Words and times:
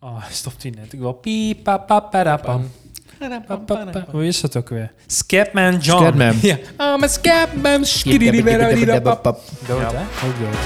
Oh, 0.00 0.24
stopt 0.30 0.62
hij 0.62 0.72
net. 0.76 0.92
Ik 0.92 0.98
wil 0.98 1.12
piep, 1.12 1.62
pa, 1.64 1.76
pa, 1.78 2.00
pa, 2.00 2.22
da, 2.22 2.36
pam. 2.36 2.70
Pa, 3.46 3.56
pa, 3.56 3.76
pa. 3.84 4.04
Hoe 4.10 4.26
is 4.26 4.40
dat 4.40 4.56
ook 4.56 4.68
weer? 4.68 4.92
Scatman 5.06 5.76
John. 5.78 6.02
Scatman. 6.02 6.34
Ja. 6.42 6.56
Ah, 6.76 7.00
met 7.00 7.10
Scapman. 7.10 7.84
Dood, 9.66 9.92
hè? 9.92 10.02
Ook 10.26 10.38
dood. 10.38 10.56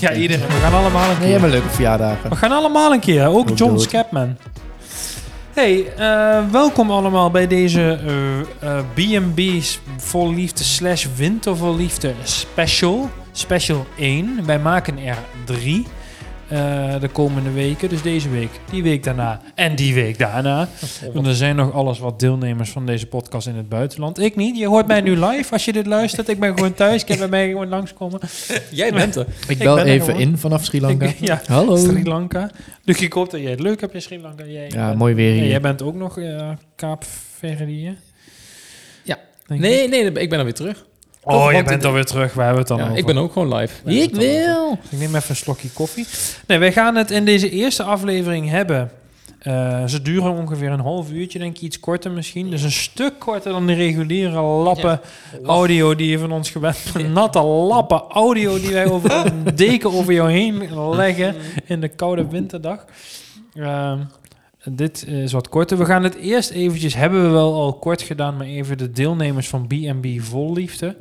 Ja, 0.00 0.12
iedereen. 0.12 0.46
We 0.46 0.52
gaan 0.52 0.72
allemaal 0.74 1.10
een 1.10 1.18
Nee, 1.20 1.34
keer. 1.34 1.42
een 1.44 1.50
leuke 1.50 1.68
verjaardagen. 1.68 2.30
We 2.30 2.36
gaan 2.36 2.52
allemaal 2.52 2.92
een 2.92 3.00
keer. 3.00 3.26
Ook 3.26 3.48
John 3.58 3.72
dood. 3.72 3.88
Hey, 5.56 5.92
uh, 5.98 6.50
welkom 6.50 6.90
allemaal 6.90 7.30
bij 7.30 7.46
deze 7.46 7.80
eh, 7.80 8.40
eh, 8.40 8.46
uh, 8.62 9.18
uh, 9.18 9.30
B&B's 9.30 9.80
Vol 9.96 10.34
Liefde 10.34 10.64
slash 10.64 11.06
Winter 11.16 11.56
Vol 11.56 11.76
Liefde 11.76 12.14
special. 12.22 13.10
Special 13.32 13.86
1. 13.98 14.46
Wij 14.46 14.58
maken 14.58 14.98
er 14.98 15.16
3. 15.44 15.86
Eh, 16.48 17.00
de 17.00 17.08
komende 17.08 17.50
weken. 17.50 17.88
Dus 17.88 18.02
deze 18.02 18.30
week, 18.30 18.50
die 18.70 18.82
week 18.82 19.04
daarna 19.04 19.40
en 19.54 19.76
die 19.76 19.94
week 19.94 20.18
daarna. 20.18 20.68
Want 21.12 21.26
er 21.26 21.34
zijn 21.34 21.56
nog 21.56 21.72
alles 21.72 21.98
wat 21.98 22.20
deelnemers 22.20 22.70
van 22.70 22.86
deze 22.86 23.06
podcast 23.06 23.46
in 23.46 23.54
het 23.54 23.68
buitenland. 23.68 24.18
Ik 24.18 24.36
niet. 24.36 24.58
Je 24.58 24.66
hoort 24.66 24.86
mij 24.86 25.00
nu 25.00 25.16
live 25.24 25.52
als 25.52 25.64
je 25.64 25.72
dit 25.72 25.86
luistert. 25.86 26.28
Ik 26.28 26.40
ben 26.40 26.54
gewoon 26.54 26.74
thuis. 26.74 27.02
Ik 27.02 27.08
heb 27.08 27.18
bij 27.18 27.28
mij 27.28 27.48
gewoon 27.48 27.68
langskomen. 27.68 28.20
Jij 28.70 28.92
bent 28.92 29.16
er. 29.16 29.26
Ik 29.48 29.58
bel 29.58 29.74
ben 29.74 29.84
even 29.84 30.16
in 30.16 30.38
vanaf 30.38 30.64
Sri 30.64 30.80
Lanka. 30.80 31.12
Ja, 31.20 31.42
Hallo. 31.46 31.76
Sri 31.76 32.04
Lanka. 32.04 32.50
Dus 32.84 33.00
ik 33.00 33.12
hoop 33.12 33.30
dat 33.30 33.40
jij 33.40 33.50
het 33.50 33.60
leuk 33.60 33.80
hebt 33.80 33.94
in 33.94 34.02
Sri 34.02 34.20
Lanka. 34.20 34.44
Jij, 34.44 34.68
ja, 34.68 34.90
eh, 34.90 34.96
mooi 34.96 35.14
weer 35.14 35.32
hier. 35.32 35.46
jij 35.46 35.60
bent 35.60 35.82
ook 35.82 35.94
nog 35.94 36.18
eh, 36.18 36.24
uh, 36.24 36.50
Kaapverdië. 36.76 37.96
Ja. 39.02 39.18
Nee, 39.46 39.88
nee, 39.88 40.12
ik 40.12 40.30
ben 40.30 40.38
er 40.38 40.44
weer 40.44 40.54
terug. 40.54 40.84
Oh, 41.34 41.46
je 41.52 41.56
bent 41.56 41.70
het- 41.70 41.84
alweer 41.84 42.04
terug. 42.04 42.34
Waar 42.34 42.46
hebben 42.46 42.64
we 42.66 42.68
het 42.72 42.78
dan 42.78 42.78
Ja, 42.78 42.84
over? 42.92 42.98
ik 42.98 43.06
ben 43.14 43.18
ook 43.18 43.32
gewoon 43.32 43.54
live. 43.54 43.74
We 43.84 43.92
over? 43.92 44.18
wil. 44.18 44.78
Ik 44.90 44.98
neem 44.98 45.14
even 45.14 45.30
een 45.30 45.36
slokje 45.36 45.68
koffie. 45.70 46.06
Nee, 46.46 46.58
wij 46.58 46.72
gaan 46.72 46.94
het 46.96 47.10
in 47.10 47.24
deze 47.24 47.50
eerste 47.50 47.82
aflevering 47.82 48.48
hebben. 48.50 48.90
Eh, 49.38 49.84
ze 49.84 50.02
duren 50.02 50.30
ongeveer 50.32 50.70
een 50.70 50.80
half 50.80 51.10
uurtje, 51.10 51.38
denk 51.38 51.56
ik. 51.56 51.62
Iets 51.62 51.80
korter 51.80 52.10
misschien. 52.10 52.50
Dus 52.50 52.62
een 52.62 52.72
stuk 52.72 53.12
korter 53.18 53.52
dan 53.52 53.66
de 53.66 53.72
reguliere 53.72 54.40
lappen 54.40 55.00
audio 55.44 55.94
die 55.94 56.08
je 56.10 56.18
van 56.18 56.32
ons 56.32 56.50
gewend 56.50 56.78
bent. 56.92 57.12
Natte 57.12 57.40
lappen 57.42 58.02
audio 58.08 58.60
die 58.60 58.72
wij 58.72 58.86
over 58.90 59.10
een 59.26 59.54
deken 59.54 59.92
over 59.92 60.12
jou 60.12 60.30
heen 60.30 60.68
leggen 60.96 61.34
in 61.66 61.80
de 61.80 61.88
koude 61.88 62.26
winterdag. 62.28 62.84
Ehm, 63.54 63.98
dit 64.70 65.06
is 65.06 65.32
wat 65.32 65.48
korter. 65.48 65.78
We 65.78 65.84
gaan 65.84 66.02
het 66.02 66.14
eerst 66.14 66.50
eventjes, 66.50 66.94
hebben 66.94 67.22
we 67.22 67.28
wel 67.28 67.54
al 67.54 67.74
kort 67.74 68.02
gedaan, 68.02 68.36
maar 68.36 68.46
even 68.46 68.78
de 68.78 68.90
deelnemers 68.90 69.48
van 69.48 69.66
B&B 69.66 70.06
Vol 70.18 70.52
Liefde 70.52 70.96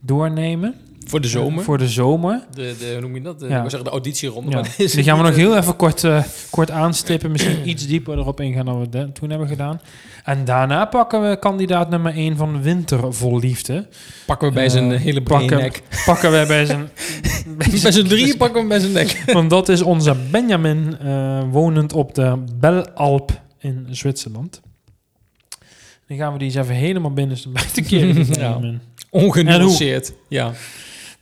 doornemen. 0.00 0.74
Voor 1.06 1.20
de 1.20 1.28
zomer. 1.28 1.64
Voor 1.64 1.78
de 1.78 1.88
zomer. 1.88 2.40
de, 2.54 2.74
de, 2.78 2.90
hoe 2.92 3.00
noem 3.00 3.14
je 3.14 3.20
dat? 3.22 3.38
De, 3.40 3.44
Ja. 3.44 3.50
ik 3.50 3.56
wou 3.56 3.68
zeggen 3.70 3.84
de 3.88 3.94
auditieronde. 3.94 4.50
Ja. 4.50 4.56
Maar 4.60 4.70
Die 4.76 5.02
gaan 5.02 5.16
we 5.16 5.22
nog 5.22 5.30
eh, 5.32 5.36
heel 5.36 5.56
even 5.56 5.76
kort, 5.76 6.04
eh, 6.04 6.22
kort 6.50 6.70
aanstippen. 6.70 7.30
Misschien 7.30 7.68
iets 7.68 7.86
dieper 7.86 8.18
erop 8.18 8.40
ingaan 8.40 8.64
dan 8.64 8.80
we 8.80 8.88
de- 8.88 9.12
toen 9.12 9.30
hebben 9.30 9.48
gedaan. 9.48 9.80
En 10.24 10.44
daarna 10.44 10.84
pakken 10.84 11.28
we 11.28 11.38
kandidaat 11.38 11.90
nummer 11.90 12.16
1 12.16 12.36
van 12.36 12.62
Winter 12.62 13.14
Vol 13.14 13.38
Liefde. 13.38 13.88
Pakken 14.26 14.48
we 14.48 14.54
bij 14.54 14.64
Eh, 14.64 14.70
zijn 14.70 14.90
hele 14.90 15.22
pakken- 15.22 15.58
nek. 15.58 15.82
Pakken 16.04 16.30
we 16.40 16.44
bij 16.46 16.64
zijn... 16.66 16.88
Bij 17.56 17.76
zijn 17.92 18.06
drieën 18.14 18.36
pakken 18.36 18.62
we 18.62 18.68
bij 18.68 18.78
zijn 18.80 18.92
nek. 18.92 19.22
Want 19.32 19.50
dat 19.50 19.68
is 19.68 19.82
onze 19.82 20.16
Benjamin, 20.30 20.96
eh, 21.00 21.42
wonend 21.50 21.92
op 21.92 22.14
de 22.14 22.44
Belalp 22.60 23.40
in 23.58 23.86
Zwitserland. 23.90 24.60
Dan 26.08 26.16
gaan 26.16 26.32
we 26.32 26.38
die 26.38 26.46
eens 26.46 26.56
even 26.56 26.74
helemaal 26.74 27.12
binnenste 27.12 27.48
buiten 27.58 27.84
keren. 27.84 28.26
Ja. 28.30 28.60
Ongenuanceerd. 29.10 30.12
Ja. 30.28 30.52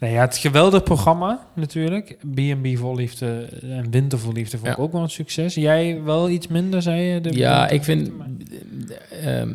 Nou 0.02 0.14
ja, 0.14 0.20
het 0.20 0.36
geweldig 0.36 0.82
programma 0.82 1.46
natuurlijk. 1.54 2.16
B&B 2.34 2.76
vol 2.78 2.94
liefde 2.96 3.48
en 3.62 3.90
Winter 3.90 4.18
vol 4.18 4.32
liefde 4.32 4.58
vond 4.58 4.70
ik 4.70 4.76
Ja. 4.76 4.82
ook 4.82 4.92
wel 4.92 5.02
een 5.02 5.10
succes. 5.10 5.54
Jij 5.54 6.02
wel 6.02 6.28
iets 6.30 6.46
minder, 6.46 6.82
zei 6.82 7.02
je? 7.02 7.20
De 7.20 7.36
ja, 7.36 7.68
ik 7.68 7.84
vind 7.84 8.10
ehm, 9.22 9.50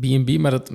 B&B, 0.00 0.38
maar 0.38 0.50
dat... 0.50 0.70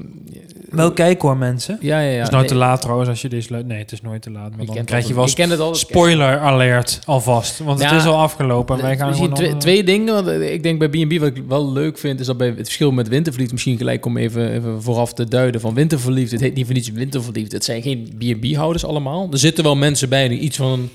Wel 0.69 0.91
kijken 0.91 1.27
hoor, 1.27 1.37
mensen. 1.37 1.77
Ja, 1.81 1.99
ja, 1.99 2.09
ja. 2.09 2.17
het 2.17 2.27
is 2.27 2.33
nooit 2.33 2.47
te 2.47 2.55
laat 2.55 2.81
trouwens 2.81 3.09
als 3.09 3.21
je 3.21 3.29
deze 3.29 3.47
luistert. 3.49 3.73
Nee, 3.73 3.81
het 3.83 3.91
is 3.91 4.01
nooit 4.01 4.21
te 4.21 4.31
laat. 4.31 4.55
Maar 4.57 4.65
dan 4.65 4.85
krijg 4.85 5.07
je 5.07 5.13
wel 5.13 5.25
Ik 5.27 5.35
ken 5.35 5.49
het 5.49 5.59
al. 5.59 5.75
spoiler 5.75 6.39
alert 6.39 6.99
alvast. 7.05 7.59
Want 7.59 7.79
Ja, 7.79 7.89
het 7.91 8.01
is 8.01 8.07
al 8.07 8.17
afgelopen. 8.17 8.75
en 8.77 8.81
Wij 8.81 8.97
gaan 8.97 9.07
Misschien 9.07 9.33
twee, 9.33 9.49
nog- 9.49 9.59
twee 9.59 9.83
dingen. 9.83 10.13
Want 10.13 10.27
eh, 10.27 10.53
ik 10.53 10.63
denk 10.63 10.79
bij 10.79 10.89
B&B 10.89 11.19
wat 11.19 11.27
ik 11.35 11.43
wel 11.47 11.71
leuk 11.71 11.97
vind... 11.97 12.19
is 12.19 12.25
dat 12.25 12.37
bij 12.37 12.47
het 12.47 12.55
verschil 12.55 12.91
met 12.91 13.07
winterverliefd... 13.07 13.51
misschien 13.53 13.77
gelijk 13.77 14.05
om 14.05 14.17
even, 14.17 14.51
even 14.51 14.81
vooraf 14.83 15.13
te 15.13 15.27
duiden 15.27 15.61
van 15.61 15.73
winterverliefd. 15.73 16.31
Het 16.31 16.41
heet 16.41 16.55
niet 16.55 16.65
voor 16.65 16.73
niets 16.75 16.91
winterverliefd. 16.91 17.51
Het 17.51 17.63
zijn 17.63 17.81
geen 17.81 18.13
B&B-houders 18.17 18.85
allemaal. 18.85 19.27
Er 19.31 19.37
zitten 19.37 19.63
wel 19.63 19.75
mensen 19.75 20.09
bij 20.09 20.27
die 20.27 20.39
iets 20.39 20.57
van 20.57 20.89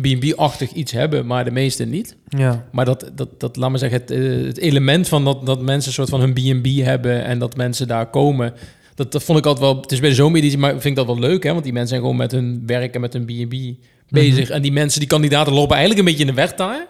B&B-achtig 0.00 0.72
iets 0.72 0.92
hebben... 0.92 1.26
maar 1.26 1.44
de 1.44 1.50
meeste 1.50 1.84
niet. 1.84 2.16
Ja. 2.28 2.64
Maar 2.72 2.84
dat, 2.84 3.10
dat, 3.14 3.28
dat 3.40 3.56
laat 3.56 3.70
me 3.70 3.78
zeggen, 3.78 4.00
het, 4.00 4.10
eh, 4.10 4.46
het 4.46 4.58
element 4.58 5.08
van 5.08 5.24
dat, 5.24 5.46
dat 5.46 5.60
mensen 5.62 5.88
een 5.88 5.94
soort 5.94 6.08
van 6.08 6.20
hun 6.20 6.32
B&B 6.32 6.66
hebben... 6.84 7.24
en 7.24 7.38
dat 7.38 7.56
mensen 7.56 7.88
daar 7.88 8.06
komen... 8.10 8.52
Dat, 8.94 9.12
dat 9.12 9.22
vond 9.22 9.38
ik 9.38 9.46
altijd 9.46 9.64
wel... 9.64 9.80
Het 9.80 9.92
is 9.92 10.00
bij 10.00 10.08
de 10.08 10.14
zomereditie, 10.14 10.58
maar 10.58 10.74
ik 10.74 10.80
vind 10.80 10.96
dat 10.96 11.06
wel 11.06 11.18
leuk, 11.18 11.42
hè? 11.42 11.52
Want 11.52 11.64
die 11.64 11.72
mensen 11.72 11.90
zijn 11.90 12.00
gewoon 12.00 12.16
met 12.16 12.30
hun 12.32 12.62
werk 12.66 12.94
en 12.94 13.00
met 13.00 13.12
hun 13.12 13.24
B&B 13.24 13.54
bezig. 14.08 14.50
En 14.50 14.62
die 14.62 14.72
mensen, 14.72 15.00
die 15.00 15.08
kandidaten 15.08 15.52
lopen 15.52 15.76
eigenlijk 15.76 15.98
een 15.98 16.12
beetje 16.12 16.28
in 16.28 16.34
de 16.34 16.40
weg 16.40 16.54
daar. 16.54 16.86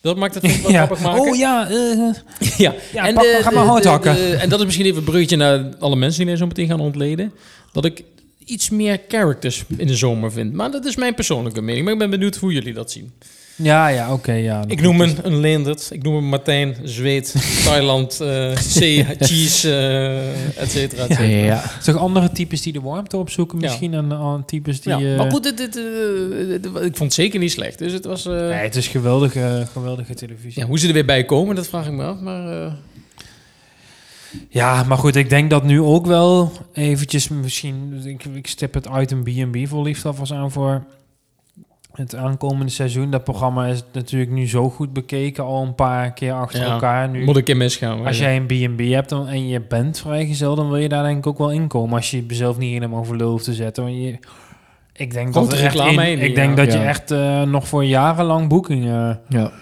Dat 0.00 0.16
maakt 0.16 0.34
het 0.34 0.62
wel 0.62 0.70
ja. 0.72 0.84
grappig 0.84 1.00
maken. 1.00 1.20
Oh 1.20 1.36
ja, 1.36 1.68
eh, 1.68 2.14
ja. 2.56 2.74
ja 2.92 3.04
pak 3.04 3.14
maar, 3.14 3.42
ga 3.42 3.50
maar 3.50 3.64
hout 3.64 3.84
hakken. 3.84 4.40
en 4.40 4.48
dat 4.48 4.58
is 4.58 4.64
misschien 4.64 4.86
even 4.86 4.98
een 4.98 5.04
bruggetje 5.04 5.36
naar 5.36 5.68
alle 5.78 5.96
mensen 5.96 6.18
die 6.18 6.26
wij 6.26 6.36
zo 6.36 6.46
meteen 6.46 6.68
gaan 6.68 6.80
ontleden. 6.80 7.32
Dat 7.72 7.84
ik 7.84 8.04
iets 8.44 8.70
meer 8.70 9.00
characters 9.08 9.64
in 9.76 9.86
de 9.86 9.96
zomer 9.96 10.32
vind. 10.32 10.52
Maar 10.52 10.70
dat 10.70 10.84
is 10.84 10.96
mijn 10.96 11.14
persoonlijke 11.14 11.60
mening. 11.62 11.84
Maar 11.84 11.92
ik 11.92 11.98
ben 11.98 12.10
benieuwd 12.10 12.36
hoe 12.36 12.52
jullie 12.52 12.72
dat 12.72 12.90
zien. 12.90 13.12
ja, 13.56 13.88
ja, 13.88 14.12
oké. 14.12 14.32
ja, 14.32 14.64
Ik 14.66 14.80
noem 14.80 15.00
een, 15.00 15.16
een 15.22 15.40
Leendert. 15.40 15.88
Ik 15.92 16.02
noem 16.02 16.14
hem 16.14 16.24
Martijn, 16.24 16.76
Zweet, 16.82 17.34
Thailand, 17.64 18.20
eh 18.20 18.52
C, 18.52 19.04
Cheese, 19.20 19.70
eh 19.76 20.62
et 20.62 20.70
cetera. 20.70 21.02
et 21.02 21.08
Ja, 21.08 21.14
cetera. 21.16 21.22
ja, 21.38 21.44
ja. 21.44 21.70
Toch 21.84 21.96
andere 21.96 22.32
types 22.32 22.62
die 22.62 22.72
de 22.72 22.80
warmte 22.80 23.16
opzoeken 23.16 23.58
Ja. 23.60 23.64
misschien 23.66 23.94
en 23.94 24.04
uh, 24.10 24.34
types 24.46 24.80
die... 24.80 24.96
Ja, 24.96 25.10
eh, 25.12 25.16
maar 25.18 25.30
goed, 25.30 25.42
dit, 25.42 25.56
dit, 25.56 25.76
eh, 25.76 25.82
dit- 26.48 26.64
ik 26.66 26.96
vond 26.96 26.98
het 26.98 27.12
zeker 27.14 27.38
niet 27.40 27.50
slecht. 27.52 27.78
Dus 27.78 27.92
het 27.92 28.04
was... 28.04 28.26
eh, 28.26 28.32
Nee, 28.32 28.52
het 28.52 28.76
is 28.76 28.88
geweldige, 28.88 29.66
geweldige 29.72 30.14
televisie. 30.14 30.60
ja, 30.62 30.66
hoe 30.66 30.78
ze 30.78 30.86
er 30.86 30.92
weer 30.92 31.04
bij 31.04 31.24
komen, 31.24 31.54
dat 31.56 31.66
vraag 31.68 31.86
ik 31.86 31.92
me 31.92 32.04
af. 32.04 32.20
Maar 32.20 32.62
eh, 32.66 32.72
Ja, 34.48 34.82
maar 34.82 34.98
goed, 34.98 35.16
ik 35.16 35.28
denk 35.28 35.50
dat 35.50 35.64
nu 35.64 35.80
ook 35.80 36.06
wel 36.06 36.52
eventjes 36.72 37.28
misschien... 37.28 38.00
Ik, 38.04 38.24
ik 38.24 38.46
stip 38.46 38.74
het 38.74 38.88
item 38.98 39.22
B&B 39.22 39.68
voor 39.68 39.82
liefde 39.82 40.08
alvast 40.08 40.32
aan 40.32 40.50
voor 40.50 40.84
het 41.92 42.14
aankomende 42.14 42.72
seizoen. 42.72 43.10
Dat 43.10 43.24
programma 43.24 43.66
is 43.66 43.82
natuurlijk 43.92 44.30
nu 44.30 44.48
zo 44.48 44.70
goed 44.70 44.92
bekeken, 44.92 45.44
al 45.44 45.62
een 45.62 45.74
paar 45.74 46.12
keer 46.12 46.32
achter 46.32 46.60
Ja, 46.60 46.72
elkaar. 46.72 47.08
Nu, 47.08 47.24
moet 47.24 47.36
ik 47.36 47.48
in 47.48 47.56
misgaan. 47.56 48.06
als 48.06 48.18
jij 48.18 48.36
een 48.36 48.46
B&B 48.46 48.80
hebt 48.80 49.08
dan, 49.08 49.28
en 49.28 49.48
je 49.48 49.60
bent 49.60 49.98
vrijgezel, 49.98 50.54
dan 50.54 50.68
wil 50.68 50.76
je 50.76 50.88
daar 50.88 51.04
denk 51.04 51.18
ik 51.18 51.26
ook 51.26 51.38
wel 51.38 51.50
inkomen. 51.52 51.96
Als 51.96 52.10
je 52.10 52.26
jezelf 52.26 52.58
niet 52.58 52.72
helemaal 52.72 53.04
voor 53.04 53.16
lul 53.16 53.36
te 53.38 53.54
zetten. 53.54 53.84
Want 53.84 53.96
je, 53.96 54.18
ik 54.92 55.12
denk 55.12 55.32
Komt 55.32 55.50
dat, 55.50 55.58
er 55.58 55.64
echt 55.64 55.74
in- 55.74 56.20
ik 56.20 56.34
denk 56.34 56.50
ja. 56.58 56.64
dat 56.64 56.72
je 56.72 56.78
echt 56.78 57.10
eh, 57.10 57.42
nog 57.42 57.68
voor 57.68 57.84
jarenlang 57.84 58.48
boekingen 58.48 59.20
Ja, 59.28 59.52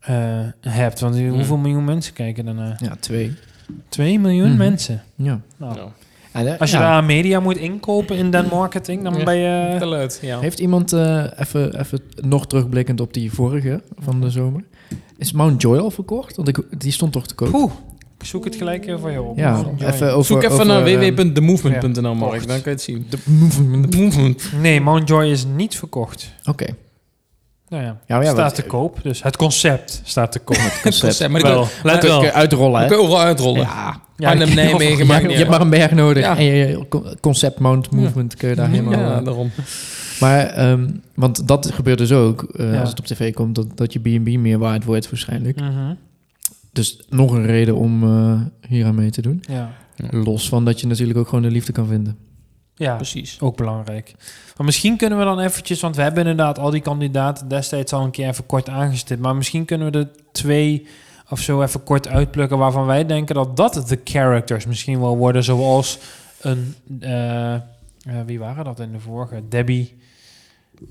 eh, 0.00 0.14
hebt. 0.60 1.00
Want 1.00 1.16
Hmm. 1.16 1.28
hoeveel 1.30 1.56
miljoen 1.56 1.84
mensen 1.84 2.12
kijken 2.12 2.44
daarna? 2.44 2.76
ja 2.78 2.96
twee. 3.00 3.34
2 3.88 4.18
miljoen 4.18 4.48
Mhm. 4.48 4.56
mensen. 4.58 5.02
Ja. 5.14 5.40
Nou, 5.56 5.74
Ja. 5.76 5.92
Eh, 6.44 6.60
Als 6.60 6.70
je 6.70 6.76
ja. 6.76 6.82
daar 6.82 7.04
media 7.04 7.40
moet 7.40 7.56
inkopen 7.56 8.16
in 8.16 8.30
den 8.30 8.46
marketing, 8.50 9.02
dan 9.02 9.14
Ja. 9.16 9.24
ben 9.24 9.36
je... 9.36 10.16
Ja. 10.20 10.40
Heeft 10.40 10.58
iemand 10.60 10.92
eh, 10.92 11.24
even, 11.38 11.80
even 11.80 12.00
nog 12.20 12.46
terugblikkend 12.46 13.00
op 13.00 13.14
die 13.14 13.32
vorige 13.32 13.82
van 13.98 14.20
de 14.20 14.30
zomer? 14.30 14.64
Is 15.16 15.32
Mount 15.32 15.62
Joy 15.62 15.78
al 15.78 15.90
verkocht? 15.90 16.36
Want 16.36 16.48
ik, 16.48 16.58
die 16.78 16.92
stond 16.92 17.12
toch 17.12 17.26
te 17.26 17.34
koop? 17.34 17.50
Poeh, 17.50 17.72
ik 18.18 18.24
zoek 18.26 18.44
het 18.44 18.56
gelijk 18.56 18.86
even 18.86 19.00
voor 19.00 19.10
je 19.10 19.22
op. 19.22 19.38
Ja, 19.38 19.64
even 19.80 20.12
over... 20.12 20.24
Zoek 20.24 20.42
even 20.42 20.52
over, 20.52 20.66
naar 20.66 20.86
ehm, 20.86 21.14
www.themovement.nl, 21.14 22.14
Mark. 22.14 22.38
Dan 22.38 22.46
kan 22.46 22.56
je 22.64 22.70
het 22.70 22.82
zien. 22.82 23.06
de 23.10 23.18
movement. 23.24 23.90
The 23.92 23.98
Movement. 23.98 24.52
Nee, 24.60 24.80
Mountjoy 24.80 25.24
is 25.26 25.44
niet 25.56 25.76
verkocht. 25.76 26.32
Oké. 26.44 26.66
Nou 27.68 27.82
ja, 27.82 27.96
Ja, 28.06 28.22
ja, 28.22 28.30
staat 28.30 28.54
te 28.54 28.62
koop. 28.62 28.98
Dus 29.02 29.22
het 29.22 29.36
concept 29.36 30.00
staat 30.04 30.32
te 30.32 30.38
koop. 30.38 30.56
Concept. 30.82 31.18
Maar 31.30 31.40
die 31.40 31.50
kan, 31.50 31.50
wel, 31.58 31.68
let 31.82 31.98
Kun 31.98 32.08
wel. 32.08 32.22
je 32.22 32.32
uitrollen, 32.32 32.80
hè? 32.80 32.86
kan 32.86 32.96
je 32.96 33.02
overal 33.02 33.20
uitrollen. 33.22 33.60
Ja. 33.60 34.00
Ja, 34.16 34.28
Arnhem, 34.30 34.48
ik- 34.48 34.54
Nijmegen, 34.54 34.96
Je, 34.96 35.04
maakt 35.04 35.08
hebt- 35.08 35.22
niet 35.22 35.30
je 35.32 35.38
hebt 35.38 35.50
maar 35.50 35.60
een 35.60 35.70
berg 35.70 35.90
nodig 35.90 36.22
Ja. 36.22 36.36
en 36.36 36.44
je 36.44 36.86
co- 36.88 37.04
concept 37.20 37.58
Mount 37.58 37.90
Movement 37.90 38.34
kun 38.36 38.48
je 38.48 38.54
daar 38.54 38.68
helemaal... 38.68 38.92
Ja, 39.00 39.18
eh, 39.18 39.24
daarom. 39.24 39.50
Maar, 40.20 40.46
ehm, 40.46 40.88
want 41.14 41.48
dat 41.48 41.70
gebeurt 41.72 41.98
dus 41.98 42.12
ook, 42.12 42.42
eh, 42.42 42.72
Ja. 42.72 42.80
als 42.80 42.88
het 42.90 42.98
op 42.98 43.06
tv 43.06 43.32
komt, 43.34 43.54
dat, 43.54 43.66
dat 43.74 43.92
je 43.92 43.98
B&B 43.98 44.36
meer 44.38 44.58
waard 44.58 44.84
wordt 44.84 45.10
waarschijnlijk. 45.10 45.60
Mhm, 45.60 45.94
Dus 46.72 47.00
nog 47.08 47.32
een 47.32 47.46
reden 47.46 47.76
om 47.76 48.02
eh, 48.04 48.40
hier 48.68 48.86
aan 48.86 48.94
mee 48.94 49.10
te 49.10 49.22
doen. 49.22 49.42
Ja. 49.48 49.70
Los 50.10 50.48
van 50.48 50.64
dat 50.64 50.80
je 50.80 50.86
natuurlijk 50.86 51.18
ook 51.18 51.28
gewoon 51.28 51.42
de 51.44 51.50
liefde 51.50 51.72
kan 51.72 51.86
vinden. 51.86 52.16
Ja, 52.78 52.96
Precies. 52.96 53.36
ook 53.40 53.56
belangrijk. 53.56 54.14
Maar 54.56 54.66
misschien 54.66 54.96
kunnen 54.96 55.18
we 55.18 55.24
dan 55.24 55.40
eventjes, 55.40 55.80
want 55.80 55.96
we 55.96 56.02
hebben 56.02 56.26
inderdaad 56.26 56.58
al 56.58 56.70
die 56.70 56.80
kandidaten 56.80 57.48
destijds 57.48 57.92
al 57.92 58.04
een 58.04 58.10
keer 58.10 58.28
even 58.28 58.46
kort 58.46 58.68
aangestipt. 58.68 59.20
Maar 59.20 59.36
misschien 59.36 59.64
kunnen 59.64 59.92
we 59.92 59.98
er 59.98 60.08
twee 60.32 60.86
of 61.30 61.40
zo 61.40 61.62
even 61.62 61.82
kort 61.82 62.08
uitplukken 62.08 62.58
waarvan 62.58 62.86
wij 62.86 63.06
denken 63.06 63.34
dat 63.34 63.56
dat 63.56 63.84
de 63.88 64.00
characters 64.04 64.66
misschien 64.66 65.00
wel 65.00 65.16
worden. 65.16 65.44
Zoals 65.44 65.98
een... 66.40 66.74
eh, 67.00 67.54
eh, 67.54 67.60
wie 68.26 68.38
waren 68.38 68.64
dat 68.64 68.80
in 68.80 68.92
de 68.92 69.00
vorige? 69.00 69.42
Debbie. 69.48 69.96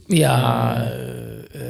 Ja, 0.08 0.76
eh, 1.52 1.62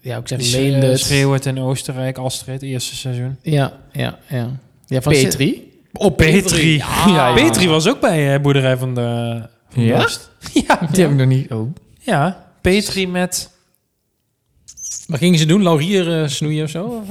ja, 0.00 0.16
ik 0.16 0.28
zeg 0.28 0.52
Leendert. 0.52 1.00
schreeuwt 1.00 1.46
in 1.46 1.58
Oostenrijk, 1.58 2.18
Astrid, 2.18 2.62
eerste 2.62 2.96
seizoen. 2.96 3.36
Ja, 3.42 3.72
ja, 3.92 4.18
ja. 4.28 4.50
ja 4.86 5.00
van 5.02 5.12
Petri. 5.12 5.72
Oh, 5.98 6.16
Petri. 6.16 6.76
Ja, 6.76 7.04
Ja, 7.06 7.28
ja. 7.28 7.34
Petri 7.34 7.68
was 7.68 7.88
ook 7.88 8.00
bij 8.00 8.34
eh, 8.34 8.40
Boerderij 8.40 8.76
van 8.76 8.94
de... 8.94 9.40
Van 9.68 9.82
Ja? 9.82 9.98
Ja, 10.52 10.78
Die 10.92 11.02
heb 11.02 11.10
ik 11.10 11.16
nog 11.16 11.26
niet... 11.26 11.50
Oh. 11.52 11.74
ja. 11.98 12.46
Petri 12.60 13.08
met... 13.08 13.50
Wat 15.06 15.18
gingen 15.18 15.38
ze 15.38 15.46
doen? 15.46 15.62
Laurier 15.62 16.22
eh, 16.22 16.28
snoeien 16.28 16.64
of 16.64 16.70
zo? 16.70 16.84
Of, 16.84 17.08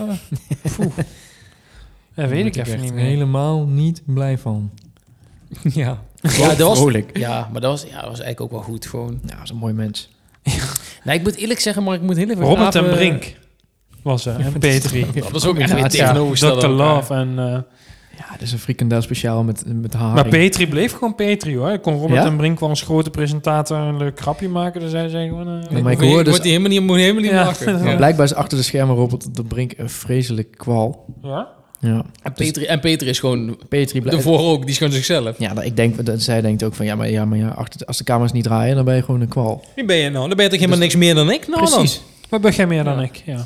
eh? 0.80 0.86
Dat 2.16 2.30
weet 2.30 2.46
ik 2.46 2.54
Daar 2.54 2.66
even 2.66 2.76
ben 2.78 2.86
niet 2.86 2.94
meer. 2.94 3.04
helemaal 3.06 3.66
niet 3.68 4.02
blij 4.06 4.38
van. 4.38 4.72
ja. 5.64 6.02
Ja, 6.22 6.56
dat 6.56 6.78
was, 6.78 6.94
ja, 7.14 7.50
maar 7.52 7.62
dat 7.62 7.72
was, 7.72 7.82
ja, 7.92 8.00
dat 8.02 8.10
was 8.10 8.20
eigenlijk 8.20 8.42
ook 8.42 8.52
wel 8.52 8.62
goed 8.62 8.86
gewoon. 8.86 9.20
Ja, 9.26 9.34
dat 9.36 9.44
is 9.44 9.50
een 9.50 9.56
mooi 9.56 9.74
mens. 9.74 10.10
Nee, 11.04 11.18
ik 11.18 11.24
moet 11.24 11.36
eerlijk 11.36 11.60
zeggen, 11.60 11.84
maar 11.84 11.96
ik 11.96 12.02
moet 12.02 12.16
heel 12.18 12.30
even 12.30 12.44
Robert 12.44 12.60
graven- 12.60 12.90
en 12.90 12.96
Brink 12.96 13.36
was 14.02 14.26
er. 14.26 14.40
En 14.40 14.54
Petri. 14.60 15.06
Dat 15.14 15.32
was 15.32 15.46
ook 15.46 15.58
echt 15.58 15.72
weer 15.72 15.80
Ja, 15.80 15.88
tegenovergesteld 15.88 16.60
Dr. 16.60 16.68
Love 16.68 17.14
en... 17.14 17.66
Ja, 18.18 18.26
dat 18.32 18.42
is 18.42 18.52
een 18.52 18.60
frikandel 18.60 19.02
speciaal 19.02 19.44
met, 19.44 19.64
met 19.82 19.94
haring. 19.94 20.14
maar 20.14 20.28
Petri 20.28 20.68
bleef 20.68 20.94
gewoon 20.94 21.16
Petri 21.16 21.58
hoor. 21.58 21.80
Kon 21.80 21.94
Robert 21.94 22.14
Ja? 22.22 22.26
en 22.26 22.38
Brink 22.38 22.60
wel 22.60 22.70
als 22.70 22.82
grote 22.82 23.10
presentator 23.10 23.78
een 23.78 23.98
leuk 23.98 24.20
grapje 24.20 24.50
maken. 24.50 24.82
Dan 24.82 24.90
zei 24.90 25.10
zij 25.10 25.28
gewoon... 25.28 25.48
eh, 25.48 25.54
Ja, 25.78 25.82
maar 25.82 25.92
ik 25.92 25.98
Moet 25.98 26.08
je- 26.08 26.14
hoor 26.14 26.24
dus- 26.24 26.34
moet 26.34 26.42
die 26.42 26.52
helemaal 26.52 26.72
niet, 26.72 26.82
moet 26.88 26.98
helemaal 26.98 27.22
niet 27.22 27.32
Ja. 27.32 27.54
Maar 27.84 27.96
blijkbaar 27.96 28.26
is 28.26 28.34
achter 28.34 28.58
de 28.58 28.64
schermen 28.64 28.96
Robert 28.96 29.36
de 29.36 29.44
Brink 29.44 29.74
een 29.78 29.90
vreselijk 29.90 30.52
kwal. 30.58 31.06
ja? 31.22 31.48
Ja. 31.80 32.04
En, 32.24 32.34
Petri, 32.34 32.66
en 32.66 32.80
Peter 32.80 33.08
is 33.08 33.20
gewoon 33.20 33.58
Petri 33.70 34.02
blijft... 34.02 34.18
ervoor 34.18 34.40
ook, 34.40 34.62
die 34.62 34.70
is 34.70 34.78
gewoon 34.78 34.94
zichzelf. 34.94 35.40
Ja, 35.40 35.54
dat- 35.54 35.64
ik 35.66 35.76
denk, 35.76 36.06
dat, 36.06 36.22
zij 36.22 36.42
denkt 36.42 36.64
ook 36.64 36.74
van, 36.76 36.86
ja, 36.86 36.96
maar, 36.96 37.10
ja, 37.10 37.26
maar 37.26 37.38
ja, 37.38 37.48
achter, 37.48 37.80
de- 37.80 37.86
als 37.86 37.98
de 37.98 38.04
camera's 38.04 38.32
niet 38.32 38.44
draaien, 38.44 38.76
dan 38.76 38.86
ben 38.86 38.96
je 38.96 39.04
gewoon 39.04 39.22
een 39.22 39.28
kwal. 39.28 39.64
Wie 39.76 39.86
ben 39.86 39.96
je 39.96 40.10
nou? 40.10 40.28
Dan 40.28 40.36
ben 40.36 40.46
je 40.46 40.52
toch 40.52 40.60
helemaal 40.60 40.80
Dus- 40.80 40.94
niks 40.94 40.96
meer 41.06 41.16
dan 41.16 41.32
ik? 41.32 41.48
Nou 41.48 41.60
Precies. 41.68 41.94
dan. 41.96 42.04
Maar 42.30 42.40
ben 42.40 42.52
jij 42.52 42.68
meer 42.68 42.84
dan 42.84 42.98
Ja. 42.98 43.04
ik, 43.04 43.22
ja. 43.26 43.46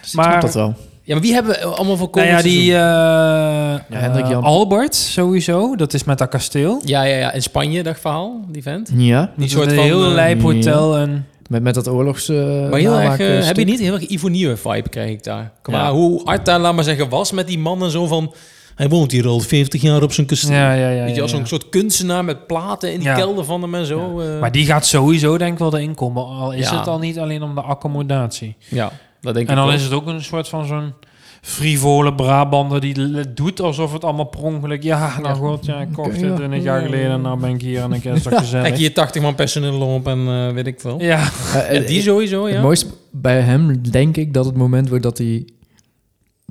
Dus 0.00 0.12
Maar- 0.12 0.24
ik 0.24 0.30
snap 0.30 0.40
dat 0.40 0.54
wel. 0.54 0.74
Ja, 1.06 1.14
maar 1.14 1.22
wie 1.22 1.32
hebben 1.34 1.52
we 1.52 1.64
allemaal 1.64 1.96
voor 1.96 2.08
Nou 2.12 2.26
komend 2.26 2.30
ja, 2.44 2.50
die 2.50 2.70
seizoen? 2.70 3.80
eh, 3.90 4.00
Hendrik 4.02 4.24
eh, 4.24 4.30
Jan. 4.30 4.42
Albert 4.42 4.94
sowieso. 4.94 5.76
Dat 5.76 5.94
is 5.94 6.04
met 6.04 6.18
dat 6.18 6.28
kasteel. 6.28 6.80
Ja, 6.84 7.02
ja, 7.02 7.16
ja. 7.16 7.32
In 7.32 7.42
Spanje, 7.42 7.82
dat 7.82 7.98
verhaal, 8.00 8.40
die 8.48 8.62
vent. 8.62 8.90
Ja, 8.96 9.30
Die 9.36 9.48
soort 9.48 9.72
van, 9.72 9.82
heel 9.84 10.04
eh, 10.06 10.12
lijp 10.12 10.42
hotel 10.42 10.96
en... 10.96 11.26
met, 11.48 11.62
met 11.62 11.74
dat 11.74 11.88
oorlogs... 11.88 12.28
eh, 12.28 12.68
Maar 12.70 12.78
heel 12.80 12.98
erg, 13.00 13.46
heb 13.46 13.56
je 13.56 13.64
niet 13.64 13.80
heel 13.80 13.94
erg 13.94 14.02
Ivonie 14.06 14.56
vibe 14.56 14.88
krijg 14.88 15.10
ik 15.10 15.24
daar. 15.24 15.52
Qua 15.62 15.78
Ja. 15.84 15.92
hoe 15.92 16.20
hard 16.24 16.44
daar, 16.46 16.58
laat 16.60 16.74
maar 16.74 16.84
zeggen, 16.84 17.08
was 17.08 17.32
met 17.32 17.46
die 17.46 17.58
man 17.58 17.82
en 17.82 17.90
zo 17.90 18.06
van... 18.06 18.34
Hij 18.74 18.88
woont 18.88 19.12
hier 19.12 19.26
al 19.26 19.40
50 19.40 19.82
jaar 19.82 20.02
op 20.02 20.12
zijn 20.12 20.26
kasteel. 20.26 20.52
Ja, 20.54 20.72
ja, 20.72 20.88
ja. 20.88 21.04
Weet 21.04 21.14
je, 21.14 21.22
als 21.22 21.30
ja. 21.30 21.36
zo'n 21.36 21.46
soort 21.46 21.68
kunstenaar 21.68 22.24
met 22.24 22.46
platen 22.46 22.92
in 22.92 22.98
die 22.98 23.08
Ja. 23.08 23.14
kelder 23.14 23.44
van 23.44 23.62
hem 23.62 23.74
en 23.74 23.86
zo. 23.86 24.20
eh. 24.20 24.40
Maar 24.40 24.52
die 24.52 24.66
gaat 24.66 24.86
sowieso 24.86 25.38
denk 25.38 25.52
ik 25.52 25.58
wel 25.58 25.74
erin 25.76 25.94
komen. 25.94 26.24
Al 26.24 26.52
is 26.52 26.68
Ja. 26.70 26.78
het 26.78 26.86
al 26.86 26.98
niet 26.98 27.18
alleen 27.18 27.42
om 27.42 27.54
de 27.54 27.60
accommodatie. 27.60 28.56
ja, 28.68 28.92
dat 29.26 29.34
denk 29.34 29.46
En 29.46 29.52
ik 29.52 29.58
dan 29.60 29.68
ook. 29.68 29.74
is 29.76 29.82
het 29.82 29.92
ook 29.92 30.06
een 30.06 30.24
soort 30.24 30.48
van 30.48 30.66
zo'n 30.66 30.92
frivole 31.40 32.14
Brabander 32.14 32.80
die 32.80 33.32
doet 33.34 33.60
alsof 33.60 33.92
het 33.92 34.04
allemaal 34.04 34.24
per 34.24 34.42
ongeluk... 34.42 34.82
Ja, 34.82 35.20
nou 35.20 35.36
goed, 35.36 35.66
ja, 35.66 35.80
ik 35.80 35.88
kocht 35.92 36.10
het 36.12 36.20
ja. 36.20 36.34
20 36.36 36.62
jaar 36.62 36.82
geleden 36.82 37.10
en 37.10 37.20
nou 37.20 37.40
ben 37.40 37.50
ik 37.50 37.60
hier 37.60 37.82
en 37.82 37.92
ik 37.92 38.04
is 38.04 38.22
dat 38.22 38.38
gezellig. 38.38 38.66
Kijk, 38.66 38.76
hier 38.78 38.94
80 38.94 39.22
man 39.22 39.34
personeel 39.34 39.80
op 39.80 40.06
en 40.06 40.18
eh, 40.28 40.52
weet 40.52 40.66
ik 40.66 40.80
veel. 40.80 41.00
Ja, 41.02 41.18
Eh, 41.18 41.28
Ja, 41.54 41.62
eh, 41.62 41.86
die 41.86 42.02
sowieso, 42.02 42.44
Het 42.44 42.54
ja. 42.54 42.62
mooiste 42.62 42.86
bij 43.10 43.40
hem, 43.40 43.90
denk 43.90 44.16
ik, 44.16 44.34
dat 44.34 44.44
het 44.44 44.56
moment 44.56 44.88
wordt 44.88 45.02
dat 45.04 45.18
hij 45.18 45.46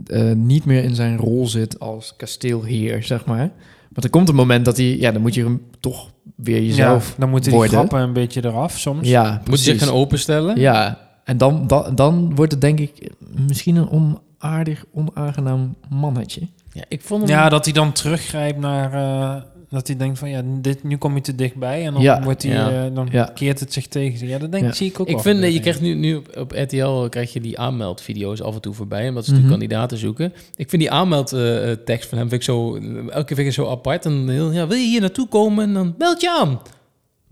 eh, 0.06 0.32
niet 0.32 0.66
meer 0.66 0.84
in 0.84 0.96
zijn 0.96 1.18
rol 1.18 1.48
zit 1.48 1.80
als 1.80 2.14
kasteelheer, 2.18 3.04
zeg 3.04 3.26
maar. 3.26 3.52
Want 3.90 4.04
er 4.04 4.10
komt 4.10 4.30
een 4.30 4.36
moment 4.36 4.66
dat 4.66 4.78
hij, 4.78 4.98
ja, 4.98 5.12
dan 5.12 5.22
moet 5.22 5.34
je 5.34 5.44
hem 5.44 5.62
toch 5.80 6.10
weer 6.36 6.62
jezelf. 6.62 7.08
ja, 7.10 7.14
dan 7.18 7.30
moeten 7.30 7.50
die 7.50 7.60
worden. 7.60 7.78
grappen 7.78 8.00
een 8.02 8.14
beetje 8.14 8.46
eraf 8.46 8.78
soms. 8.80 9.08
Ja, 9.08 9.42
Moet 9.50 9.64
je 9.64 9.72
zich 9.72 9.84
gaan 9.84 9.94
openstellen. 9.94 10.60
Ja, 10.60 11.05
en 11.26 11.38
dan, 11.38 11.68
dan, 11.68 11.96
dan 11.96 12.36
wordt 12.36 12.52
het 12.52 12.62
denk 12.62 12.80
ik 12.80 13.12
misschien 13.48 13.76
een 13.76 13.90
onaardig, 13.90 14.86
onaangenaam 14.94 15.76
mannetje. 15.90 16.42
Ja, 16.72 16.84
ik 16.88 17.02
vond 17.02 17.22
hem... 17.22 17.30
Ja, 17.32 17.50
dat 17.50 17.66
hij 17.66 17.74
dan 17.74 17.92
teruggrijpt 17.92 18.60
naar... 18.60 18.94
eh, 18.94 19.42
dat 19.70 19.88
hij 19.88 19.98
denkt 19.98 20.20
van, 20.20 20.30
ja, 20.30 20.42
dit, 20.62 20.84
nu 20.84 20.98
kom 20.98 21.16
je 21.16 21.22
te 21.22 21.36
dichtbij. 21.36 21.86
En 21.86 21.94
dan, 21.94 22.02
Ja. 22.02 22.24
wordt 22.24 22.44
hij, 22.44 22.52
Ja. 22.52 22.86
eh, 22.86 22.96
dan 22.96 23.08
Ja. 23.12 23.30
keert 23.34 23.60
het 23.60 23.74
zich 23.74 23.88
tegen. 23.88 24.28
Ja, 24.28 24.38
dat 24.38 24.52
denk 24.52 24.64
Ja. 24.64 24.70
ik, 24.70 24.76
zie 24.76 24.88
ik 24.90 25.00
ook 25.00 25.08
Ik 25.08 25.20
vind, 25.20 25.42
eh, 25.44 25.54
je 25.54 25.60
krijgt 25.60 25.82
nu, 25.82 25.94
nu 25.94 26.16
op, 26.16 26.38
op 26.38 26.52
RTL 26.52 27.08
krijg 27.10 27.34
je 27.34 27.42
die 27.42 27.60
aanmeldvideo's 27.60 28.42
af 28.42 28.56
en 28.56 28.62
toe 28.62 28.74
voorbij, 28.74 29.10
omdat 29.10 29.26
ze 29.26 29.32
natuurlijk 29.32 29.60
kandidaten 29.60 29.98
zoeken. 29.98 30.34
Ik 30.56 30.70
vind 30.70 30.82
die 30.82 30.92
aanmeldtekst 30.92 32.10
van 32.10 32.18
hem 32.18 32.30
vind 32.30 32.42
ik 32.42 32.48
zo, 32.48 32.76
elke 32.76 33.24
keer 33.26 33.36
vind 33.36 33.48
ik 33.48 33.54
zo 33.54 33.70
apart. 33.70 34.06
En 34.06 34.30
heel, 34.30 34.52
ja, 34.52 34.68
wil 34.68 34.78
je 34.78 34.88
hier 34.88 35.02
naartoe 35.02 35.28
komen? 35.28 35.64
En 35.68 35.74
dan 35.74 35.96
meld 35.98 36.22
je 36.22 36.32
aan. 36.42 36.60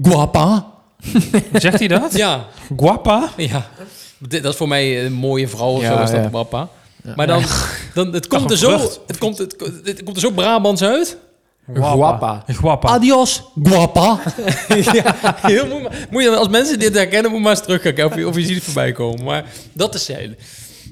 Guapa. 0.02 0.72
Zegt 1.54 1.80
hij 1.80 1.88
dat? 1.88 2.16
Ja, 2.16 2.48
Guapa? 2.78 3.30
ja. 3.38 3.70
Dat 4.30 4.46
is 4.46 4.56
voor 4.56 4.68
mij 4.68 5.06
een 5.06 5.14
mooie 5.14 5.48
vrouw 5.48 5.70
of 5.70 5.82
Ja, 5.82 5.96
zo, 5.98 6.04
is 6.04 6.12
dat 6.12 6.24
ja. 6.24 6.30
guapa. 6.30 6.70
Ja. 7.04 7.14
Maar 7.16 7.28
dan, 7.28 7.44
dan 7.94 8.14
het 8.14 8.28
komt 8.28 8.52
er 8.52 8.58
zo, 8.58 8.80
het 9.08 9.18
komt, 9.18 9.38
het, 9.38 9.56
het 9.84 10.04
komt 10.04 10.16
er 10.16 10.22
zo 10.22 10.32
Brabants 10.32 10.82
uit. 10.82 11.18
Guapa. 11.74 12.44
Guapa. 12.48 12.88
Adios, 12.88 13.44
guapa. 13.64 14.20
ja, 14.94 15.16
heel 15.42 15.68
mooi. 15.68 15.88
Moet 16.10 16.24
je, 16.24 16.36
als 16.36 16.48
mensen 16.50 16.80
dit 16.80 16.94
herkennen, 16.96 17.32
moet 17.32 17.40
je 17.40 17.46
maar 17.46 17.56
eens 17.56 17.64
terugkijken 17.64 18.06
of 18.06 18.16
je, 18.16 18.28
of 18.28 18.36
je 18.36 18.46
ziet 18.46 18.56
het 18.56 18.64
voorbij 18.64 18.92
komen. 18.92 19.24
Maar 19.24 19.46
dat 19.74 19.96
is 19.96 20.06
zij. 20.06 20.36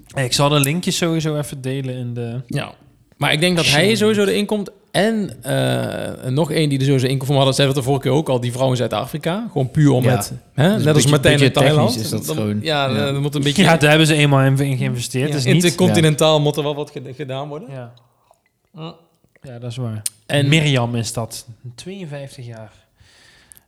Hey, 0.07 0.25
ik 0.25 0.33
zal 0.33 0.49
de 0.49 0.59
linkjes 0.59 0.97
sowieso 0.97 1.37
even 1.37 1.61
delen 1.61 1.95
in 1.95 2.13
de... 2.13 2.41
Ja. 2.47 2.73
Maar 3.17 3.33
ik 3.33 3.39
denk 3.39 3.55
dat 3.55 3.65
hij 3.65 3.95
sowieso 3.95 4.21
erin 4.21 4.45
komt. 4.45 4.69
En 4.91 5.43
eh, 5.43 6.29
nog 6.29 6.51
één 6.51 6.69
die 6.69 6.79
er 6.79 6.85
sowieso 6.85 7.05
in 7.07 7.17
komt. 7.17 7.29
We 7.29 7.35
hadden 7.35 7.65
het 7.65 7.75
de 7.75 7.83
vorige 7.83 8.01
keer 8.01 8.11
ook 8.11 8.29
al. 8.29 8.39
Die 8.39 8.51
vrouw 8.51 8.69
in 8.69 8.75
Zuid-Afrika. 8.75 9.47
Gewoon 9.51 9.71
puur 9.71 9.91
om 9.91 10.03
Ja. 10.03 10.09
het... 10.15 10.31
Hè? 10.53 10.63
een 10.65 10.69
Net 10.77 10.85
als 10.85 10.93
beetje- 10.93 11.09
Martijn 11.09 11.39
in 11.39 11.51
Thailand. 11.51 11.95
is 11.99 12.09
dat 12.09 12.25
Dan- 12.25 12.35
gewoon. 12.35 12.59
Ja, 12.61 12.89
Ja. 12.89 13.19
moet 13.19 13.35
een 13.35 13.41
beetje... 13.43 13.63
Ja, 13.63 13.77
daar 13.77 13.89
hebben 13.89 14.07
ze 14.07 14.15
eenmaal 14.15 14.41
in, 14.41 14.77
geïnvesteerd. 14.77 15.27
ja, 15.27 15.33
dus 15.35 15.45
niet... 15.45 15.53
intercontinentaal 15.53 16.41
moet 16.41 16.57
er 16.57 16.63
wel 16.63 16.75
wat 16.75 16.91
ged- 16.91 17.15
gedaan 17.15 17.47
worden. 17.47 17.69
Ja. 17.71 17.93
ja, 19.41 19.59
dat 19.59 19.71
is 19.71 19.77
waar. 19.77 20.01
En, 20.25 20.39
En 20.39 20.47
Mirjam 20.47 20.95
is 20.95 21.13
dat. 21.13 21.45
52 21.75 22.45
jaar. 22.45 22.71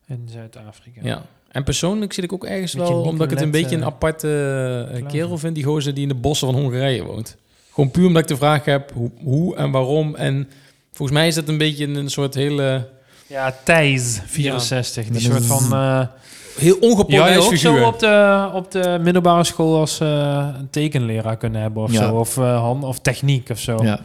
In 0.08 0.28
Zuid-Afrika. 0.32 1.00
ja. 1.04 1.26
en 1.52 1.64
persoonlijk 1.64 2.14
zit 2.14 2.24
ik 2.24 2.34
ook 2.34 2.46
ergens 2.46 2.74
wel... 2.74 3.02
Omdat 3.02 3.26
ik 3.26 3.30
het 3.38 3.42
een 3.42 3.52
beetje 3.52 3.76
een 3.76 3.82
eh, 3.82 3.88
aparte 3.88 4.28
eh, 4.28 4.90
Klaver. 4.98 5.12
kerel 5.18 5.38
vind. 5.38 5.56
Die 5.56 5.64
gozer 5.64 5.94
die 5.94 6.04
in 6.04 6.10
de 6.10 6.16
bossen 6.16 6.52
van 6.52 6.62
Hongarije 6.62 7.04
woont. 7.04 7.36
Gewoon 7.74 7.92
puur 7.92 8.08
omdat 8.08 8.22
ik 8.22 8.28
de 8.28 8.36
vraag 8.38 8.66
heb 8.66 8.92
hoe, 8.94 9.12
hoe 9.24 9.56
en 9.56 9.72
waarom. 9.72 10.16
En 10.16 10.50
volgens 10.94 11.18
mij 11.18 11.28
is 11.28 11.36
dat 11.36 11.48
een 11.48 11.58
beetje 11.58 11.88
een 11.88 12.10
soort 12.10 12.34
hele... 12.34 12.88
Ja, 13.28 13.56
Thijs, 13.64 14.22
64. 14.26 15.06
Die 15.08 15.22
soort 15.22 15.46
van... 15.46 15.74
eh 15.74 16.02
Heel 16.58 16.78
ja, 16.82 16.88
ongepolijst 16.88 17.38
ook 17.40 17.44
figuur. 17.50 17.78
zo 17.80 17.86
op 17.88 18.00
de, 18.00 18.50
op 18.54 18.72
de 18.72 18.98
middelbare 19.02 19.44
school 19.44 19.80
als 19.80 20.00
eh, 20.00 20.48
een 20.60 20.70
tekenleraar 20.70 21.38
kunnen 21.38 21.62
hebben 21.62 21.84
of 21.84 21.92
Ja. 21.92 22.08
zo. 22.08 22.16
Of, 22.16 22.38
eh, 22.38 22.60
hand, 22.60 22.84
of 22.84 23.00
techniek 23.00 23.50
of 23.50 23.60
zo. 23.60 23.78
Ja. 23.84 24.00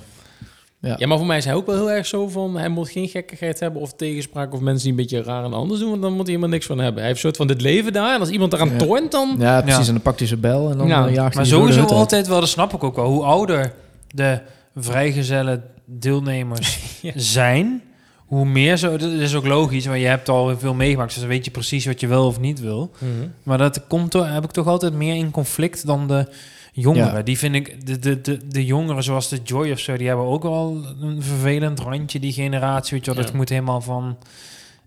Ja, 0.80 1.06
maar 1.06 1.16
voor 1.18 1.26
mij 1.26 1.36
is 1.36 1.44
hij 1.44 1.54
ook 1.54 1.66
wel 1.66 1.74
heel 1.74 1.90
erg 1.90 2.06
zo 2.06 2.28
van... 2.28 2.56
hij 2.56 2.68
moet 2.68 2.88
geen 2.90 3.08
gekkigheid 3.08 3.60
hebben 3.60 3.80
of 3.82 3.92
tegenspraak... 3.92 4.54
of 4.54 4.60
mensen 4.60 4.82
die 4.82 4.90
een 4.90 4.96
beetje 4.96 5.22
raar 5.22 5.44
en 5.44 5.52
anders 5.52 5.80
doen... 5.80 5.88
want 5.90 6.02
dan 6.02 6.10
moet 6.10 6.20
hij 6.20 6.28
helemaal 6.28 6.48
niks 6.48 6.66
van 6.66 6.78
hebben. 6.78 6.96
Hij 6.98 7.06
heeft 7.06 7.14
een 7.24 7.24
soort 7.24 7.36
van 7.36 7.46
dit 7.46 7.60
leven 7.60 7.92
daar... 7.92 8.14
en 8.14 8.20
als 8.20 8.28
iemand 8.28 8.52
eraan 8.52 8.70
Ja. 8.70 8.76
toornt, 8.76 9.10
dan... 9.12 9.36
ja, 9.38 9.60
precies. 9.60 9.80
Ja. 9.80 9.86
En 9.86 9.92
dan 9.92 10.02
pakt 10.02 10.18
hij 10.18 10.28
zijn 10.28 10.40
bel 10.40 10.70
en 10.70 10.78
dan 10.78 10.86
Ja, 10.88 11.08
jaagt 11.08 11.34
Maar 11.34 11.44
hij 11.44 11.52
sowieso 11.52 11.84
altijd 11.84 12.26
wel, 12.28 12.40
dat 12.40 12.48
snap 12.48 12.72
ik 12.74 12.84
ook 12.84 12.96
wel. 12.96 13.06
Hoe 13.06 13.24
ouder 13.24 13.72
de 14.14 14.40
vrijgezelle 14.82 15.62
deelnemers 15.84 16.78
Ja. 17.02 17.12
zijn, 17.16 17.82
hoe 18.16 18.44
meer 18.46 18.76
zo... 18.76 18.96
Dat 18.96 19.10
is 19.10 19.34
ook 19.34 19.46
logisch, 19.46 19.86
want 19.86 20.00
je 20.00 20.06
hebt 20.06 20.28
al 20.28 20.58
veel 20.58 20.74
meegemaakt. 20.74 21.10
Dus 21.10 21.18
dan 21.20 21.28
weet 21.28 21.44
je 21.44 21.50
precies 21.50 21.86
wat 21.86 22.00
je 22.00 22.06
wil 22.06 22.26
of 22.26 22.40
niet 22.40 22.60
wil. 22.60 22.90
Mhm. 22.98 23.28
Maar 23.42 23.58
dat 23.58 23.86
komt 23.86 24.10
toch, 24.10 24.32
heb 24.32 24.44
ik 24.44 24.50
toch 24.50 24.66
altijd 24.66 24.92
meer 24.92 25.14
in 25.14 25.30
conflict 25.30 25.86
dan 25.86 26.08
de 26.08 26.28
jongeren. 26.72 27.14
Ja. 27.16 27.22
Die 27.22 27.38
vind 27.38 27.54
ik, 27.54 27.86
de, 27.86 27.98
de, 27.98 28.20
de, 28.20 28.40
de 28.48 28.64
jongeren 28.64 29.02
zoals 29.02 29.28
de 29.28 29.40
Joy 29.44 29.70
of 29.70 29.78
zo, 29.78 29.96
die 29.96 30.06
hebben 30.06 30.26
ook 30.26 30.42
wel 30.42 30.84
een 31.00 31.22
vervelend 31.22 31.80
randje, 31.80 32.20
die 32.20 32.32
generatie. 32.32 32.96
Weet 32.96 33.04
je 33.04 33.10
wel, 33.10 33.20
Ja. 33.20 33.26
dat 33.26 33.36
moet 33.36 33.48
helemaal 33.48 33.80
van 33.80 34.16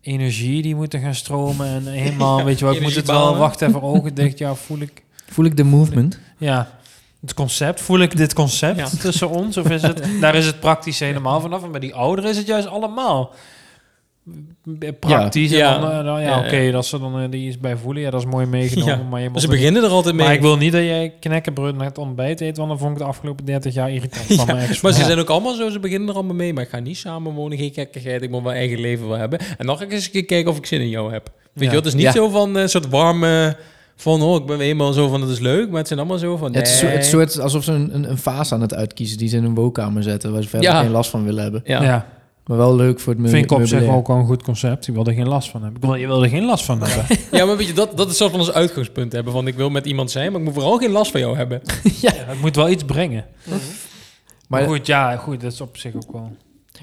energie, 0.02 0.62
die 0.62 0.76
moeten 0.76 1.00
gaan 1.02 1.16
stromen. 1.16 1.68
En 1.68 1.86
helemaal, 1.88 2.44
weet 2.46 2.60
je 2.60 2.66
wel, 2.66 2.74
ik 2.74 2.82
moet 2.82 2.96
het 2.96 3.08
wel, 3.08 3.16
energiebanen. 3.16 3.48
wacht 3.48 3.62
even, 3.62 3.82
ogen 3.82 4.14
dicht. 4.16 4.38
Ja, 4.38 4.56
voel 4.56 4.80
ik, 4.80 5.04
Voel 5.30 5.46
ik 5.46 5.58
de 5.58 5.64
movement? 5.64 6.20
ja, 6.38 6.80
het 7.22 7.34
concept, 7.34 7.82
voel 7.82 8.00
ik 8.00 8.18
dit 8.18 8.34
concept 8.34 8.78
Ja. 8.78 8.88
tussen 9.02 9.30
ons? 9.30 9.58
Of 9.58 9.70
is 9.70 9.82
het, 9.82 10.04
daar 10.22 10.36
is 10.36 10.46
het 10.46 10.60
praktisch 10.60 11.00
helemaal 11.00 11.42
vanaf. 11.42 11.64
En 11.64 11.72
bij 11.72 11.80
die 11.80 11.94
ouderen 11.96 12.30
is 12.32 12.38
het 12.38 12.48
juist 12.48 12.68
allemaal 12.68 13.34
praktisch. 15.00 15.52
Ja. 15.52 15.76
En 15.76 15.82
dan, 15.82 15.92
eh, 15.92 16.04
dan, 16.06 16.22
ja, 16.22 16.28
Ja, 16.28 16.40
oké, 16.40 16.56
ja. 16.56 16.72
dat 16.72 16.86
ze 16.86 17.00
dan 17.00 17.20
eh, 17.22 17.30
die 17.30 17.48
is 17.50 17.58
bij 17.60 17.78
voelen. 17.78 18.02
Ja, 18.04 18.10
dat 18.10 18.20
is 18.22 18.26
mooi 18.28 18.46
meegenomen. 18.46 18.98
Ja. 18.98 19.04
Maar 19.10 19.22
je 19.22 19.30
moet 19.30 19.42
Ze 19.42 19.48
het- 19.48 19.56
beginnen 19.56 19.84
er 19.84 19.90
altijd 19.90 20.16
mee. 20.16 20.26
maar 20.26 20.34
ik 20.36 20.42
wil 20.42 20.58
niet 20.58 20.72
dat 20.72 20.82
jij 20.82 21.14
knekkenbrood 21.20 21.76
met 21.76 21.98
ontbijt 21.98 22.42
eet, 22.42 22.58
want 22.58 22.70
dan 22.70 22.78
vond 22.78 22.92
ik 22.92 22.98
de 22.98 23.04
afgelopen 23.04 23.46
30 23.46 23.74
jaar 23.74 23.92
irritant 23.92 24.26
van 24.28 24.36
Ja, 24.36 24.46
mijn 24.54 24.68
ex. 24.70 24.82
maar 24.82 24.92
ze 24.94 25.00
Ja. 25.00 25.06
zijn 25.06 25.20
ook 25.20 25.30
allemaal 25.30 25.54
zo, 25.54 25.70
ze 25.70 25.80
beginnen 25.80 26.10
er 26.10 26.16
allemaal 26.16 26.36
mee. 26.36 26.54
Maar 26.54 26.64
ik 26.64 26.70
ga 26.70 26.80
niet 26.80 26.98
samen 26.98 27.34
wonen, 27.34 27.58
geen 27.58 27.74
gekkigheid. 27.74 28.22
Ik 28.22 28.30
moet 28.30 28.44
mijn 28.44 28.56
eigen 28.58 28.80
leven 28.80 29.08
wel 29.08 29.18
hebben. 29.18 29.40
En 29.58 29.66
dan 29.66 29.78
ga 29.78 29.84
ik 29.84 29.92
eens 29.92 30.06
een 30.06 30.12
keer 30.12 30.26
kijken 30.26 30.52
of 30.52 30.58
ik 30.58 30.66
zin 30.66 30.82
in 30.82 30.90
jou 30.90 31.12
heb. 31.14 31.30
Weet 31.54 31.70
je 31.70 31.76
het 31.76 31.86
is 31.86 31.94
niet 31.94 32.04
Ja. 32.04 32.12
zo 32.12 32.30
van 32.30 32.56
een 32.56 32.70
soort 32.70 32.90
warme... 32.90 33.58
Van, 34.02 34.22
oh, 34.22 34.36
ik 34.42 34.46
ben 34.46 34.60
eenmaal 34.60 34.94
zo 34.94 35.08
van, 35.08 35.22
het 35.22 35.30
is 35.30 35.40
leuk. 35.40 35.70
Maar 35.70 35.78
het 35.78 35.88
zijn 35.88 36.00
allemaal 36.00 36.18
zo 36.18 36.38
van, 36.38 36.54
Het 36.56 36.68
is 36.68 36.78
zo- 36.80 36.86
nee. 36.86 36.96
het 36.96 37.06
soort 37.06 37.40
alsof 37.40 37.64
ze 37.64 37.72
een, 37.72 37.96
een, 37.96 38.10
een 38.10 38.18
vaas 38.18 38.52
aan 38.54 38.62
het 38.62 38.74
uitkiezen 38.74 39.18
die 39.18 39.28
ze 39.28 39.38
in 39.38 39.44
een 39.44 39.56
woonkamer 39.56 40.04
zetten 40.04 40.32
waar 40.34 40.42
ze 40.44 40.50
verder 40.50 40.70
Ja. 40.72 40.82
geen 40.82 40.92
last 40.92 41.10
van 41.10 41.24
willen 41.24 41.44
hebben. 41.44 41.62
Ja. 41.64 41.84
Ja. 41.84 42.08
Maar 42.46 42.58
wel 42.58 42.76
leuk 42.76 43.00
voor 43.00 43.14
het 43.14 43.30
Vind 43.30 43.44
ik 43.44 43.52
op 43.52 43.66
zich 43.66 43.88
ook 43.88 44.08
wel 44.08 44.18
een 44.18 44.26
goed 44.26 44.44
concept. 44.44 44.86
Je 44.86 44.92
wil 44.92 45.06
er 45.06 45.14
geen 45.14 45.28
last 45.28 45.50
van 45.50 45.62
hebben. 45.64 45.82
Ik 45.82 45.88
wil, 45.88 45.96
je 45.96 46.08
wil 46.08 46.24
er 46.24 46.30
geen 46.30 46.46
last 46.46 46.66
van 46.66 46.82
hebben. 46.84 47.18
Ja, 47.40 47.46
maar 47.46 47.58
weet 47.58 47.68
je, 47.68 47.74
dat, 47.74 47.98
dat 47.98 48.10
is 48.10 48.18
soort 48.18 48.32
van 48.32 48.40
ons 48.40 48.52
uitgangspunt 48.52 49.12
hebben. 49.12 49.34
Van 49.34 49.48
ik 49.48 49.56
wil 49.56 49.70
met 49.70 49.86
iemand 49.86 50.12
zijn, 50.12 50.32
maar 50.32 50.40
ik 50.40 50.46
moet 50.46 50.56
vooral 50.56 50.78
geen 50.78 50.92
last 50.92 51.12
van 51.12 51.20
jou 51.20 51.38
hebben. 51.38 51.62
ja, 52.02 52.12
het 52.16 52.42
moet 52.42 52.56
wel 52.56 52.70
iets 52.70 52.84
brengen. 52.84 53.26
Maar, 53.46 53.60
Maar, 54.48 54.64
goed, 54.64 54.86
ja, 54.88 55.16
goed, 55.16 55.42
dat 55.42 55.52
is 55.52 55.62
op 55.62 55.78
zich 55.78 55.96
ook 55.96 56.12
wel. 56.12 56.32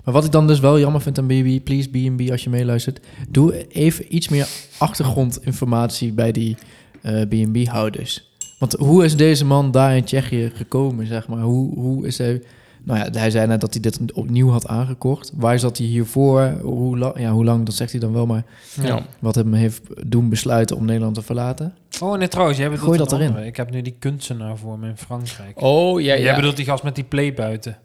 maar 0.04 0.14
wat 0.14 0.24
ik 0.24 0.32
dan 0.32 0.46
dus 0.46 0.60
wel 0.60 0.78
jammer 0.78 1.00
vind 1.00 1.18
aan 1.18 1.26
B&B, 1.26 1.64
please 1.64 1.88
B&B 1.88 2.30
als 2.30 2.44
je 2.44 2.50
meeluistert, 2.50 3.00
doe 3.28 3.66
even 3.68 4.14
iets 4.14 4.28
meer 4.28 4.46
achtergrondinformatie 4.78 6.12
bij 6.12 6.32
die 6.32 6.56
eh, 7.08 7.22
B&B-houders. 7.28 8.30
Want 8.58 8.72
hoe 8.72 9.04
is 9.04 9.16
deze 9.16 9.44
man 9.44 9.70
daar 9.70 9.96
in 9.96 10.04
Tsjechië 10.04 10.50
gekomen, 10.54 11.06
zeg 11.06 11.28
maar? 11.28 11.40
Hoe, 11.42 11.74
hoe 11.78 12.06
is 12.06 12.18
hij... 12.18 12.42
Nou 12.84 12.98
ja, 13.00 13.18
hij 13.18 13.30
zei 13.30 13.46
net 13.46 13.60
dat 13.60 13.72
hij 13.72 13.82
dit 13.82 14.12
opnieuw 14.12 14.50
had 14.50 14.66
aangekocht. 14.66 15.32
Waar 15.34 15.58
zat 15.58 15.78
hij 15.78 15.86
hiervoor? 15.86 16.54
Hoe, 16.62 16.98
la- 16.98 17.12
ja, 17.16 17.30
hoe 17.32 17.44
lang, 17.44 17.66
dat 17.66 17.74
zegt 17.74 17.90
hij 17.90 18.00
dan 18.00 18.12
wel, 18.12 18.26
maar 18.26 18.44
Ja. 18.82 19.02
wat 19.18 19.34
hem 19.34 19.54
heeft 19.54 19.82
doen 20.06 20.28
besluiten 20.28 20.76
om 20.76 20.84
Nederland 20.84 21.14
te 21.14 21.22
verlaten? 21.22 21.74
Oh, 22.00 22.18
nee, 22.18 22.28
trouwens, 22.28 22.58
jij 22.58 22.66
bedoelt 22.68 22.86
Gooi 22.86 22.98
dat 22.98 23.12
erin. 23.12 23.26
andere. 23.26 23.46
Ik 23.46 23.56
heb 23.56 23.70
nu 23.70 23.82
die 23.82 23.96
kunstenaar 23.98 24.56
voor 24.56 24.78
me 24.78 24.88
in 24.88 24.96
Frankrijk. 24.96 25.62
Oh, 25.62 26.00
ja, 26.00 26.06
Jij 26.06 26.20
ja. 26.20 26.34
bedoelt 26.34 26.56
die 26.56 26.64
gast 26.64 26.82
met 26.82 26.94
die 26.94 27.04
play 27.04 27.34
buiten. 27.34 27.78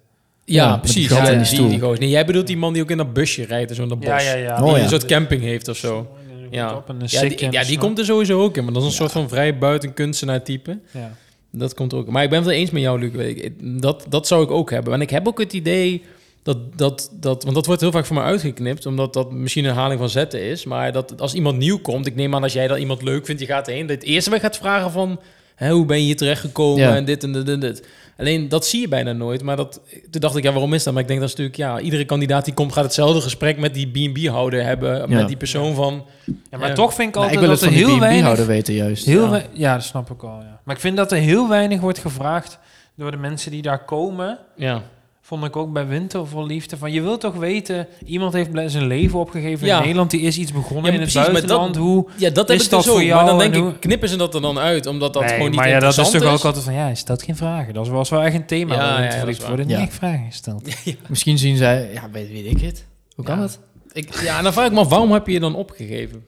Ja, 0.45 0.65
Ja, 0.67 0.77
precies. 0.77 1.07
die 1.07 1.17
Ja, 1.17 1.25
die 1.43 1.79
die. 1.79 1.99
Nee, 1.99 2.09
jij 2.09 2.25
bedoelt 2.25 2.47
die 2.47 2.57
man 2.57 2.73
die 2.73 2.81
ook 2.81 2.91
in 2.91 2.97
dat 2.97 3.13
busje 3.13 3.45
rijdt, 3.45 3.69
en 3.69 3.75
zo 3.75 3.83
in 3.83 3.89
dat 3.89 3.99
bos. 3.99 4.07
Ja, 4.07 4.19
ja, 4.19 4.33
ja. 4.35 4.57
Oh, 4.61 4.67
die 4.67 4.75
ja. 4.77 4.83
een 4.83 4.89
soort 4.89 5.05
camping 5.05 5.41
heeft 5.41 5.67
of 5.67 5.77
zo. 5.77 6.07
Ja. 6.55 6.75
Op 6.75 6.89
en 6.89 6.95
een 7.01 7.07
Ja, 7.09 7.21
die, 7.21 7.37
ja, 7.39 7.49
die 7.49 7.63
snor. 7.63 7.77
komt 7.79 7.99
er 7.99 8.05
sowieso 8.05 8.41
ook 8.41 8.57
in, 8.57 8.63
maar 8.63 8.73
dat 8.73 8.81
is 8.81 8.87
een 8.87 8.93
soort 8.95 9.11
van 9.11 9.29
vrij 9.29 9.57
buiten 9.57 9.93
kunstenaar 9.93 10.43
type. 10.43 10.79
Ja. 10.91 11.15
Dat 11.51 11.73
komt 11.73 11.91
er 11.91 11.97
ook. 11.97 12.07
Maar 12.09 12.23
ik 12.23 12.29
ben 12.29 12.37
het 12.39 12.47
wel 12.47 12.57
eens 12.57 12.71
met 12.71 12.81
jou, 12.81 12.99
Luc. 12.99 13.13
Ik- 13.35 13.81
Dat, 13.81 14.05
dat 14.09 14.27
zou 14.27 14.43
ik 14.43 14.51
ook 14.51 14.69
hebben. 14.71 14.93
En 14.93 15.01
ik 15.01 15.09
heb 15.09 15.27
ook 15.27 15.39
het 15.39 15.53
idee 15.53 16.03
dat, 16.43 16.57
dat, 16.77 17.09
dat... 17.19 17.43
Want 17.43 17.55
dat 17.55 17.65
wordt 17.65 17.81
heel 17.81 17.91
vaak 17.91 18.05
voor 18.05 18.15
mij 18.15 18.25
uitgeknipt, 18.25 18.85
omdat 18.85 19.13
dat 19.13 19.31
misschien 19.31 19.63
een 19.63 19.69
herhaling 19.71 19.99
van 19.99 20.09
zetten 20.09 20.41
is. 20.41 20.65
Maar 20.65 20.91
dat 20.91 21.21
als 21.21 21.33
iemand 21.33 21.57
nieuw 21.57 21.79
komt, 21.79 22.05
ik 22.07 22.15
neem 22.15 22.35
aan 22.35 22.43
als 22.43 22.53
jij 22.53 22.67
dat 22.67 22.77
iemand 22.77 23.01
leuk 23.01 23.25
vindt, 23.25 23.41
je 23.41 23.47
gaat 23.47 23.65
heen, 23.67 23.85
dat 23.87 23.95
het 23.95 24.05
eerste 24.05 24.29
wat 24.29 24.39
gaat 24.39 24.57
vragen 24.57 24.91
van... 24.91 25.19
Hè, 25.55 25.71
hoe 25.71 25.85
ben 25.85 25.97
je 25.97 26.03
hier 26.03 26.17
terechtgekomen 26.17 26.81
Ja. 26.81 26.95
en 26.95 27.05
dit 27.05 27.23
en 27.23 27.31
dit 27.33 27.49
en 27.49 27.59
dit. 27.59 27.87
Alleen, 28.17 28.49
dat 28.49 28.65
zie 28.65 28.81
je 28.81 28.87
bijna 28.87 29.11
nooit. 29.11 29.43
Maar 29.43 29.55
dat, 29.55 29.81
toen 30.09 30.21
dacht 30.21 30.35
ik, 30.35 30.43
ja, 30.43 30.51
waarom 30.51 30.73
is 30.73 30.83
dat? 30.83 30.93
Maar 30.93 31.01
ik 31.01 31.07
denk 31.07 31.19
dat 31.19 31.29
is 31.29 31.35
natuurlijk... 31.35 31.63
Ja, 31.63 31.79
iedere 31.85 32.05
kandidaat 32.05 32.45
die 32.45 32.53
komt 32.53 32.73
gaat 32.73 32.83
hetzelfde 32.83 33.21
gesprek 33.21 33.57
met 33.57 33.73
die 33.73 33.87
B&B-houder 33.87 34.63
hebben. 34.63 34.97
Ja. 34.97 35.07
Met 35.07 35.27
die 35.27 35.37
persoon 35.37 35.75
van... 35.75 36.05
ja, 36.49 36.57
maar 36.57 36.67
Ja. 36.67 36.73
toch 36.73 36.93
vind 36.93 37.07
ik 37.07 37.15
Nou, 37.15 37.25
altijd 37.27 37.33
ik 37.33 37.39
wil 37.39 37.49
het 37.49 37.59
dat 37.59 37.69
van 37.69 37.77
er 37.77 37.83
die 37.83 37.87
heel 37.87 37.99
weinig... 37.99 38.19
B&B-houder 38.19 38.47
weten 38.47 38.73
juist. 38.73 39.05
Heel 39.05 39.41
ja, 39.53 39.73
dat 39.73 39.83
snap 39.83 40.09
ik 40.11 40.23
al, 40.23 40.39
ja. 40.39 40.59
Maar 40.63 40.75
ik 40.75 40.81
vind 40.81 40.97
dat 40.97 41.11
er 41.11 41.17
heel 41.17 41.49
weinig 41.49 41.79
wordt 41.79 41.99
gevraagd 41.99 42.59
door 42.95 43.11
de 43.11 43.17
mensen 43.17 43.51
die 43.51 43.61
daar 43.61 43.85
komen. 43.85 44.39
Ja, 44.55 44.81
Vond 45.25 45.43
ik 45.45 45.55
ook 45.55 45.73
bij 45.73 45.87
Winter 45.87 46.27
voor 46.27 46.45
Liefde. 46.45 46.77
Van, 46.77 46.91
je 46.91 47.01
wilt 47.01 47.19
toch 47.21 47.35
weten, 47.35 47.87
iemand 48.05 48.33
heeft 48.33 48.49
zijn 48.65 48.87
leven 48.87 49.19
opgegeven 49.19 49.67
Ja. 49.67 49.75
in 49.75 49.81
Nederland. 49.81 50.11
Die 50.11 50.21
is 50.21 50.37
iets 50.37 50.51
begonnen 50.51 50.85
Ja, 50.85 50.97
in 50.97 51.01
het 51.03 51.11
precies, 51.11 51.31
maar 51.31 51.31
buitenland. 51.41 51.75
hoe... 51.75 52.07
ja 52.17 52.29
dat 52.29 52.47
heb 52.47 52.57
Is 52.57 52.63
ik 52.63 52.69
dat 52.69 52.79
dus 52.83 52.89
ook. 52.89 52.95
voor 52.97 53.05
jou 53.05 53.15
Maar 53.21 53.29
dan 53.29 53.39
denk 53.39 53.53
en 53.53 53.59
ik, 53.59 53.63
hoe- 53.65 53.79
knippen 53.79 54.09
ze 54.09 54.15
dat 54.15 54.35
er 54.35 54.41
dan 54.41 54.59
uit, 54.59 54.85
omdat 54.85 55.13
dat 55.13 55.21
Nee, 55.23 55.31
gewoon 55.31 55.47
niet 55.49 55.59
maar 55.59 55.69
ja, 55.69 55.79
dat 55.79 55.97
is 55.97 56.09
toch 56.09 56.23
ook 56.23 56.43
altijd 56.43 56.63
van, 56.63 56.73
ja, 56.73 56.87
je 56.87 56.95
stelt 56.95 57.23
geen 57.23 57.35
vragen. 57.35 57.73
Dat 57.73 57.87
was 57.87 58.09
wel 58.09 58.21
echt 58.23 58.35
een 58.35 58.45
thema. 58.45 58.73
Ja, 58.75 59.01
ja, 59.03 59.09
dat 59.09 59.17
is 59.19 59.23
Liefde 59.25 59.47
worden 59.47 59.67
niet 59.67 59.75
Ja. 59.75 59.81
echt 59.81 59.93
vragen 59.93 60.25
gesteld. 60.29 60.69
Misschien 61.09 61.37
zien 61.37 61.57
zij... 61.57 61.89
Ja, 61.93 62.09
weet, 62.11 62.31
weet 62.31 62.45
ik 62.45 62.61
het. 62.61 62.85
Hoe 63.15 63.25
kan 63.25 63.35
Ja. 63.35 63.41
dat? 63.41 63.59
Ik, 63.91 64.21
ja, 64.21 64.37
en 64.37 64.43
dan 64.43 64.53
vraag 64.53 64.65
ik 64.65 64.71
me 64.71 64.79
af, 64.79 64.87
waarom 64.89 65.11
heb 65.11 65.27
je 65.27 65.33
je 65.33 65.39
dan 65.39 65.55
opgegeven? 65.55 66.25